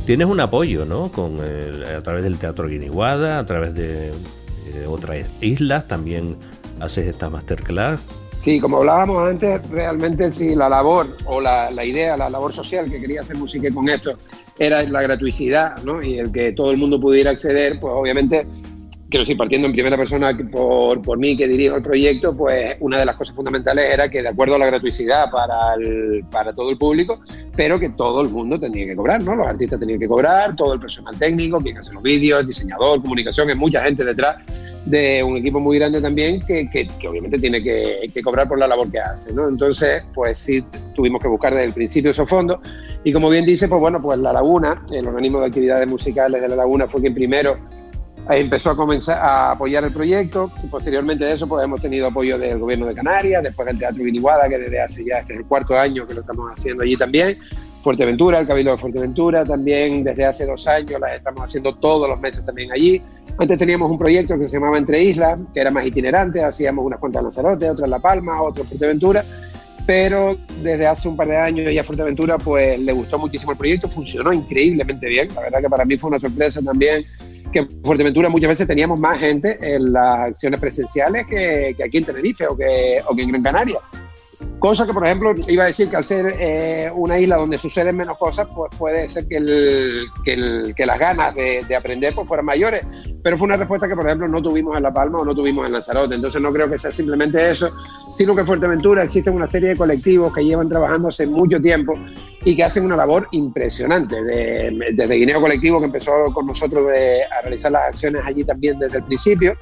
Tienes 0.06 0.26
un 0.26 0.38
apoyo, 0.40 0.84
¿no? 0.84 1.10
Con 1.10 1.38
el- 1.38 1.84
a 1.84 2.02
través 2.02 2.22
del 2.24 2.38
Teatro 2.38 2.68
Guiniguada, 2.68 3.38
a 3.38 3.46
través 3.46 3.74
de, 3.74 4.10
de 4.10 4.86
otras 4.86 5.26
islas, 5.40 5.88
también 5.88 6.36
haces 6.80 7.06
esta 7.06 7.30
masterclass. 7.30 8.00
Sí, 8.42 8.60
como 8.60 8.76
hablábamos 8.78 9.26
antes, 9.26 9.66
realmente 9.70 10.30
sí, 10.34 10.54
la 10.54 10.68
labor 10.68 11.06
o 11.24 11.40
la, 11.40 11.70
la 11.70 11.84
idea, 11.86 12.14
la 12.18 12.28
labor 12.28 12.52
social 12.52 12.90
que 12.90 13.00
quería 13.00 13.22
hacer 13.22 13.36
música 13.36 13.70
con 13.72 13.88
esto 13.88 14.12
era 14.58 14.82
la 14.82 15.00
gratuicidad, 15.00 15.82
¿no? 15.82 16.02
Y 16.02 16.18
el 16.18 16.30
que 16.30 16.52
todo 16.52 16.70
el 16.70 16.76
mundo 16.76 17.00
pudiera 17.00 17.30
acceder, 17.30 17.80
pues 17.80 17.94
obviamente, 17.96 18.46
quiero 19.14 19.22
decir, 19.22 19.36
partiendo 19.36 19.68
en 19.68 19.72
primera 19.72 19.96
persona 19.96 20.36
por, 20.50 21.00
por 21.00 21.16
mí 21.18 21.36
que 21.36 21.46
dirijo 21.46 21.76
el 21.76 21.82
proyecto, 21.82 22.36
pues 22.36 22.74
una 22.80 22.98
de 22.98 23.06
las 23.06 23.14
cosas 23.14 23.32
fundamentales 23.36 23.84
era 23.92 24.08
que 24.08 24.20
de 24.22 24.26
acuerdo 24.30 24.56
a 24.56 24.58
la 24.58 24.66
gratuicidad 24.66 25.30
para, 25.30 25.76
para 26.32 26.50
todo 26.50 26.68
el 26.70 26.76
público, 26.76 27.20
pero 27.54 27.78
que 27.78 27.90
todo 27.90 28.22
el 28.22 28.28
mundo 28.30 28.58
tenía 28.58 28.84
que 28.86 28.96
cobrar, 28.96 29.22
¿no? 29.22 29.36
Los 29.36 29.46
artistas 29.46 29.78
tenían 29.78 30.00
que 30.00 30.08
cobrar, 30.08 30.56
todo 30.56 30.74
el 30.74 30.80
personal 30.80 31.16
técnico, 31.16 31.58
quien 31.58 31.78
hace 31.78 31.92
los 31.92 32.02
vídeos, 32.02 32.40
el 32.40 32.48
diseñador, 32.48 33.00
comunicación, 33.02 33.48
hay 33.50 33.54
mucha 33.54 33.84
gente 33.84 34.04
detrás 34.04 34.38
de 34.84 35.22
un 35.22 35.36
equipo 35.36 35.60
muy 35.60 35.78
grande 35.78 36.00
también 36.00 36.40
que, 36.44 36.68
que- 36.68 36.88
que 36.88 37.06
obviamente 37.06 37.38
tiene 37.38 37.62
que, 37.62 38.08
que 38.12 38.20
cobrar 38.20 38.48
por 38.48 38.58
la 38.58 38.66
labor 38.66 38.90
que 38.90 38.98
hace, 38.98 39.32
¿no? 39.32 39.48
Entonces, 39.48 40.02
pues 40.12 40.38
sí, 40.38 40.64
tuvimos 40.92 41.22
que 41.22 41.28
buscar 41.28 41.52
desde 41.52 41.66
el 41.66 41.72
principio 41.72 42.10
esos 42.10 42.28
fondos 42.28 42.58
y 43.04 43.12
como 43.12 43.28
bien 43.30 43.46
dice, 43.46 43.68
pues 43.68 43.80
bueno, 43.80 44.02
pues 44.02 44.18
La 44.18 44.32
Laguna, 44.32 44.84
el 44.90 45.06
organismo 45.06 45.38
de 45.38 45.46
actividades 45.46 45.86
musicales 45.86 46.42
de 46.42 46.48
La 46.48 46.56
Laguna 46.56 46.88
fue 46.88 47.00
quien 47.00 47.14
primero 47.14 47.56
empezó 48.30 48.70
a 48.70 48.76
comenzar 48.76 49.18
a 49.18 49.52
apoyar 49.52 49.84
el 49.84 49.92
proyecto 49.92 50.50
y 50.62 50.66
posteriormente 50.66 51.24
de 51.24 51.32
eso 51.34 51.46
pues 51.46 51.62
hemos 51.62 51.80
tenido 51.80 52.06
apoyo 52.06 52.38
del 52.38 52.58
gobierno 52.58 52.86
de 52.86 52.94
Canarias, 52.94 53.42
después 53.42 53.66
del 53.66 53.78
Teatro 53.78 54.02
Guiniguada 54.02 54.48
que 54.48 54.58
desde 54.58 54.80
hace 54.80 55.04
ya 55.04 55.18
este 55.18 55.34
es 55.34 55.40
el 55.40 55.46
cuarto 55.46 55.76
año 55.76 56.06
que 56.06 56.14
lo 56.14 56.20
estamos 56.22 56.50
haciendo 56.50 56.82
allí 56.82 56.96
también, 56.96 57.38
Fuerteventura, 57.82 58.40
el 58.40 58.46
Cabildo 58.46 58.72
de 58.72 58.78
Fuerteventura 58.78 59.44
también 59.44 60.02
desde 60.02 60.24
hace 60.24 60.46
dos 60.46 60.66
años 60.66 60.98
las 60.98 61.16
estamos 61.16 61.42
haciendo 61.42 61.74
todos 61.74 62.08
los 62.08 62.18
meses 62.18 62.44
también 62.44 62.72
allí. 62.72 63.02
Antes 63.36 63.58
teníamos 63.58 63.90
un 63.90 63.98
proyecto 63.98 64.38
que 64.38 64.46
se 64.46 64.54
llamaba 64.54 64.78
Entre 64.78 65.02
Islas, 65.02 65.38
que 65.52 65.60
era 65.60 65.70
más 65.70 65.84
itinerante, 65.84 66.42
hacíamos 66.42 66.84
unas 66.86 66.98
cuantas 66.98 67.20
en 67.20 67.24
Lanzarote, 67.24 67.70
otras 67.70 67.84
en 67.84 67.90
La 67.90 67.98
Palma, 67.98 68.40
otras 68.40 68.64
en 68.64 68.68
Fuerteventura, 68.68 69.24
pero 69.86 70.34
desde 70.62 70.86
hace 70.86 71.08
un 71.08 71.16
par 71.16 71.28
de 71.28 71.36
años 71.36 71.74
ya 71.74 71.84
Fuerteventura 71.84 72.38
pues 72.38 72.78
le 72.78 72.92
gustó 72.92 73.18
muchísimo 73.18 73.52
el 73.52 73.58
proyecto, 73.58 73.88
funcionó 73.90 74.32
increíblemente 74.32 75.06
bien, 75.06 75.28
la 75.34 75.42
verdad 75.42 75.60
que 75.60 75.68
para 75.68 75.84
mí 75.84 75.98
fue 75.98 76.08
una 76.08 76.20
sorpresa 76.20 76.62
también 76.62 77.04
que 77.54 77.60
en 77.60 77.82
Fuerteventura 77.82 78.28
muchas 78.28 78.50
veces 78.50 78.66
teníamos 78.66 78.98
más 78.98 79.18
gente 79.18 79.58
en 79.62 79.92
las 79.92 80.18
acciones 80.18 80.60
presenciales 80.60 81.26
que, 81.26 81.74
que 81.76 81.84
aquí 81.84 81.98
en 81.98 82.04
Tenerife 82.04 82.46
o 82.48 82.56
que, 82.56 83.00
o 83.08 83.14
que 83.14 83.22
en 83.22 83.28
Gran 83.28 83.42
Canaria. 83.42 83.78
Cosa 84.58 84.86
que, 84.86 84.94
por 84.94 85.04
ejemplo, 85.04 85.34
iba 85.48 85.64
a 85.64 85.66
decir 85.66 85.90
que 85.90 85.96
al 85.96 86.04
ser 86.04 86.34
eh, 86.38 86.90
una 86.94 87.18
isla 87.18 87.36
donde 87.36 87.58
suceden 87.58 87.96
menos 87.96 88.16
cosas, 88.16 88.48
pues 88.54 88.72
puede 88.78 89.08
ser 89.10 89.26
que, 89.28 89.36
el, 89.36 90.06
que, 90.24 90.32
el- 90.32 90.74
que 90.74 90.86
las 90.86 90.98
ganas 90.98 91.34
de, 91.34 91.62
de 91.68 91.76
aprender 91.76 92.14
pues 92.14 92.26
fueran 92.26 92.46
mayores. 92.46 92.82
Pero 93.22 93.36
fue 93.36 93.44
una 93.46 93.56
respuesta 93.58 93.86
que, 93.88 93.94
por 93.94 94.06
ejemplo, 94.06 94.26
no 94.26 94.40
tuvimos 94.42 94.76
en 94.76 94.82
La 94.84 94.92
Palma 94.92 95.18
o 95.18 95.24
no 95.24 95.34
tuvimos 95.34 95.66
en 95.66 95.72
Lanzarote. 95.72 96.14
Entonces 96.14 96.40
no 96.40 96.50
creo 96.52 96.70
que 96.70 96.78
sea 96.78 96.90
simplemente 96.92 97.50
eso, 97.50 97.70
sino 98.16 98.34
que 98.34 98.40
en 98.40 98.46
Fuerteventura 98.46 99.02
existen 99.02 99.34
una 99.34 99.46
serie 99.46 99.70
de 99.70 99.76
colectivos 99.76 100.32
que 100.32 100.42
llevan 100.44 100.68
trabajando 100.70 101.08
hace 101.08 101.26
mucho 101.26 101.60
tiempo 101.60 101.94
y 102.44 102.56
que 102.56 102.64
hacen 102.64 102.86
una 102.86 102.96
labor 102.96 103.28
impresionante. 103.32 104.22
De- 104.22 104.92
desde 104.94 105.14
Guineo 105.14 105.40
Colectivo, 105.42 105.78
que 105.78 105.86
empezó 105.86 106.12
con 106.32 106.46
nosotros 106.46 106.86
de- 106.90 107.22
a 107.24 107.42
realizar 107.42 107.70
las 107.72 107.88
acciones 107.88 108.22
allí 108.24 108.44
también 108.44 108.78
desde 108.78 108.98
el 108.98 109.04
principio, 109.04 109.54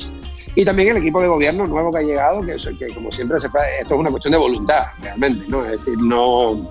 y 0.54 0.64
también 0.64 0.90
el 0.90 0.98
equipo 0.98 1.20
de 1.20 1.28
gobierno 1.28 1.66
nuevo 1.66 1.90
que 1.90 1.98
ha 1.98 2.02
llegado, 2.02 2.42
que, 2.42 2.56
que 2.78 2.94
como 2.94 3.10
siempre, 3.10 3.40
se, 3.40 3.46
esto 3.46 3.94
es 3.94 4.00
una 4.00 4.10
cuestión 4.10 4.32
de 4.32 4.38
voluntad, 4.38 4.84
realmente, 5.00 5.44
¿no? 5.48 5.64
Es 5.64 5.72
decir, 5.72 5.98
no, 5.98 6.68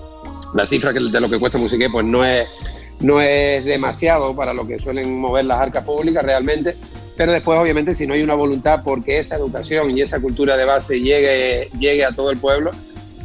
la 0.54 0.65
cifra 0.65 0.94
de 0.94 1.20
lo 1.20 1.30
que 1.30 1.39
cuesta 1.39 1.58
Musiqué, 1.58 1.89
pues 1.89 2.06
no 2.06 2.24
es, 2.24 2.48
no 3.00 3.20
es 3.22 3.65
demasiado 3.65 4.36
para 4.36 4.54
lo 4.54 4.67
que 4.67 4.78
suelen 4.78 5.20
mover 5.20 5.46
las 5.46 5.60
arcas 5.60 5.84
públicas 5.84 6.24
realmente, 6.24 6.76
pero 7.17 7.32
después, 7.32 7.60
obviamente, 7.60 7.96
si 7.96 8.06
no 8.06 8.13
hay 8.13 8.22
una 8.22 8.36
voluntad 8.36 8.84
porque 8.84 9.20
esa 9.20 9.36
educación 9.36 9.98
y 9.98 10.02
esa 10.02 10.22
cultura 10.22 10.58
de 10.58 10.65
base 10.65 11.00
llegue, 11.02 11.70
llegue 11.80 12.06
a 12.06 12.12
todo 12.12 12.32
el 12.32 12.38
pueblo, 12.38 12.72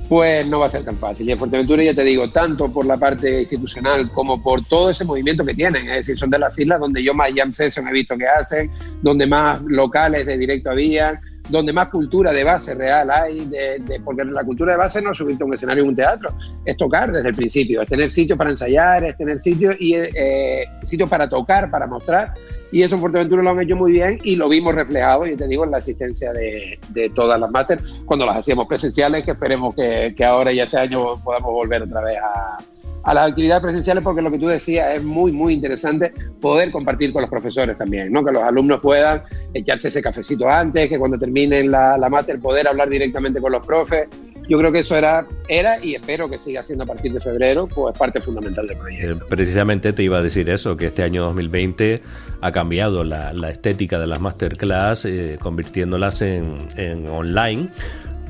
pues 0.08 0.46
no 0.46 0.60
va 0.60 0.66
a 0.66 0.70
ser 0.70 0.84
tan 0.84 0.96
fácil. 0.96 1.28
Y 1.28 1.32
en 1.32 1.38
Fuerteventura, 1.38 1.82
ya 1.82 1.94
te 1.94 2.04
digo, 2.04 2.30
tanto 2.30 2.72
por 2.72 2.86
la 2.86 2.96
parte 2.96 3.42
institucional 3.42 4.10
como 4.12 4.42
por 4.42 4.64
todo 4.64 4.90
ese 4.90 5.04
movimiento 5.04 5.44
que 5.44 5.54
tienen, 5.54 5.88
es 5.88 5.96
decir, 5.96 6.18
son 6.18 6.30
de 6.30 6.38
las 6.38 6.58
islas 6.58 6.80
donde 6.80 7.02
yo 7.02 7.14
más 7.14 7.30
jam 7.34 7.52
session 7.52 7.88
he 7.88 7.92
visto 7.92 8.16
que 8.16 8.26
hacen, 8.26 8.70
donde 9.02 9.26
más 9.26 9.60
locales 9.62 10.26
de 10.26 10.38
directo 10.38 10.70
había, 10.70 11.20
donde 11.48 11.72
más 11.72 11.88
cultura 11.88 12.32
de 12.32 12.44
base 12.44 12.74
real 12.74 13.10
hay, 13.10 13.44
de, 13.46 13.78
de- 13.80 14.00
porque 14.00 14.24
la 14.24 14.44
cultura 14.44 14.72
de 14.72 14.78
base 14.78 15.00
no 15.02 15.12
es 15.12 15.18
subirte 15.18 15.42
a 15.42 15.46
un 15.46 15.54
escenario 15.54 15.82
en 15.82 15.90
un 15.90 15.96
teatro, 15.96 16.30
es 16.64 16.76
tocar 16.76 17.12
desde 17.12 17.28
el 17.28 17.34
principio, 17.34 17.82
es 17.82 17.88
tener 17.88 18.10
sitio 18.10 18.36
para 18.36 18.50
ensayar, 18.50 19.04
es 19.04 19.16
tener 19.16 19.38
sitio 19.38 19.70
y 19.78 19.94
eh, 19.94 20.64
sitio 20.84 21.06
para 21.06 21.28
tocar, 21.28 21.70
para 21.70 21.86
mostrar, 21.86 22.34
Y 22.72 22.82
eso 22.82 22.96
en 22.96 23.00
Fuerteventura 23.00 23.42
lo 23.42 23.50
han 23.50 23.60
hecho 23.62 23.76
muy 23.76 23.92
bien 23.92 24.18
y 24.24 24.36
lo 24.36 24.48
vimos 24.48 24.74
reflejado, 24.74 25.26
y 25.26 25.36
te 25.36 25.46
digo, 25.46 25.64
en 25.64 25.70
la 25.70 25.78
asistencia 25.78 26.32
de, 26.32 26.78
de 26.88 27.10
todas 27.10 27.38
las 27.38 27.50
máster 27.50 27.78
cuando 28.04 28.26
las 28.26 28.36
hacíamos 28.38 28.66
presenciales, 28.66 29.24
que 29.24 29.30
esperemos 29.32 29.74
que, 29.74 30.14
que 30.16 30.24
ahora 30.24 30.52
y 30.52 30.58
este 30.60 30.76
año 30.76 31.12
podamos 31.24 31.52
volver 31.52 31.82
otra 31.82 32.00
vez 32.02 32.16
a, 32.18 32.58
a 33.06 33.14
las 33.14 33.30
actividades 33.30 33.62
presenciales 33.62 34.02
porque 34.02 34.20
lo 34.20 34.32
que 34.32 34.38
tú 34.38 34.48
decías 34.48 34.96
es 34.96 35.04
muy, 35.04 35.30
muy 35.30 35.54
interesante 35.54 36.12
poder 36.40 36.72
compartir 36.72 37.12
con 37.12 37.22
los 37.22 37.30
profesores 37.30 37.78
también, 37.78 38.12
¿no? 38.12 38.24
que 38.24 38.32
los 38.32 38.42
alumnos 38.42 38.80
puedan 38.82 39.22
echarse 39.54 39.88
ese 39.88 40.02
cafecito 40.02 40.50
antes, 40.50 40.88
que 40.88 40.98
cuando 40.98 41.16
terminen 41.16 41.70
la, 41.70 41.96
la 41.96 42.08
máster 42.08 42.40
poder 42.40 42.66
hablar 42.66 42.90
directamente 42.90 43.40
con 43.40 43.52
los 43.52 43.64
profes. 43.64 44.08
Yo 44.48 44.58
creo 44.58 44.70
que 44.70 44.80
eso 44.80 44.96
era, 44.96 45.26
era 45.48 45.84
y 45.84 45.94
espero 45.94 46.28
que 46.28 46.38
siga 46.38 46.62
siendo 46.62 46.84
a 46.84 46.86
partir 46.86 47.12
de 47.12 47.20
febrero, 47.20 47.68
pues 47.68 47.96
parte 47.96 48.20
fundamental 48.20 48.66
del 48.66 48.76
proyecto. 48.76 49.12
Eh, 49.12 49.26
precisamente 49.28 49.92
te 49.92 50.02
iba 50.02 50.18
a 50.18 50.22
decir 50.22 50.50
eso, 50.50 50.76
que 50.76 50.86
este 50.86 51.02
año 51.02 51.24
2020 51.24 52.02
ha 52.40 52.52
cambiado 52.52 53.02
la, 53.02 53.32
la 53.32 53.50
estética 53.50 53.98
de 53.98 54.06
las 54.06 54.20
masterclass, 54.20 55.04
eh, 55.04 55.38
convirtiéndolas 55.40 56.22
en, 56.22 56.58
en 56.76 57.08
online 57.08 57.70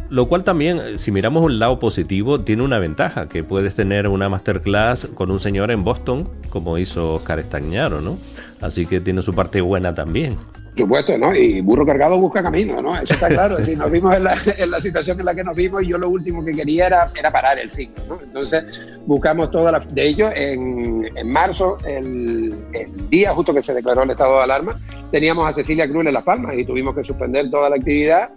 lo 0.08 0.26
cual 0.26 0.44
también, 0.44 0.78
eh, 0.78 0.98
si 0.98 1.10
miramos 1.10 1.42
un 1.42 1.58
lado 1.58 1.78
positivo, 1.78 2.40
tiene 2.40 2.62
una 2.62 2.78
ventaja, 2.78 3.28
que 3.28 3.42
puedes 3.42 3.74
tener 3.74 4.08
una 4.08 4.28
masterclass 4.28 5.08
con 5.14 5.30
un 5.30 5.40
señor 5.40 5.70
en 5.70 5.84
Boston, 5.84 6.28
como 6.48 6.78
hizo 6.78 7.14
Oscar 7.14 7.38
Estañaro, 7.38 8.00
¿no? 8.00 8.18
Así 8.60 8.86
que 8.86 9.00
tiene 9.00 9.22
su 9.22 9.34
parte 9.34 9.60
buena 9.60 9.94
también. 9.94 10.36
Por 10.76 10.84
supuesto, 10.84 11.16
¿no? 11.16 11.34
Y 11.34 11.62
burro 11.62 11.86
cargado 11.86 12.18
busca 12.18 12.42
camino, 12.42 12.82
¿no? 12.82 12.94
Eso 12.94 13.14
está 13.14 13.28
claro. 13.28 13.56
Es 13.56 13.76
nos 13.78 13.90
vimos 13.90 14.14
en 14.14 14.24
la, 14.24 14.36
en 14.58 14.70
la, 14.70 14.80
situación 14.80 15.18
en 15.18 15.24
la 15.24 15.34
que 15.34 15.42
nos 15.42 15.56
vimos 15.56 15.82
y 15.82 15.88
yo 15.88 15.96
lo 15.96 16.10
último 16.10 16.44
que 16.44 16.52
quería 16.52 16.86
era, 16.86 17.10
era 17.18 17.30
parar 17.30 17.58
el 17.58 17.70
ciclo, 17.70 18.04
¿no? 18.08 18.18
Entonces 18.22 18.64
buscamos 19.06 19.50
todas 19.50 19.72
las... 19.72 19.94
De 19.94 20.06
ello, 20.06 20.28
en, 20.34 21.08
en 21.16 21.32
marzo, 21.32 21.78
el, 21.86 22.54
el, 22.74 23.08
día 23.08 23.32
justo 23.32 23.54
que 23.54 23.62
se 23.62 23.72
declaró 23.72 24.02
el 24.02 24.10
estado 24.10 24.36
de 24.36 24.44
alarma, 24.44 24.76
teníamos 25.10 25.48
a 25.48 25.54
Cecilia 25.54 25.88
Cruz 25.88 26.04
en 26.04 26.12
Las 26.12 26.24
Palmas 26.24 26.54
y 26.58 26.64
tuvimos 26.64 26.94
que 26.94 27.02
suspender 27.02 27.50
toda 27.50 27.70
la 27.70 27.76
actividad 27.76 28.28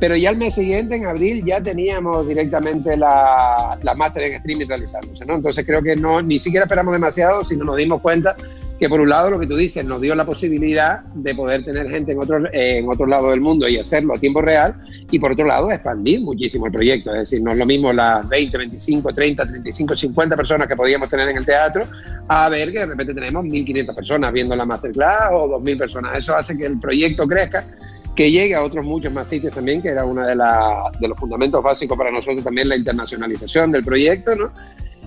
pero 0.00 0.16
ya 0.16 0.30
el 0.30 0.36
mes 0.36 0.54
siguiente, 0.54 0.96
en 0.96 1.06
abril, 1.06 1.44
ya 1.44 1.60
teníamos 1.60 2.26
directamente 2.28 2.96
la, 2.96 3.78
la 3.82 3.94
máster 3.94 4.22
en 4.24 4.34
streaming 4.34 4.66
realizándose, 4.66 5.24
¿no? 5.24 5.34
Entonces 5.36 5.66
creo 5.66 5.82
que 5.82 5.96
no, 5.96 6.22
ni 6.22 6.38
siquiera 6.38 6.64
esperamos 6.64 6.92
demasiado, 6.92 7.44
sino 7.44 7.64
nos 7.64 7.76
dimos 7.76 8.00
cuenta 8.00 8.36
que 8.78 8.88
por 8.88 9.00
un 9.00 9.08
lado 9.08 9.30
lo 9.30 9.40
que 9.40 9.46
tú 9.46 9.56
dices 9.56 9.84
nos 9.84 10.00
dio 10.00 10.14
la 10.14 10.24
posibilidad 10.24 11.02
de 11.14 11.34
poder 11.34 11.64
tener 11.64 11.90
gente 11.90 12.12
en 12.12 12.18
otro, 12.20 12.38
en 12.52 12.88
otro 12.88 13.06
lado 13.06 13.30
del 13.30 13.40
mundo 13.40 13.68
y 13.68 13.76
hacerlo 13.76 14.14
a 14.14 14.18
tiempo 14.18 14.40
real 14.40 14.76
y 15.10 15.18
por 15.18 15.32
otro 15.32 15.46
lado 15.46 15.70
expandir 15.72 16.20
muchísimo 16.20 16.66
el 16.66 16.72
proyecto, 16.72 17.12
es 17.12 17.30
decir, 17.30 17.42
no 17.42 17.50
es 17.50 17.58
lo 17.58 17.66
mismo 17.66 17.92
las 17.92 18.28
20, 18.28 18.56
25, 18.56 19.12
30, 19.12 19.46
35, 19.46 19.96
50 19.96 20.36
personas 20.36 20.68
que 20.68 20.76
podíamos 20.76 21.08
tener 21.08 21.28
en 21.28 21.38
el 21.38 21.44
teatro 21.44 21.84
a 22.28 22.48
ver 22.48 22.70
que 22.72 22.80
de 22.80 22.86
repente 22.86 23.14
tenemos 23.14 23.44
1.500 23.46 23.94
personas 23.94 24.32
viendo 24.32 24.54
la 24.54 24.64
masterclass 24.64 25.30
o 25.32 25.58
2.000 25.58 25.78
personas, 25.78 26.16
eso 26.16 26.36
hace 26.36 26.56
que 26.56 26.66
el 26.66 26.78
proyecto 26.78 27.26
crezca 27.26 27.64
que 28.18 28.32
llegue 28.32 28.56
a 28.56 28.64
otros 28.64 28.84
muchos 28.84 29.12
más 29.12 29.28
sitios 29.28 29.54
también, 29.54 29.80
que 29.80 29.90
era 29.90 30.04
uno 30.04 30.26
de, 30.26 30.34
de 30.34 31.08
los 31.08 31.16
fundamentos 31.16 31.62
básicos 31.62 31.96
para 31.96 32.10
nosotros 32.10 32.42
también 32.42 32.68
la 32.68 32.74
internacionalización 32.74 33.70
del 33.70 33.84
proyecto, 33.84 34.34
¿no? 34.34 34.50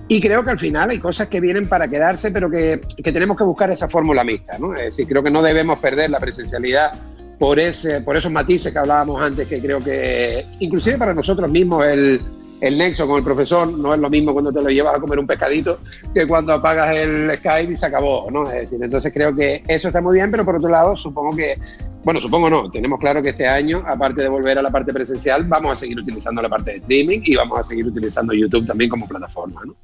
Y 0.08 0.18
creo 0.18 0.42
que 0.42 0.50
al 0.50 0.58
final 0.58 0.88
hay 0.88 0.98
cosas 0.98 1.28
que 1.28 1.38
vienen 1.38 1.68
para 1.68 1.88
quedarse, 1.88 2.30
pero 2.30 2.50
que, 2.50 2.80
que 3.04 3.12
tenemos 3.12 3.36
que 3.36 3.44
buscar 3.44 3.70
esa 3.70 3.86
fórmula 3.86 4.24
mixta, 4.24 4.56
¿no? 4.58 4.74
Es 4.74 4.84
decir, 4.84 5.06
creo 5.06 5.22
que 5.22 5.30
no 5.30 5.42
debemos 5.42 5.78
perder 5.78 6.08
la 6.08 6.20
presencialidad 6.20 6.94
por, 7.38 7.58
ese, 7.58 8.00
por 8.00 8.16
esos 8.16 8.32
matices 8.32 8.72
que 8.72 8.78
hablábamos 8.78 9.20
antes, 9.20 9.46
que 9.46 9.60
creo 9.60 9.80
que 9.80 10.46
inclusive 10.60 10.96
para 10.96 11.12
nosotros 11.12 11.50
mismos 11.50 11.84
el, 11.84 12.18
el 12.62 12.78
nexo 12.78 13.06
con 13.06 13.18
el 13.18 13.24
profesor 13.24 13.70
no 13.76 13.92
es 13.92 14.00
lo 14.00 14.08
mismo 14.08 14.32
cuando 14.32 14.50
te 14.50 14.62
lo 14.62 14.70
llevas 14.70 14.96
a 14.96 15.00
comer 15.00 15.18
un 15.18 15.26
pescadito 15.26 15.80
que 16.14 16.26
cuando 16.26 16.54
apagas 16.54 16.96
el 16.96 17.30
Skype 17.36 17.74
y 17.74 17.76
se 17.76 17.84
acabó, 17.84 18.30
¿no? 18.30 18.46
Es 18.46 18.70
decir, 18.70 18.82
entonces 18.82 19.12
creo 19.12 19.36
que 19.36 19.62
eso 19.68 19.88
está 19.88 20.00
muy 20.00 20.14
bien, 20.14 20.30
pero 20.30 20.46
por 20.46 20.56
otro 20.56 20.70
lado, 20.70 20.96
supongo 20.96 21.36
que, 21.36 21.58
bueno, 22.04 22.20
supongo 22.20 22.50
no, 22.50 22.70
tenemos 22.70 22.98
claro 22.98 23.22
que 23.22 23.30
este 23.30 23.46
año, 23.46 23.82
aparte 23.86 24.22
de 24.22 24.28
volver 24.28 24.58
a 24.58 24.62
la 24.62 24.70
parte 24.70 24.92
presencial, 24.92 25.44
vamos 25.44 25.72
a 25.72 25.76
seguir 25.76 25.98
utilizando 25.98 26.42
la 26.42 26.48
parte 26.48 26.72
de 26.72 26.76
streaming 26.78 27.20
y 27.24 27.36
vamos 27.36 27.60
a 27.60 27.64
seguir 27.64 27.86
utilizando 27.86 28.32
YouTube 28.32 28.66
también 28.66 28.90
como 28.90 29.06
plataforma, 29.06 29.62
¿no? 29.64 29.74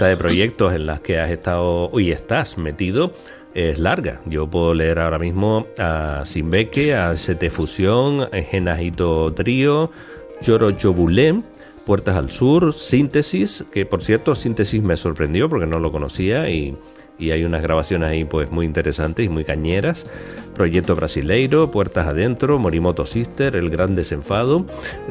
Lista 0.00 0.08
de 0.08 0.16
proyectos 0.16 0.72
en 0.72 0.86
las 0.86 1.00
que 1.00 1.20
has 1.20 1.28
estado 1.28 1.90
y 2.00 2.10
estás 2.10 2.56
metido 2.56 3.12
es 3.52 3.78
larga. 3.78 4.22
Yo 4.24 4.46
puedo 4.46 4.72
leer 4.72 4.98
ahora 4.98 5.18
mismo 5.18 5.66
a 5.78 6.22
Simbeque, 6.24 6.94
a 6.94 7.12
ST 7.12 7.50
Fusión, 7.50 8.26
Genajito 8.30 9.30
Trío, 9.34 9.90
Choro 10.40 10.70
Chobulé, 10.70 11.42
Puertas 11.84 12.16
al 12.16 12.30
Sur, 12.30 12.72
Síntesis, 12.72 13.66
que 13.74 13.84
por 13.84 14.02
cierto 14.02 14.34
Síntesis 14.34 14.82
me 14.82 14.96
sorprendió 14.96 15.50
porque 15.50 15.66
no 15.66 15.78
lo 15.78 15.92
conocía 15.92 16.48
y, 16.48 16.78
y 17.18 17.32
hay 17.32 17.44
unas 17.44 17.60
grabaciones 17.60 18.08
ahí 18.08 18.24
pues 18.24 18.50
muy 18.50 18.64
interesantes 18.64 19.26
y 19.26 19.28
muy 19.28 19.44
cañeras. 19.44 20.06
Proyecto 20.60 20.94
Brasileiro, 20.94 21.70
Puertas 21.70 22.06
Adentro, 22.06 22.58
Morimoto 22.58 23.06
Sister, 23.06 23.56
El 23.56 23.70
Gran 23.70 23.96
Desenfado. 23.96 24.66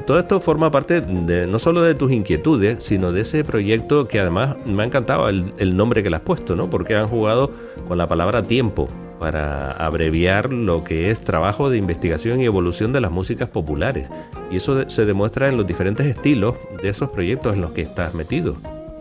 Todo 0.06 0.20
esto 0.20 0.40
forma 0.40 0.70
parte 0.70 1.02
de, 1.02 1.48
no 1.48 1.58
solo 1.58 1.82
de 1.82 1.96
tus 1.96 2.12
inquietudes, 2.12 2.84
sino 2.84 3.12
de 3.12 3.22
ese 3.22 3.44
proyecto 3.44 4.08
que 4.08 4.20
además 4.20 4.58
me 4.68 4.84
ha 4.84 4.86
encantado 4.86 5.28
el, 5.28 5.76
nombre 5.76 6.04
que 6.04 6.12
le 6.12 6.18
has 6.18 6.22
puesto, 6.22 6.56
¿no? 6.56 6.70
Porque 6.70 6.96
han 6.96 7.08
jugado 7.08 7.50
con 7.88 7.98
la 7.98 8.08
palabra 8.08 8.44
tiempo 8.44 8.90
para 9.20 9.72
abreviar 9.72 10.54
lo 10.54 10.84
que 10.84 11.10
es 11.10 11.22
trabajo 11.22 11.72
de 11.72 11.80
investigación 11.80 12.42
y 12.42 12.46
evolución 12.46 12.94
de 12.94 13.02
las 13.02 13.10
músicas 13.10 13.50
populares. 13.50 14.08
Y 14.52 14.58
eso 14.58 14.88
se 14.88 15.06
demuestra 15.06 15.50
en 15.50 15.58
los 15.58 15.66
diferentes 15.66 16.06
estilos 16.06 16.58
de 16.80 16.90
esos 16.90 17.10
proyectos 17.10 17.56
en 17.56 17.62
los 17.62 17.72
que 17.72 17.82
estás 17.82 18.14
metido. 18.14 18.56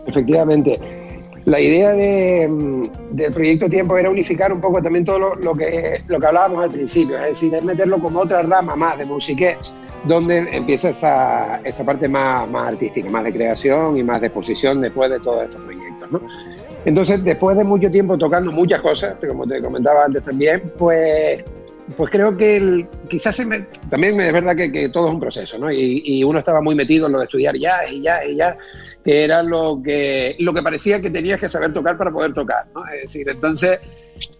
Efectivamente. 0.07 0.98
La 1.49 1.59
idea 1.59 1.93
de, 1.93 2.47
mm, 2.47 2.81
del 3.15 3.33
proyecto 3.33 3.67
Tiempo 3.67 3.97
era 3.97 4.11
unificar 4.11 4.53
un 4.53 4.61
poco 4.61 4.83
también 4.83 5.03
todo 5.03 5.17
lo, 5.17 5.35
lo, 5.35 5.55
que, 5.55 6.03
lo 6.07 6.19
que 6.19 6.27
hablábamos 6.27 6.63
al 6.63 6.69
principio, 6.69 7.17
es 7.17 7.29
decir, 7.29 7.55
es 7.55 7.63
meterlo 7.63 7.97
como 7.97 8.19
otra 8.19 8.43
rama 8.43 8.75
más 8.75 8.99
de 8.99 9.05
musique, 9.05 9.57
donde 10.03 10.47
empieza 10.51 10.89
esa, 10.89 11.59
esa 11.63 11.83
parte 11.83 12.07
más, 12.07 12.47
más 12.47 12.67
artística, 12.67 13.09
más 13.09 13.23
de 13.23 13.33
creación 13.33 13.97
y 13.97 14.03
más 14.03 14.21
de 14.21 14.27
exposición 14.27 14.79
después 14.79 15.09
de 15.09 15.19
todos 15.21 15.45
estos 15.45 15.59
proyectos. 15.63 16.11
¿no? 16.11 16.21
Entonces, 16.85 17.23
después 17.23 17.57
de 17.57 17.63
mucho 17.63 17.89
tiempo 17.89 18.15
tocando 18.15 18.51
muchas 18.51 18.81
cosas, 18.81 19.15
como 19.27 19.47
te 19.47 19.59
comentaba 19.59 20.05
antes 20.05 20.23
también, 20.23 20.71
pues, 20.77 21.43
pues 21.97 22.11
creo 22.11 22.37
que 22.37 22.57
el, 22.57 22.87
quizás 23.09 23.35
se 23.35 23.45
me, 23.47 23.65
también 23.89 24.21
es 24.21 24.31
verdad 24.31 24.55
que, 24.55 24.71
que, 24.71 24.89
todo 24.89 25.07
es 25.07 25.13
un 25.15 25.19
proceso, 25.19 25.57
¿no? 25.57 25.71
Y, 25.71 26.03
y, 26.05 26.23
uno 26.23 26.37
estaba 26.37 26.61
muy 26.61 26.75
metido 26.75 27.07
en 27.07 27.13
lo 27.13 27.17
de 27.17 27.25
estudiar 27.25 27.57
ya 27.57 27.89
y 27.89 28.01
ya 28.01 28.23
y 28.23 28.35
ya, 28.35 28.55
que 29.03 29.23
era 29.23 29.41
lo 29.43 29.81
que, 29.83 30.35
lo 30.39 30.53
que 30.53 30.61
parecía 30.61 31.01
que 31.01 31.09
tenías 31.09 31.39
que 31.39 31.49
saber 31.49 31.73
tocar 31.73 31.97
para 31.97 32.11
poder 32.11 32.33
tocar, 32.33 32.65
¿no? 32.73 32.85
Es 32.87 33.03
decir, 33.03 33.29
entonces, 33.29 33.79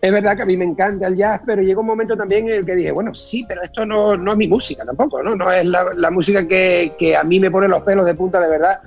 es 0.02 0.12
verdad 0.12 0.36
que 0.36 0.44
a 0.44 0.46
mí 0.46 0.58
me 0.58 0.66
encanta 0.66 1.08
el 1.08 1.16
jazz, 1.16 1.42
pero 1.46 1.62
llegó 1.62 1.82
un 1.82 1.88
momento 1.88 2.16
también 2.18 2.48
en 2.50 2.56
el 2.56 2.66
que 2.66 2.76
dije, 2.76 2.92
bueno, 2.92 3.14
sí, 3.16 3.46
pero 3.48 3.64
esto 3.64 3.86
no, 3.86 4.18
no 4.18 4.32
es 4.32 4.38
mi 4.38 4.48
música 4.48 4.84
tampoco, 4.86 5.24
¿no? 5.24 5.36
No 5.36 5.52
es 5.52 5.66
la, 5.66 5.92
la 5.96 6.12
música 6.12 6.48
que, 6.48 6.94
que 7.00 7.16
a 7.16 7.24
mí 7.24 7.40
me 7.40 7.52
pone 7.52 7.68
los 7.68 7.82
pelos 7.84 8.06
de 8.06 8.16
punta 8.16 8.42
de 8.42 8.50
verdad 8.50 8.82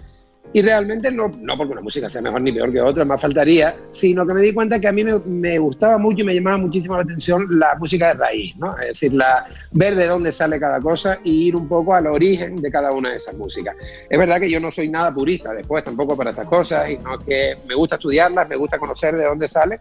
y 0.52 0.62
realmente 0.62 1.10
no, 1.10 1.30
no 1.40 1.56
porque 1.56 1.72
una 1.72 1.80
música 1.80 2.10
sea 2.10 2.20
mejor 2.20 2.42
ni 2.42 2.52
peor 2.52 2.70
que 2.70 2.80
otra, 2.80 3.04
más 3.04 3.20
faltaría, 3.20 3.76
sino 3.90 4.26
que 4.26 4.34
me 4.34 4.42
di 4.42 4.52
cuenta 4.52 4.78
que 4.78 4.88
a 4.88 4.92
mí 4.92 5.02
me, 5.02 5.18
me, 5.20 5.58
gustaba 5.58 5.96
mucho 5.98 6.20
y 6.20 6.24
me 6.24 6.34
llamaba 6.34 6.58
muchísimo 6.58 6.96
la 6.96 7.02
atención 7.02 7.46
la 7.58 7.74
música 7.78 8.08
de 8.08 8.14
raíz, 8.14 8.56
¿no? 8.56 8.76
Es 8.78 8.88
decir, 8.88 9.14
la, 9.14 9.46
ver 9.72 9.94
de 9.94 10.06
dónde 10.06 10.32
sale 10.32 10.60
cada 10.60 10.80
cosa 10.80 11.18
y 11.24 11.48
ir 11.48 11.56
un 11.56 11.66
poco 11.68 11.94
al 11.94 12.06
origen 12.06 12.56
de 12.56 12.70
cada 12.70 12.92
una 12.92 13.10
de 13.10 13.16
esas 13.16 13.34
músicas. 13.36 13.74
Es 14.08 14.18
verdad 14.18 14.38
que 14.38 14.50
yo 14.50 14.60
no 14.60 14.70
soy 14.70 14.88
nada 14.88 15.12
purista 15.12 15.52
después 15.52 15.82
tampoco 15.84 16.16
para 16.16 16.30
estas 16.30 16.46
cosas, 16.46 16.90
y 16.90 16.98
no 16.98 17.18
que 17.18 17.56
me 17.66 17.74
gusta 17.74 17.96
estudiarlas, 17.96 18.48
me 18.48 18.56
gusta 18.56 18.78
conocer 18.78 19.16
de 19.16 19.24
dónde 19.24 19.48
sale, 19.48 19.80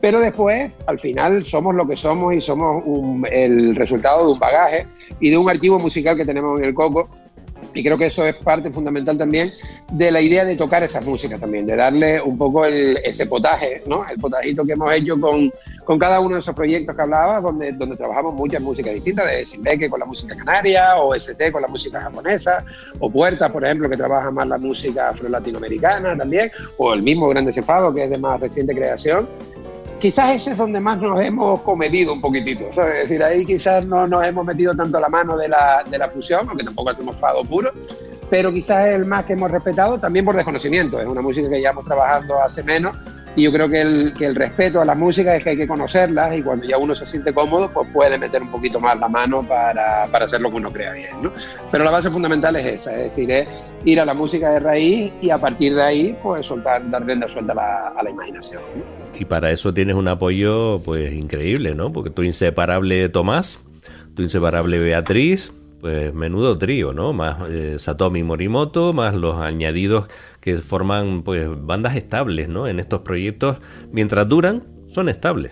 pero 0.00 0.18
después, 0.18 0.70
al 0.86 0.98
final, 0.98 1.44
somos 1.46 1.76
lo 1.76 1.86
que 1.86 1.96
somos 1.96 2.34
y 2.34 2.40
somos 2.40 2.82
un, 2.84 3.24
el 3.30 3.76
resultado 3.76 4.26
de 4.26 4.32
un 4.32 4.38
bagaje 4.38 4.86
y 5.20 5.30
de 5.30 5.38
un 5.38 5.48
archivo 5.48 5.78
musical 5.78 6.16
que 6.16 6.24
tenemos 6.24 6.58
en 6.58 6.64
el 6.66 6.74
coco 6.74 7.08
y 7.74 7.82
creo 7.82 7.98
que 7.98 8.06
eso 8.06 8.26
es 8.26 8.36
parte 8.36 8.70
fundamental 8.70 9.16
también 9.16 9.52
de 9.90 10.10
la 10.10 10.20
idea 10.20 10.44
de 10.44 10.56
tocar 10.56 10.82
esas 10.82 11.04
músicas 11.04 11.40
también, 11.40 11.66
de 11.66 11.76
darle 11.76 12.20
un 12.20 12.36
poco 12.36 12.64
el, 12.64 12.98
ese 13.04 13.26
potaje, 13.26 13.82
¿no? 13.86 14.04
El 14.08 14.18
potajito 14.18 14.64
que 14.64 14.72
hemos 14.72 14.92
hecho 14.92 15.20
con, 15.20 15.52
con, 15.84 15.98
cada 15.98 16.20
uno 16.20 16.34
de 16.34 16.40
esos 16.40 16.54
proyectos 16.54 16.94
que 16.94 17.02
hablaba, 17.02 17.40
donde, 17.40 17.72
donde 17.72 17.96
trabajamos 17.96 18.34
muchas 18.34 18.60
músicas 18.60 18.94
distintas, 18.94 19.26
de 19.26 19.44
Simbeque 19.44 19.88
con 19.88 20.00
la 20.00 20.06
música 20.06 20.36
canaria, 20.36 20.96
o 20.96 21.14
ST 21.14 21.52
con 21.52 21.62
la 21.62 21.68
música 21.68 22.00
japonesa, 22.00 22.64
o 22.98 23.10
Puerta, 23.10 23.48
por 23.48 23.64
ejemplo, 23.64 23.88
que 23.88 23.96
trabaja 23.96 24.30
más 24.30 24.46
la 24.48 24.58
música 24.58 25.10
afro-latinoamericana 25.10 26.16
también, 26.16 26.50
o 26.78 26.94
el 26.94 27.02
mismo 27.02 27.28
Gran 27.28 27.44
Desenfado, 27.44 27.94
que 27.94 28.04
es 28.04 28.10
de 28.10 28.18
más 28.18 28.40
reciente 28.40 28.74
creación 28.74 29.28
quizás 30.02 30.34
ese 30.34 30.50
es 30.50 30.56
donde 30.56 30.80
más 30.80 31.00
nos 31.00 31.20
hemos 31.20 31.60
comedido 31.60 32.12
un 32.12 32.20
poquitito. 32.20 32.68
Es 32.70 32.76
decir, 32.76 33.22
ahí 33.22 33.46
quizás 33.46 33.86
no 33.86 34.08
nos 34.08 34.26
hemos 34.26 34.44
metido 34.44 34.74
tanto 34.74 34.98
la 34.98 35.08
mano 35.08 35.36
de 35.36 35.46
la, 35.46 35.84
de 35.88 35.96
la 35.96 36.08
fusión, 36.08 36.44
aunque 36.48 36.64
tampoco 36.64 36.90
hacemos 36.90 37.14
fado 37.14 37.44
puro, 37.44 37.70
pero 38.28 38.52
quizás 38.52 38.88
es 38.88 38.96
el 38.96 39.06
más 39.06 39.24
que 39.24 39.34
hemos 39.34 39.48
respetado 39.48 40.00
también 40.00 40.24
por 40.24 40.34
desconocimiento. 40.34 41.00
Es 41.00 41.06
una 41.06 41.22
música 41.22 41.48
que 41.48 41.60
llevamos 41.60 41.84
trabajando 41.84 42.42
hace 42.42 42.64
menos 42.64 42.96
y 43.34 43.42
yo 43.42 43.52
creo 43.52 43.68
que 43.68 43.80
el, 43.80 44.12
que 44.12 44.26
el 44.26 44.34
respeto 44.34 44.80
a 44.80 44.84
la 44.84 44.94
música 44.94 45.34
es 45.34 45.42
que 45.42 45.50
hay 45.50 45.56
que 45.56 45.66
conocerlas 45.66 46.36
y 46.36 46.42
cuando 46.42 46.66
ya 46.66 46.76
uno 46.76 46.94
se 46.94 47.06
siente 47.06 47.32
cómodo, 47.32 47.70
pues 47.72 47.88
puede 47.92 48.18
meter 48.18 48.42
un 48.42 48.50
poquito 48.50 48.78
más 48.78 48.98
la 48.98 49.08
mano 49.08 49.42
para, 49.42 50.06
para 50.06 50.26
hacer 50.26 50.40
lo 50.40 50.50
que 50.50 50.56
uno 50.56 50.70
crea 50.70 50.92
bien. 50.92 51.22
¿no? 51.22 51.32
Pero 51.70 51.84
la 51.84 51.90
base 51.90 52.10
fundamental 52.10 52.56
es 52.56 52.66
esa, 52.66 52.96
es 52.96 53.04
decir, 53.04 53.30
es 53.30 53.48
ir 53.84 54.00
a 54.00 54.04
la 54.04 54.14
música 54.14 54.50
de 54.50 54.60
raíz 54.60 55.12
y 55.22 55.30
a 55.30 55.38
partir 55.38 55.74
de 55.74 55.82
ahí, 55.82 56.18
pues 56.22 56.46
soltar, 56.46 56.88
dar 56.90 57.06
rienda 57.06 57.26
suelta 57.26 57.52
a 57.52 57.56
la, 57.56 57.88
a 57.96 58.02
la 58.02 58.10
imaginación. 58.10 58.62
¿no? 58.76 59.02
Y 59.18 59.24
para 59.24 59.50
eso 59.50 59.72
tienes 59.72 59.96
un 59.96 60.08
apoyo 60.08 60.80
pues 60.84 61.12
increíble, 61.12 61.74
¿no? 61.74 61.92
Porque 61.92 62.10
tu 62.10 62.22
inseparable 62.22 63.08
Tomás, 63.08 63.60
tu 64.14 64.22
inseparable 64.22 64.78
Beatriz, 64.78 65.52
pues 65.82 66.14
menudo 66.14 66.56
trío, 66.58 66.92
¿no? 66.92 67.12
Más 67.12 67.38
eh, 67.50 67.76
Satomi 67.76 68.22
Morimoto, 68.22 68.92
más 68.92 69.16
los 69.16 69.40
añadidos 69.40 70.06
que 70.40 70.58
forman 70.58 71.24
pues 71.24 71.48
bandas 71.50 71.96
estables, 71.96 72.48
¿no? 72.48 72.68
En 72.68 72.78
estos 72.78 73.00
proyectos, 73.00 73.58
mientras 73.90 74.28
duran, 74.28 74.62
son 74.86 75.08
estables. 75.08 75.50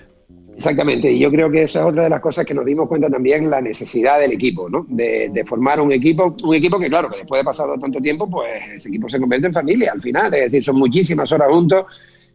Exactamente, 0.56 1.10
y 1.10 1.18
yo 1.18 1.32
creo 1.32 1.50
que 1.50 1.64
esa 1.64 1.80
es 1.80 1.86
otra 1.86 2.04
de 2.04 2.10
las 2.10 2.20
cosas 2.20 2.44
que 2.44 2.54
nos 2.54 2.64
dimos 2.64 2.86
cuenta 2.86 3.10
también, 3.10 3.50
la 3.50 3.60
necesidad 3.60 4.20
del 4.20 4.32
equipo, 4.32 4.70
¿no? 4.70 4.86
De, 4.88 5.30
de, 5.30 5.44
formar 5.44 5.80
un 5.80 5.90
equipo, 5.90 6.36
un 6.44 6.54
equipo 6.54 6.78
que 6.78 6.88
claro, 6.88 7.10
que 7.10 7.16
después 7.16 7.40
de 7.40 7.44
pasado 7.44 7.76
tanto 7.76 7.98
tiempo, 7.98 8.30
pues 8.30 8.52
ese 8.76 8.88
equipo 8.88 9.08
se 9.08 9.18
convierte 9.18 9.48
en 9.48 9.52
familia 9.52 9.90
al 9.92 10.00
final, 10.00 10.32
es 10.34 10.42
decir, 10.42 10.62
son 10.62 10.76
muchísimas 10.76 11.32
horas 11.32 11.48
juntos, 11.48 11.86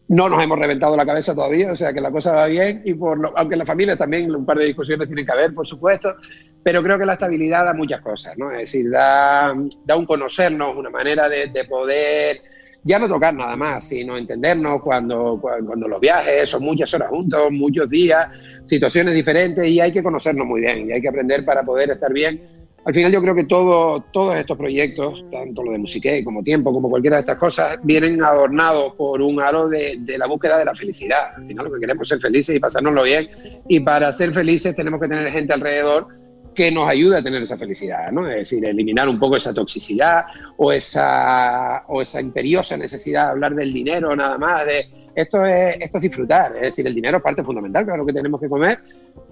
no 0.08 0.30
nos 0.30 0.44
hemos 0.44 0.60
reventado 0.60 0.96
la 0.96 1.06
cabeza 1.06 1.34
todavía, 1.34 1.72
o 1.72 1.76
sea 1.76 1.92
que 1.92 2.02
la 2.02 2.12
cosa 2.12 2.34
va 2.34 2.46
bien, 2.46 2.82
y 2.86 2.94
por 2.94 3.18
lo, 3.18 3.38
aunque 3.38 3.56
en 3.56 3.60
la 3.60 3.66
familia 3.66 3.96
también 3.96 4.34
un 4.34 4.46
par 4.46 4.58
de 4.58 4.66
discusiones 4.66 5.08
tienen 5.08 5.26
que 5.26 5.32
haber, 5.32 5.54
por 5.54 5.68
supuesto, 5.68 6.16
pero 6.62 6.84
creo 6.84 7.00
que 7.00 7.06
la 7.06 7.14
estabilidad 7.14 7.66
da 7.66 7.74
muchas 7.74 8.02
cosas, 8.02 8.38
¿no? 8.38 8.52
Es 8.52 8.72
decir, 8.72 8.90
da, 8.90 9.54
da 9.86 9.96
un 9.96 10.06
conocernos, 10.06 10.76
una 10.76 10.90
manera 10.90 11.28
de, 11.28 11.48
de, 11.48 11.66
poder 11.66 12.42
ya 12.84 13.00
no 13.00 13.08
tocar 13.08 13.34
nada 13.34 13.56
más, 13.56 13.88
sino 13.88 14.16
entendernos 14.16 14.82
cuando, 14.84 15.40
cuando, 15.42 15.68
cuando 15.68 15.88
los 15.88 16.00
viajes 16.00 16.50
son 16.50 16.64
muchas 16.64 16.94
horas 16.94 17.10
juntos, 17.10 17.52
muchos 17.52 17.90
días, 17.90 18.30
situaciones 18.68 19.16
diferentes, 19.16 19.68
y 19.68 19.80
hay 19.80 19.92
que 19.92 20.04
conocernos 20.04 20.46
muy 20.46 20.62
bien, 20.62 20.88
y 20.88 20.92
hay 20.92 21.02
que 21.02 21.10
aprender 21.10 21.44
para 21.44 21.64
poder 21.64 21.90
estar 21.90 22.14
bien 22.14 22.55
al 22.86 22.94
final 22.94 23.12
yo 23.12 23.22
creo 23.22 23.34
que 23.34 23.46
todo, 23.46 24.02
todos 24.12 24.36
estos 24.36 24.56
proyectos, 24.58 25.26
tanto 25.32 25.64
lo 25.64 25.72
de 25.72 25.80
Musique 25.80 26.24
como 26.24 26.44
Tiempo, 26.44 26.72
como 26.72 26.88
cualquiera 26.88 27.18
de 27.18 27.22
estas 27.22 27.38
cosas, 27.38 27.80
vienen 27.82 28.24
adornados 28.24 28.94
por 28.94 29.24
un 29.24 29.42
halo 29.42 29.68
de, 29.68 29.96
de, 30.00 30.18
la 30.20 30.28
búsqueda 30.28 30.60
de 30.60 30.66
la 30.66 30.76
felicidad. 30.76 31.34
Al 31.36 31.48
final 31.48 31.66
lo 31.66 31.74
que 31.74 31.80
queremos 31.80 32.04
es 32.04 32.10
ser 32.10 32.20
felices 32.20 32.56
y 32.56 32.60
pasárnoslo 32.60 33.04
bien. 33.04 33.28
Y 33.68 33.80
para 33.80 34.14
ser 34.14 34.34
felices 34.34 34.76
tenemos 34.76 35.02
que 35.02 35.08
tener 35.08 35.32
gente 35.32 35.54
alrededor 35.54 36.08
que 36.56 36.72
nos 36.72 36.88
ayude 36.88 37.18
a 37.18 37.22
tener 37.22 37.44
esa 37.44 37.58
felicidad, 37.58 38.12
¿no? 38.12 38.30
Es 38.30 38.50
decir, 38.50 38.68
eliminar 38.68 39.10
un 39.10 39.20
poco 39.20 39.36
esa 39.36 39.54
toxicidad 39.54 40.24
o 40.58 40.72
esa, 40.72 41.84
o 41.88 42.02
esa 42.02 42.22
imperiosa 42.22 42.78
necesidad 42.78 43.26
de 43.26 43.32
hablar 43.32 43.56
del 43.56 43.74
dinero 43.74 44.16
nada 44.16 44.38
más, 44.38 44.66
de 44.66 44.88
esto 45.14 45.46
es, 45.46 45.78
esto 45.80 45.98
es 45.98 46.04
disfrutar, 46.04 46.56
es 46.56 46.62
decir, 46.62 46.88
el 46.88 46.96
dinero 46.96 47.18
es 47.18 47.24
parte 47.24 47.44
fundamental, 47.44 47.86
claro 47.86 48.06
que 48.06 48.14
tenemos 48.14 48.40
que 48.40 48.50
comer, 48.50 48.80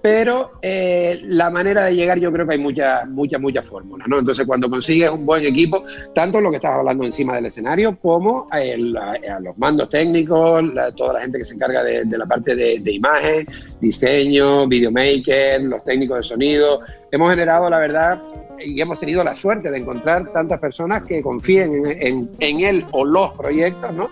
pero 0.04 0.58
eh, 0.60 1.22
la 1.28 1.48
manera 1.48 1.84
de 1.84 1.96
llegar 1.96 2.18
yo 2.18 2.30
creo 2.30 2.46
que 2.46 2.52
hay 2.52 2.58
muchas, 2.58 3.08
muchas, 3.08 3.40
muchas 3.40 3.66
fórmulas, 3.66 4.06
¿no? 4.06 4.18
Entonces, 4.18 4.46
cuando 4.46 4.68
consigues 4.68 5.08
un 5.08 5.24
buen 5.24 5.42
equipo, 5.46 5.82
tanto 6.14 6.42
lo 6.42 6.50
que 6.50 6.56
estás 6.56 6.72
hablando 6.72 7.04
encima 7.04 7.36
del 7.36 7.46
escenario 7.46 7.98
como 7.98 8.46
el, 8.52 8.94
a, 8.98 9.12
a, 9.12 9.40
los 9.40 9.56
mandos 9.56 9.88
técnicos, 9.88 10.62
la, 10.74 10.92
toda 10.92 11.14
la 11.14 11.22
gente 11.22 11.38
que 11.38 11.46
se 11.46 11.54
encarga 11.54 11.82
de, 11.82 12.04
de 12.04 12.18
la 12.18 12.26
parte 12.26 12.54
de, 12.54 12.80
de, 12.80 12.92
imagen, 12.92 13.46
diseño, 13.80 14.68
videomaker, 14.68 15.62
los 15.62 15.82
técnicos 15.84 16.18
de 16.18 16.22
sonido, 16.24 16.80
hemos 17.10 17.30
generado, 17.30 17.70
la 17.70 17.78
verdad, 17.78 18.20
y 18.62 18.78
hemos 18.78 19.00
tenido 19.00 19.24
la 19.24 19.34
suerte 19.34 19.70
de 19.70 19.78
encontrar 19.78 20.30
tantas 20.34 20.60
personas 20.60 21.04
que 21.04 21.22
confíen 21.22 21.86
en, 21.86 22.06
en, 22.06 22.30
en 22.40 22.60
él 22.60 22.84
o 22.92 23.06
los 23.06 23.32
proyectos, 23.32 23.90
¿no? 23.94 24.10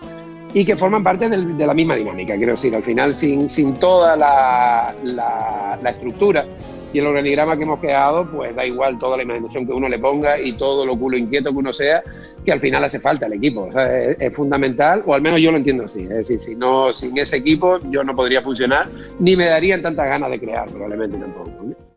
Y 0.55 0.65
que 0.65 0.77
forman 0.77 1.03
parte 1.03 1.29
del, 1.29 1.57
de 1.57 1.67
la 1.67 1.75
misma 1.75 1.97
dinámica. 1.97 2.37
Quiero 2.37 2.53
decir, 2.53 2.75
al 2.75 2.83
final, 2.83 3.15
sin, 3.15 3.49
sin 3.49 3.75
toda 3.75 4.17
la, 4.17 4.95
la, 5.03 5.79
la, 5.81 5.91
estructura 5.91 6.45
y 6.93 6.99
el 6.99 7.07
organigrama 7.07 7.57
que 7.57 7.63
hemos 7.63 7.81
creado, 7.81 8.31
pues 8.31 8.55
da 8.55 8.67
igual 8.67 8.99
toda 8.99 9.17
la 9.17 9.23
imaginación 9.23 9.67
que 9.67 9.73
uno 9.73 9.89
le 9.89 9.99
ponga 9.99 10.39
y 10.39 10.53
todo 10.53 10.85
lo 10.85 10.97
culo 10.97 11.17
inquieto 11.17 11.51
que 11.51 11.57
uno 11.57 11.73
sea, 11.73 12.03
que 12.45 12.53
al 12.53 12.61
final 12.61 12.85
hace 12.85 13.01
falta 13.01 13.27
el 13.27 13.35
equipo. 13.35 13.63
O 13.63 13.73
sea, 13.73 14.01
es, 14.01 14.17
es, 14.21 14.35
fundamental, 14.35 15.03
o 15.07 15.15
al 15.15 15.23
menos 15.23 15.41
yo 15.41 15.51
lo 15.51 15.57
entiendo 15.57 15.85
así. 15.85 16.03
Es 16.03 16.29
decir, 16.29 16.41
si 16.41 16.55
no, 16.55 16.93
sin 16.93 17.17
ese 17.17 17.39
equipo 17.39 17.79
yo 17.91 18.05
no 18.05 18.15
podría 18.15 18.43
funcionar, 18.43 18.89
ni 19.19 19.37
me 19.37 19.47
darían 19.47 19.81
tantas 19.81 20.07
ganas 20.07 20.31
de 20.31 20.39
crear, 20.41 20.69
probablemente 20.69 21.17
tampoco. 21.17 21.51
¿no? 21.63 21.92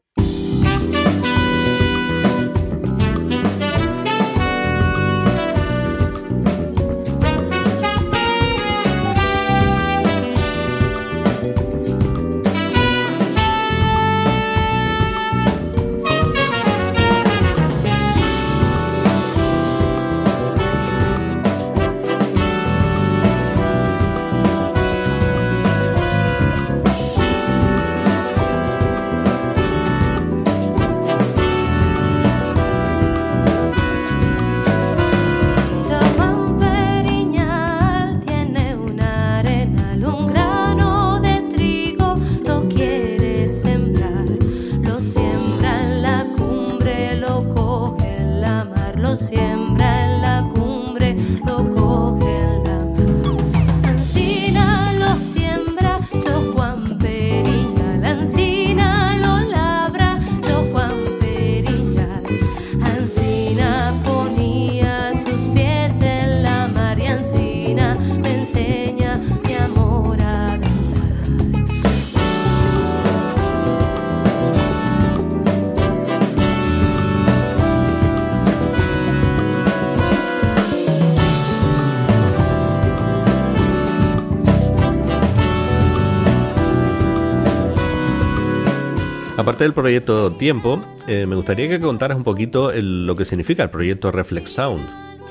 Aparte 89.56 89.64
del 89.64 89.74
proyecto 89.74 90.34
Tiempo, 90.34 90.84
eh, 91.08 91.26
me 91.26 91.38
gustaría 91.38 91.70
que 91.70 91.80
contaras 91.80 92.18
un 92.18 92.26
poquito 92.26 92.72
el- 92.74 93.08
lo 93.08 93.16
que 93.16 93.24
significa 93.24 93.64
el 93.64 93.70
proyecto 93.70 94.12
Reflex 94.12 94.49
Sound. 94.49 94.86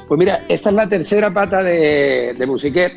Pues 0.09 0.16
mira, 0.18 0.47
esa 0.49 0.70
es 0.70 0.75
la 0.75 0.89
tercera 0.89 1.31
pata 1.31 1.62
de, 1.62 2.33
de 2.33 2.47
Musiquet, 2.47 2.91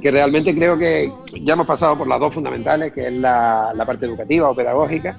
que 0.00 0.10
realmente 0.12 0.54
creo 0.54 0.78
que 0.78 1.12
ya 1.42 1.54
hemos 1.54 1.66
pasado 1.66 1.98
por 1.98 2.06
las 2.06 2.20
dos 2.20 2.32
fundamentales, 2.32 2.92
que 2.92 3.08
es 3.08 3.12
la, 3.14 3.72
la 3.74 3.84
parte 3.84 4.06
educativa 4.06 4.48
o 4.48 4.54
pedagógica. 4.54 5.16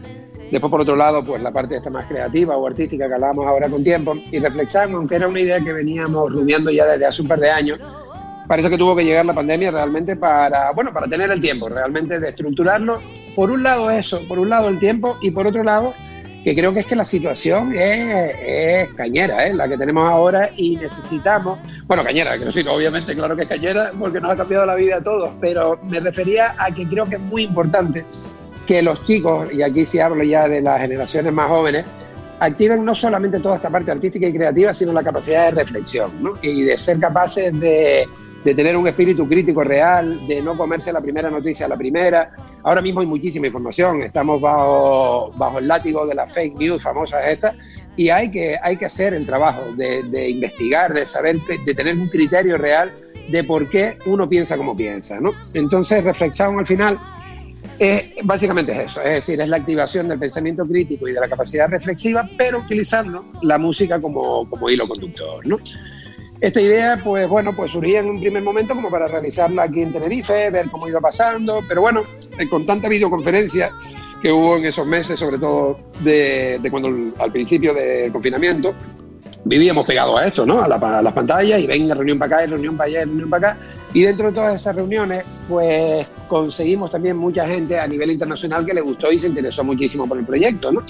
Después, 0.50 0.72
por 0.72 0.80
otro 0.80 0.96
lado, 0.96 1.22
pues 1.22 1.42
la 1.42 1.52
parte 1.52 1.76
esta 1.76 1.90
más 1.90 2.06
creativa 2.08 2.56
o 2.56 2.66
artística 2.66 3.06
que 3.10 3.14
hablábamos 3.16 3.46
ahora 3.46 3.68
con 3.68 3.84
tiempo. 3.84 4.16
Y 4.32 4.40
reflexamos, 4.40 4.96
aunque 5.00 5.16
era 5.16 5.28
una 5.28 5.42
idea 5.42 5.60
que 5.60 5.74
veníamos 5.74 6.32
rumiando 6.32 6.72
ya 6.72 6.86
desde 6.86 7.08
hace 7.08 7.22
un 7.22 7.28
par 7.28 7.40
de 7.42 7.50
años, 7.52 7.78
parece 8.48 8.70
que 8.70 8.78
tuvo 8.78 8.96
que 8.96 9.04
llegar 9.04 9.26
la 9.26 9.34
pandemia 9.34 9.70
realmente 9.70 10.16
para, 10.16 10.72
bueno, 10.72 10.94
para 10.94 11.10
tener 11.10 11.30
el 11.30 11.42
tiempo, 11.42 11.68
realmente 11.68 12.22
de 12.22 12.30
estructurarlo. 12.30 13.02
Por 13.36 13.52
un 13.52 13.64
lado 13.64 13.92
eso, 13.92 14.22
por 14.28 14.40
un 14.40 14.50
lado 14.50 14.70
el 14.70 14.80
tiempo 14.80 15.18
y 15.22 15.32
por 15.32 15.46
otro 15.48 15.64
lado 15.64 15.94
que 16.46 16.56
creo 16.56 16.72
que 16.76 16.82
es 16.82 16.86
que 16.86 16.96
la 16.96 17.06
situación 17.06 17.74
es, 17.76 18.88
cañera, 18.94 19.48
¿eh? 19.48 19.54
la 19.56 19.68
que 19.68 19.80
tenemos 19.80 20.08
ahora 20.08 20.52
y 20.56 20.76
necesitamos, 20.76 21.58
bueno, 21.88 22.04
cañera, 22.04 22.38
que 22.38 22.52
sí, 22.52 22.64
obviamente, 22.68 23.16
claro 23.16 23.36
que 23.36 23.42
es 23.44 23.50
cañera 23.50 23.92
porque 24.00 24.20
nos 24.20 24.32
ha 24.32 24.36
cambiado 24.36 24.64
la 24.68 24.76
vida 24.76 24.98
a 24.98 25.02
todos, 25.02 25.32
pero 25.42 25.80
me 25.86 26.00
refería 26.00 26.56
a 26.60 26.72
que 26.72 26.88
creo 26.88 27.06
que 27.06 27.16
es 27.16 27.22
muy 27.22 27.46
importante 27.46 28.06
que 28.68 28.84
los 28.84 29.04
chicos, 29.06 29.52
y 29.52 29.64
aquí 29.64 29.86
sí 29.86 29.98
hablo 29.98 30.24
ya 30.24 30.48
de 30.48 30.62
las 30.62 30.80
generaciones 30.82 31.34
más 31.34 31.50
jóvenes, 31.50 31.88
activen 32.40 32.86
no 32.86 32.94
solamente 32.94 33.40
toda 33.40 33.56
esta 33.56 33.72
parte 33.72 33.90
artística 33.90 34.28
y 34.28 34.34
creativa, 34.34 34.72
sino 34.72 34.94
la 34.94 35.02
capacidad 35.02 35.46
de 35.46 35.62
reflexión 35.64 36.12
¿no? 36.22 36.34
y 36.44 36.62
de 36.62 36.78
ser 36.78 37.00
capaces 37.00 37.60
de, 37.60 38.08
de 38.46 38.54
tener 38.54 38.78
un 38.78 38.88
espíritu 38.88 39.28
crítico 39.28 39.64
real, 39.64 40.28
de 40.28 40.40
no 40.40 40.56
comerse 40.56 40.94
la 40.94 41.02
primera 41.02 41.32
noticia 41.32 41.66
a 41.66 41.70
la 41.70 41.76
primera. 41.76 42.32
Ahora 42.62 42.80
mismo 42.80 43.00
hay 43.02 43.08
muchísima 43.08 43.48
información, 43.48 44.04
estamos 44.04 44.40
bajo, 44.40 45.32
bajo 45.36 45.58
el 45.58 45.68
látigo 45.68 46.06
de 46.06 46.14
las 46.14 46.32
fake 46.32 46.56
news 46.56 46.84
famosas 46.84 47.28
estas, 47.28 47.56
y 47.98 48.10
hay 48.10 48.30
que, 48.30 48.56
hay 48.62 48.78
que 48.78 48.86
hacer 48.86 49.16
el 49.16 49.26
trabajo 49.26 49.64
de, 49.76 50.04
de 50.04 50.30
investigar, 50.30 50.94
de 50.94 51.08
saber, 51.08 51.40
de 51.42 51.74
tener 51.74 51.98
un 51.98 52.08
criterio 52.08 52.58
real 52.58 52.94
de 53.30 53.44
por 53.44 53.68
qué 53.68 53.98
uno 54.06 54.30
piensa 54.30 54.58
como 54.58 54.78
piensa. 54.78 55.20
¿no? 55.20 55.32
Entonces, 55.56 56.04
reflexión 56.04 56.60
al 56.60 56.68
final 56.68 57.00
eh, 57.80 58.14
básicamente 58.24 58.74
es 58.74 58.90
eso, 58.92 59.02
es 59.02 59.14
decir, 59.16 59.42
es 59.42 59.50
la 59.50 59.58
activación 59.58 60.08
del 60.08 60.20
pensamiento 60.20 60.64
crítico 60.66 61.08
y 61.08 61.14
de 61.14 61.20
la 61.20 61.28
capacidad 61.28 61.68
reflexiva, 61.68 62.30
pero 62.38 62.60
utilizando 62.60 63.26
la 63.42 63.58
música 63.58 64.00
como, 64.00 64.48
como 64.48 64.70
hilo 64.70 64.88
conductor. 64.88 65.46
¿no? 65.48 65.58
Esta 66.46 66.62
idea, 66.62 67.02
pues 67.04 67.28
bueno, 67.28 67.56
pues 67.56 67.72
surgía 67.72 68.02
en 68.02 68.06
un 68.08 68.20
primer 68.20 68.44
momento 68.44 68.76
como 68.76 68.92
para 68.92 69.08
realizarla 69.08 69.64
aquí 69.64 69.82
en 69.82 69.92
Tenerife, 69.92 70.52
ver 70.52 70.70
cómo 70.70 70.88
iba 70.88 71.02
pasando, 71.02 71.64
pero 71.68 71.82
bueno, 71.82 72.04
eh, 72.38 72.48
con 72.48 72.64
tanta 72.68 72.88
videoconferencia 72.88 73.72
que 74.22 74.32
hubo 74.32 74.56
en 74.58 74.66
esos 74.66 74.86
meses, 74.86 75.20
sobre 75.20 75.40
todo 75.40 75.80
de, 76.02 76.60
cuando 76.70 77.12
al 77.18 77.32
principio 77.32 77.74
del 77.74 78.12
confinamiento, 78.12 78.76
vivíamos 79.44 79.88
pegados 79.88 80.22
a 80.22 80.28
esto, 80.28 80.46
¿no? 80.46 80.62
A, 80.62 80.68
la, 80.68 80.76
a 80.76 81.02
las 81.02 81.14
pantallas 81.14 81.60
y 81.60 81.66
venga 81.66 81.96
reunión 81.96 82.20
para 82.20 82.38
acá, 82.38 82.46
reunión 82.46 82.78
para 82.78 82.90
allá, 82.90 83.02
y 83.02 83.06
reunión 83.06 83.30
para 83.32 83.50
acá. 83.50 83.60
Y 83.96 84.04
dentro 84.04 84.28
de 84.28 84.34
todas 84.34 84.62
esas 84.62 84.76
reuniones, 84.76 85.24
pues 85.50 86.06
conseguimos 86.28 86.92
también 86.92 87.18
mucha 87.18 87.48
gente 87.48 87.80
a 87.80 87.88
nivel 87.88 88.12
internacional 88.12 88.64
que 88.68 88.76
le 88.76 88.82
gustó 88.82 89.12
y 89.12 89.18
se 89.18 89.30
interesó 89.30 89.64
muchísimo 89.64 90.08
por 90.08 90.20
el 90.20 90.26
proyecto, 90.26 90.72
¿no? 90.72 90.84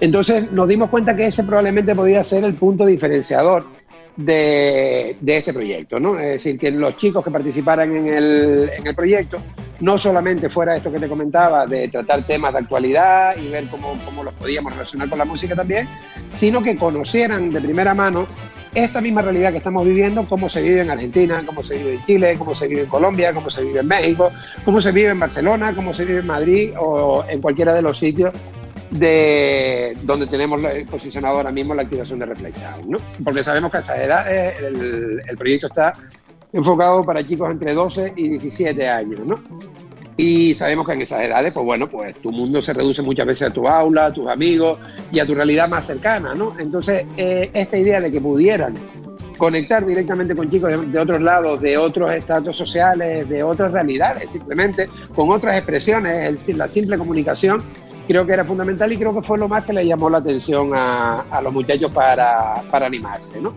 Entonces 0.00 0.50
nos 0.50 0.66
dimos 0.66 0.88
cuenta 0.88 1.14
que 1.14 1.26
ese 1.26 1.44
probablemente 1.44 1.94
podía 1.94 2.24
ser 2.24 2.44
el 2.44 2.54
punto 2.54 2.86
diferenciador 2.86 3.83
de, 4.16 5.16
este 5.26 5.52
proyecto, 5.52 5.98
¿no? 5.98 6.18
Es 6.18 6.26
decir, 6.26 6.58
que 6.58 6.70
los 6.70 6.96
chicos 6.96 7.24
que 7.24 7.30
participaran 7.30 7.94
en 7.94 8.06
el, 8.08 8.70
en 8.76 8.86
el, 8.86 8.94
proyecto 8.94 9.38
no 9.80 9.98
solamente 9.98 10.48
fuera 10.48 10.76
esto 10.76 10.92
que 10.92 10.98
te 10.98 11.08
comentaba, 11.08 11.66
de 11.66 11.88
tratar 11.88 12.26
temas 12.26 12.52
de 12.52 12.60
actualidad 12.60 13.36
y 13.36 13.48
ver 13.48 13.64
cómo, 13.66 13.98
cómo 14.04 14.22
los 14.22 14.34
podíamos 14.34 14.72
relacionar 14.72 15.08
con 15.08 15.18
la 15.18 15.24
música 15.24 15.54
también, 15.54 15.88
sino 16.32 16.62
que 16.62 16.76
conocieran 16.76 17.50
de 17.50 17.60
primera 17.60 17.94
mano 17.94 18.26
esta 18.74 19.00
misma 19.00 19.22
realidad 19.22 19.52
que 19.52 19.58
estamos 19.58 19.84
viviendo, 19.86 20.28
cómo 20.28 20.48
se 20.48 20.60
vive 20.60 20.82
en 20.82 20.90
Argentina, 20.90 21.42
cómo 21.46 21.62
se 21.62 21.76
vive 21.76 21.94
en 21.94 22.04
Chile, 22.04 22.34
cómo 22.36 22.54
se 22.54 22.66
vive 22.66 22.82
en 22.82 22.88
Colombia, 22.88 23.32
cómo 23.32 23.48
se 23.48 23.62
vive 23.62 23.80
en 23.80 23.86
México, 23.86 24.32
cómo 24.64 24.80
se 24.80 24.90
vive 24.90 25.10
en 25.10 25.20
Barcelona, 25.20 25.72
cómo 25.74 25.94
se 25.94 26.04
vive 26.04 26.20
en 26.20 26.26
Madrid 26.26 26.70
o 26.78 27.24
en 27.28 27.40
cualquiera 27.40 27.72
de 27.72 27.82
los 27.82 27.98
sitios 27.98 28.32
de 28.90 29.96
donde 30.02 30.26
tenemos 30.26 30.60
posicionado 30.90 31.36
ahora 31.36 31.50
mismo 31.50 31.74
la 31.74 31.82
activación 31.82 32.18
de 32.18 32.26
Reflexound, 32.26 32.86
¿no? 32.86 32.98
Porque 33.22 33.42
sabemos 33.42 33.70
que 33.70 33.78
a 33.78 33.80
esas 33.80 33.98
edades 33.98 34.54
el, 34.62 35.36
proyecto 35.36 35.66
está 35.66 35.94
enfocado 36.52 37.04
para 37.04 37.26
chicos 37.26 37.50
entre 37.50 37.74
12 37.74 38.12
y 38.16 38.28
17 38.30 38.88
años, 38.88 39.20
¿no? 39.20 39.42
Y 40.16 40.54
sabemos 40.54 40.86
que 40.86 40.92
en 40.92 41.02
esas 41.02 41.22
edades, 41.22 41.52
pues 41.52 41.66
bueno, 41.66 41.90
pues 41.90 42.14
tu 42.16 42.30
mundo 42.30 42.62
se 42.62 42.72
reduce 42.72 43.02
muchas 43.02 43.26
veces 43.26 43.48
a 43.48 43.52
tu 43.52 43.66
aula, 43.66 44.06
a 44.06 44.12
tus 44.12 44.28
amigos 44.28 44.78
y 45.10 45.18
a 45.18 45.26
tu 45.26 45.34
realidad 45.34 45.68
más 45.68 45.86
cercana, 45.86 46.34
¿no? 46.34 46.54
Entonces, 46.58 47.04
eh, 47.16 47.50
esta 47.52 47.76
idea 47.76 48.00
de 48.00 48.12
que 48.12 48.20
pudieran 48.20 48.74
conectar 49.36 49.84
directamente 49.84 50.34
con 50.34 50.48
chicos 50.50 50.70
de, 50.92 50.98
otros 50.98 51.20
lados, 51.20 51.60
de 51.60 51.76
otros 51.76 52.12
estatus 52.14 52.56
sociales, 52.56 53.28
de 53.28 53.42
otras 53.42 53.72
realidades, 53.72 54.30
simplemente 54.30 54.88
con 55.14 55.30
otras 55.30 55.56
expresiones, 55.56 56.48
el, 56.48 56.58
la 56.58 56.68
simple 56.68 56.96
comunicación, 56.96 57.62
creo 58.06 58.26
que 58.26 58.32
era 58.32 58.44
fundamental 58.44 58.92
y 58.92 58.96
creo 58.96 59.14
que 59.14 59.22
fue 59.22 59.38
lo 59.38 59.48
más 59.48 59.64
que 59.64 59.72
le 59.72 59.86
llamó 59.86 60.10
la 60.10 60.18
atención 60.18 60.70
a, 60.74 61.40
los 61.42 61.52
muchachos 61.52 61.90
para, 61.90 62.62
para 62.70 62.86
animarse, 62.86 63.40
¿no? 63.40 63.54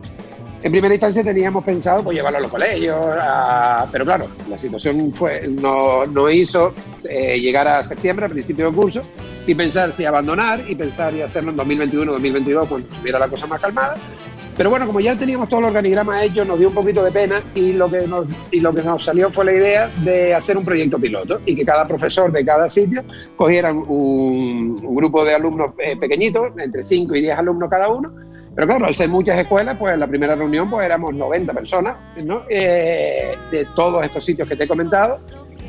En 0.63 0.71
primera 0.71 0.93
instancia 0.93 1.23
teníamos 1.23 1.63
pensado 1.63 2.03
pues, 2.03 2.17
llevarlo 2.17 2.39
a 2.39 2.41
los 2.41 2.51
colegios, 2.51 3.05
a... 3.21 3.85
pero 3.91 4.03
claro, 4.05 4.27
la 4.49 4.57
situación 4.57 5.13
fue, 5.13 5.47
no, 5.47 6.05
no 6.05 6.29
hizo 6.29 6.73
eh, 7.07 7.39
llegar 7.39 7.67
a 7.67 7.83
septiembre, 7.83 8.25
a 8.25 8.29
principio 8.29 8.71
de 8.71 8.75
curso, 8.75 9.01
y 9.45 9.53
pensar 9.53 9.91
si 9.91 10.03
abandonar 10.03 10.63
y 10.67 10.73
pensar 10.75 11.13
y 11.13 11.21
hacerlo 11.21 11.51
en 11.51 11.57
2021, 11.57 12.11
2022, 12.11 12.67
cuando 12.67 12.89
estuviera 12.89 13.19
la 13.19 13.27
cosa 13.27 13.45
más 13.45 13.61
calmada. 13.61 13.95
Pero 14.57 14.71
bueno, 14.71 14.87
como 14.87 14.99
ya 14.99 15.15
teníamos 15.15 15.49
todo 15.49 15.59
el 15.59 15.67
organigrama 15.67 16.23
hecho, 16.23 16.43
nos 16.43 16.57
dio 16.57 16.69
un 16.69 16.73
poquito 16.73 17.03
de 17.03 17.11
pena 17.11 17.41
y 17.53 17.73
lo 17.73 17.89
que 17.91 18.07
nos, 18.07 18.27
y 18.49 18.59
lo 18.59 18.73
que 18.73 18.81
nos 18.81 19.05
salió 19.05 19.29
fue 19.29 19.45
la 19.45 19.53
idea 19.53 19.91
de 20.03 20.33
hacer 20.33 20.57
un 20.57 20.65
proyecto 20.65 20.97
piloto 20.97 21.39
y 21.45 21.55
que 21.55 21.63
cada 21.63 21.87
profesor 21.87 22.31
de 22.31 22.43
cada 22.43 22.67
sitio 22.67 23.03
cogiera 23.35 23.71
un, 23.71 24.75
grupo 24.95 25.23
de 25.23 25.35
alumnos 25.35 25.73
eh, 25.77 25.95
pequeñitos, 25.95 26.53
entre 26.57 26.81
5 26.81 27.15
y 27.15 27.21
10 27.21 27.37
alumnos 27.37 27.69
cada 27.69 27.87
uno, 27.89 28.11
pero 28.55 28.65
claro, 28.65 28.87
al 28.87 28.95
ser 28.95 29.09
muchas 29.09 29.37
escuelas, 29.37 29.77
pues 29.77 29.93
en 29.93 29.99
la 29.99 30.07
primera 30.07 30.35
reunión 30.35 30.67
pues 30.71 30.83
éramos 30.83 31.13
90 31.13 31.53
personas 31.53 31.95
eh, 32.49 33.35
de 33.51 33.65
todos 33.75 34.03
estos 34.03 34.25
sitios 34.25 34.49
que 34.49 34.55
te 34.55 34.63
he 34.63 34.67
comentado 34.67 35.19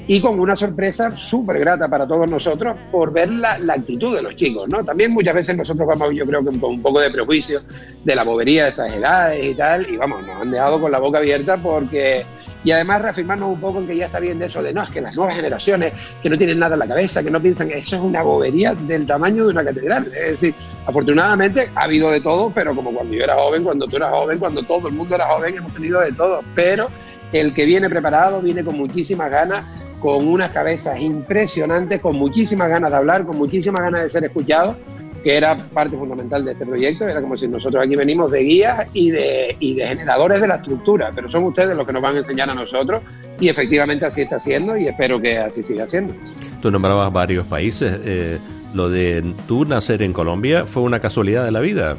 y 0.09 0.23
con 0.23 0.41
una 0.41 0.57
sorpresa 0.57 1.15
súper 1.17 1.59
grata 1.61 1.87
para 1.87 2.09
todos 2.09 2.29
nosotros 2.29 2.75
por 2.91 3.13
ver 3.13 3.31
la, 3.31 3.59
la, 3.59 3.75
actitud 3.75 4.17
de 4.17 4.23
los 4.23 4.35
chicos. 4.37 4.67
¿no? 4.67 4.83
También 4.83 5.13
muchas 5.13 5.35
veces 5.35 5.55
nosotros 5.55 5.87
vamos, 5.87 6.15
yo 6.15 6.25
creo 6.25 6.41
que 6.41 6.59
con 6.59 6.71
un 6.71 6.83
poco 6.83 6.99
de 6.99 7.11
prejuicio 7.11 7.61
de 8.03 8.17
la 8.17 8.25
bobería 8.25 8.65
de 8.65 8.71
esas 8.71 8.91
edades 8.91 9.45
y 9.45 9.55
tal, 9.55 9.89
y 9.89 9.99
vamos, 9.99 10.27
nos 10.27 10.41
han 10.41 10.51
dejado 10.51 10.81
con 10.81 10.91
la 10.91 10.99
boca 10.99 11.19
abierta 11.19 11.57
porque... 11.59 12.25
Y 12.65 12.73
además 12.73 13.03
reafirmarnos 13.03 13.51
un 13.51 13.61
poco 13.61 13.79
en 13.79 13.87
que 13.87 13.97
ya 13.97 14.07
está 14.07 14.19
bien 14.19 14.41
de 14.41 14.47
eso 14.47 14.61
de 14.61 14.73
no, 14.73 14.83
es 14.83 14.91
que 14.91 15.01
las 15.01 15.15
nuevas 15.15 15.37
generaciones 15.37 15.93
que 16.21 16.29
no 16.29 16.37
tienen 16.37 16.59
nada 16.59 16.75
en 16.75 16.81
la 16.81 16.89
cabeza, 16.89 17.23
que 17.23 17.31
no 17.31 17.41
piensan 17.41 17.71
eso 17.71 17.97
es 17.97 18.03
una 18.03 18.23
bobería 18.23 18.75
del 18.75 19.07
tamaño 19.07 19.45
de 19.45 19.51
una 19.51 19.65
catedral. 19.65 20.07
Es 20.07 20.33
decir, 20.33 20.55
afortunadamente 20.85 21.71
ha 21.77 21.85
habido 21.85 22.11
de 22.11 22.21
todo, 22.21 22.51
pero 22.51 22.75
como 22.75 22.93
cuando 22.93 23.15
yo 23.15 23.23
era 23.23 23.37
joven, 23.37 23.63
cuando 23.63 23.87
tú 23.87 23.97
eras 23.97 24.11
joven, 24.11 24.39
cuando 24.41 24.63
todo 24.65 24.89
el 24.89 24.95
mundo 24.95 25.15
era 25.15 25.27
joven, 25.27 25.57
hemos 25.57 25.73
tenido 25.73 26.01
de 26.01 26.13
todo. 26.13 26.43
Pero 26.57 26.89
el 27.33 27.55
que 27.55 27.65
viene 27.65 27.89
preparado 27.89 28.41
viene 28.41 28.65
con 28.65 28.77
muchísimas 28.77 29.31
ganas, 29.31 29.65
con 30.01 30.27
unas 30.27 30.51
cabezas 30.51 31.01
impresionantes, 31.01 32.01
con 32.01 32.17
muchísimas 32.17 32.69
ganas 32.69 32.91
de 32.91 32.97
hablar, 32.97 33.25
con 33.25 33.37
muchísimas 33.37 33.83
ganas 33.83 34.03
de 34.03 34.11
ser 34.11 34.25
escuchado, 34.25 34.77
que 35.23 35.37
era 35.37 35.57
parte 35.57 35.97
fundamental 35.97 36.45
de 36.45 36.53
este 36.53 36.65
proyecto. 36.65 37.09
Era 37.09 37.21
como 37.21 37.37
si 37.37 37.49
nosotros 37.49 37.83
aquí 37.85 37.97
venimos 37.97 38.31
de 38.31 38.41
guías 38.41 38.87
y 38.93 39.11
de, 39.11 39.57
y 39.59 39.75
de 39.75 39.89
generadores 39.89 40.41
de 40.41 40.49
la 40.49 40.57
estructura, 40.57 41.11
pero 41.15 41.29
son 41.29 41.45
ustedes 41.45 41.75
los 41.75 41.87
que 41.87 41.93
nos 41.93 42.03
van 42.03 42.15
a 42.15 42.19
enseñar 42.19 42.49
a 42.51 42.55
nosotros 42.55 43.03
y 43.41 43.49
efectivamente 43.49 44.05
así 44.07 44.23
está 44.23 44.39
siendo 44.39 44.77
y 44.77 44.87
espero 44.87 45.21
que 45.21 45.39
así 45.39 45.63
siga 45.63 45.89
siendo. 45.89 46.15
Tú 46.63 46.71
nombrabas 46.71 47.13
varios 47.13 47.47
países. 47.47 47.99
Eh, 48.05 48.39
lo 48.75 48.89
de 48.89 49.25
tú 49.47 49.65
nacer 49.65 50.03
en 50.03 50.13
Colombia 50.13 50.65
fue 50.65 50.83
una 50.83 51.01
casualidad 51.01 51.45
de 51.45 51.51
la 51.51 51.61
vida. 51.61 51.97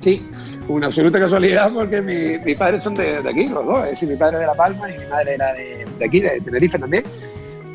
Sí, 0.00 0.26
una 0.68 0.86
absoluta 0.86 1.18
casualidad 1.18 1.72
porque 1.72 2.00
mi, 2.00 2.38
mis 2.44 2.56
padres 2.56 2.82
son 2.82 2.94
de, 2.94 3.22
de, 3.22 3.28
aquí, 3.28 3.48
los 3.48 3.64
dos. 3.64 3.84
Es 3.84 3.90
decir, 3.92 4.08
mi 4.08 4.16
padre 4.16 4.38
de 4.38 4.46
La 4.46 4.54
Palma 4.54 4.90
y 4.90 4.98
mi 4.98 5.06
madre 5.06 5.34
era 5.34 5.52
de, 5.52 5.86
de 5.98 6.04
aquí, 6.04 6.20
de 6.20 6.40
Tenerife 6.40 6.78
también. 6.78 7.04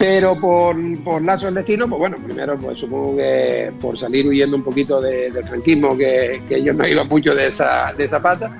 Pero 0.01 0.35
por, 0.39 0.75
por 1.03 1.21
lazo 1.21 1.45
del 1.45 1.53
destino, 1.53 1.87
pues 1.87 1.99
bueno, 1.99 2.17
primero 2.17 2.57
pues 2.57 2.79
supongo 2.79 3.17
que 3.17 3.71
por 3.79 3.99
salir 3.99 4.27
huyendo 4.27 4.57
un 4.57 4.63
poquito 4.63 4.99
de, 4.99 5.29
del 5.29 5.47
franquismo, 5.47 5.95
que, 5.95 6.41
que, 6.49 6.55
ellos 6.55 6.75
no 6.75 6.87
iban 6.87 7.07
mucho 7.07 7.35
de 7.35 7.45
esa, 7.45 7.93
de 7.95 8.05
esa 8.05 8.19
pata. 8.19 8.57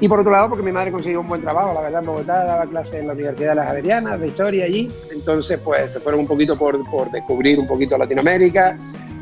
Y 0.00 0.08
por 0.08 0.20
otro 0.20 0.32
lado, 0.32 0.48
porque 0.48 0.64
mi 0.64 0.72
madre 0.72 0.90
consiguió 0.90 1.20
un 1.20 1.28
buen 1.28 1.42
trabajo, 1.42 1.74
la 1.74 1.82
verdad, 1.82 2.00
en 2.00 2.06
Bogotá, 2.06 2.42
daba 2.46 2.64
clases 2.64 3.00
en 3.00 3.08
la 3.08 3.12
Universidad 3.12 3.50
de 3.50 3.54
las 3.56 3.66
Javerianas, 3.66 4.18
de 4.18 4.28
historia 4.28 4.64
allí. 4.64 4.90
Entonces, 5.12 5.60
pues 5.62 5.92
se 5.92 6.00
fueron 6.00 6.22
un 6.22 6.26
poquito 6.26 6.56
por, 6.56 6.82
por 6.90 7.10
descubrir 7.10 7.58
un 7.58 7.66
poquito 7.66 7.98
Latinoamérica, 7.98 8.78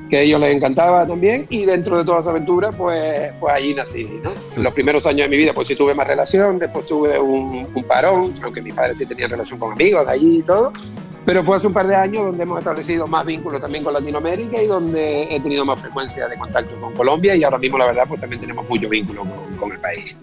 que 0.08 0.18
a 0.18 0.20
ellos 0.20 0.40
les 0.40 0.54
encantaba 0.54 1.04
también, 1.04 1.46
y 1.50 1.64
dentro 1.64 1.98
de 1.98 2.04
toda 2.04 2.20
esa 2.20 2.30
aventura, 2.30 2.70
pues, 2.70 3.32
pues 3.40 3.52
allí 3.52 3.74
nací, 3.74 4.04
¿no? 4.22 4.30
En 4.56 4.62
los 4.62 4.72
primeros 4.72 5.04
años 5.04 5.22
de 5.22 5.28
mi 5.30 5.36
vida, 5.36 5.52
pues 5.52 5.66
sí 5.66 5.74
tuve 5.74 5.94
más 5.94 6.06
relación, 6.06 6.60
después 6.60 6.86
tuve 6.86 7.18
un, 7.18 7.66
un 7.74 7.84
parón, 7.84 8.32
aunque 8.44 8.62
mis 8.62 8.72
padres 8.72 8.98
sí 8.98 9.06
tenían 9.06 9.30
relación 9.30 9.58
con 9.58 9.72
amigos 9.72 10.06
de 10.06 10.12
allí 10.12 10.38
y 10.38 10.42
todo, 10.42 10.72
Pero 11.26 11.42
fue 11.42 11.56
hace 11.56 11.66
un 11.66 11.72
par 11.72 11.88
de 11.88 11.96
años 11.96 12.24
donde 12.24 12.44
hemos 12.44 12.60
establecido 12.60 13.08
más 13.08 13.26
vínculos 13.26 13.60
también 13.60 13.82
con 13.82 13.92
Latinoamérica 13.92 14.62
y 14.62 14.66
donde 14.68 15.34
he 15.34 15.40
tenido 15.40 15.64
más 15.64 15.80
frecuencia 15.80 16.28
de 16.28 16.36
contacto 16.36 16.80
con 16.80 16.94
Colombia 16.94 17.34
y 17.34 17.42
ahora 17.42 17.58
mismo 17.58 17.76
la 17.76 17.86
verdad 17.86 18.04
pues 18.06 18.20
también 18.20 18.40
tenemos 18.40 18.68
mucho 18.68 18.88
vínculo 18.88 19.26
con, 19.58 19.72
el 19.72 19.80
país. 19.80 20.14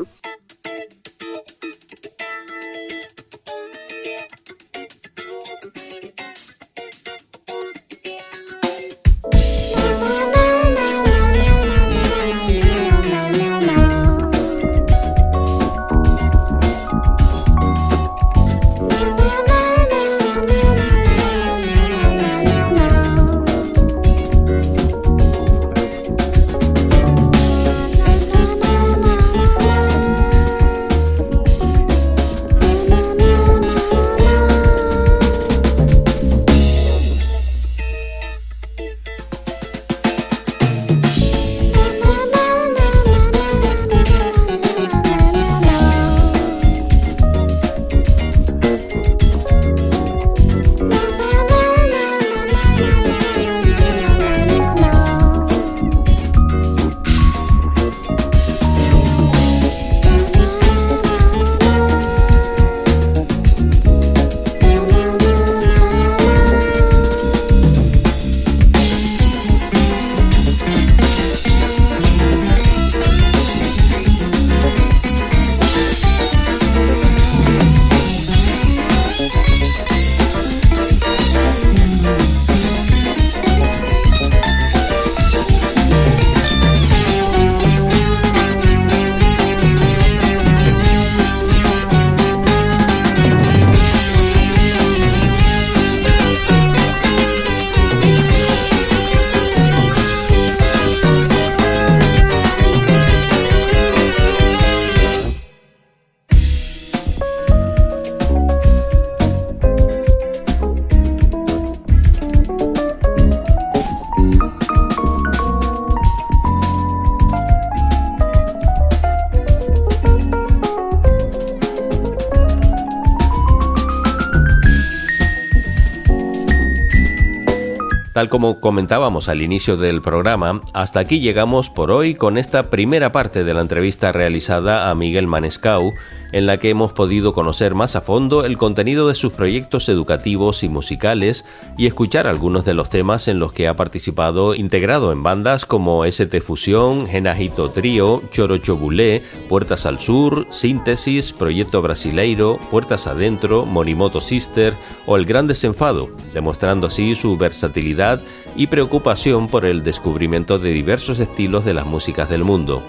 Tal 128.24 128.30
como 128.30 128.62
comentábamos 128.62 129.28
al 129.28 129.42
inicio 129.42 129.76
del 129.76 130.02
programa, 130.02 130.62
hasta 130.72 131.02
aquí 131.02 131.20
llegamos 131.20 131.70
por 131.70 131.92
hoy 131.92 132.16
con 132.16 132.38
esta 132.38 132.70
primera 132.70 133.12
parte 133.12 133.44
de 133.44 133.54
la 133.54 133.60
entrevista 133.60 134.14
realizada 134.14 134.90
a 134.90 134.96
Miguel 134.96 135.28
Manescau, 135.28 135.92
en 136.34 136.48
la 136.48 136.58
que 136.58 136.70
hemos 136.70 136.92
podido 136.92 137.34
conocer 137.34 137.76
más 137.76 137.96
a 137.96 138.02
fondo 138.02 138.44
el 138.44 138.58
contenido 138.58 139.08
de 139.08 139.16
sus 139.16 139.32
proyectos 139.32 139.88
educativos 139.88 140.64
y 140.64 140.70
musicales 140.70 141.46
y 141.78 141.86
escuchar 141.86 142.28
algunos 142.28 142.66
de 142.66 142.74
los 142.74 142.90
temas 142.90 143.28
en 143.28 143.40
los 143.40 143.54
que 143.54 143.68
ha 143.68 143.76
participado 143.76 144.56
integrado 144.56 145.12
en 145.12 145.24
bandas 145.24 145.66
como 145.66 146.04
ST 146.06 146.42
Fusión, 146.42 147.08
Genajito 147.08 147.70
Trío, 147.70 148.24
Chorochobulé, 148.32 149.22
Puertas 149.48 149.86
al 149.86 150.00
Sur, 150.00 150.48
Síntesis, 150.50 151.32
Proyecto 151.32 151.82
Brasileiro, 151.84 152.60
Puertas 152.72 153.06
Adentro, 153.06 153.66
Monimoto 153.66 154.20
Sister 154.20 154.74
o 155.06 155.16
El 155.16 155.26
Gran 155.26 155.46
Desenfado, 155.46 156.10
demostrando 156.34 156.88
así 156.88 157.14
su 157.14 157.38
versatilidad 157.38 158.22
y 158.56 158.68
preocupación 158.68 159.48
por 159.48 159.66
el 159.66 159.84
descubrimiento 159.84 160.58
de 160.58 160.72
diversos 160.72 161.20
estilos 161.20 161.64
de 161.64 161.76
las 161.76 161.86
músicas 161.86 162.28
del 162.28 162.44
mundo. 162.44 162.84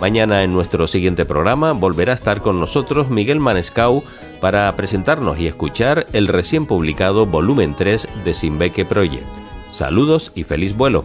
Mañana 0.00 0.42
en 0.42 0.52
nuestro 0.52 0.86
siguiente 0.86 1.24
programa 1.24 1.72
volverá 1.72 2.12
a 2.12 2.14
estar 2.14 2.40
con 2.40 2.58
nosotros 2.58 3.08
Miguel 3.08 3.38
Manescau 3.38 4.02
para 4.40 4.74
presentarnos 4.74 5.38
y 5.38 5.46
escuchar 5.46 6.06
el 6.12 6.28
recién 6.28 6.66
publicado 6.66 7.26
volumen 7.26 7.76
3 7.76 8.08
de 8.24 8.34
Simbeque 8.34 8.84
Project. 8.84 9.26
Saludos 9.70 10.32
y 10.34 10.44
feliz 10.44 10.76
vuelo. 10.76 11.04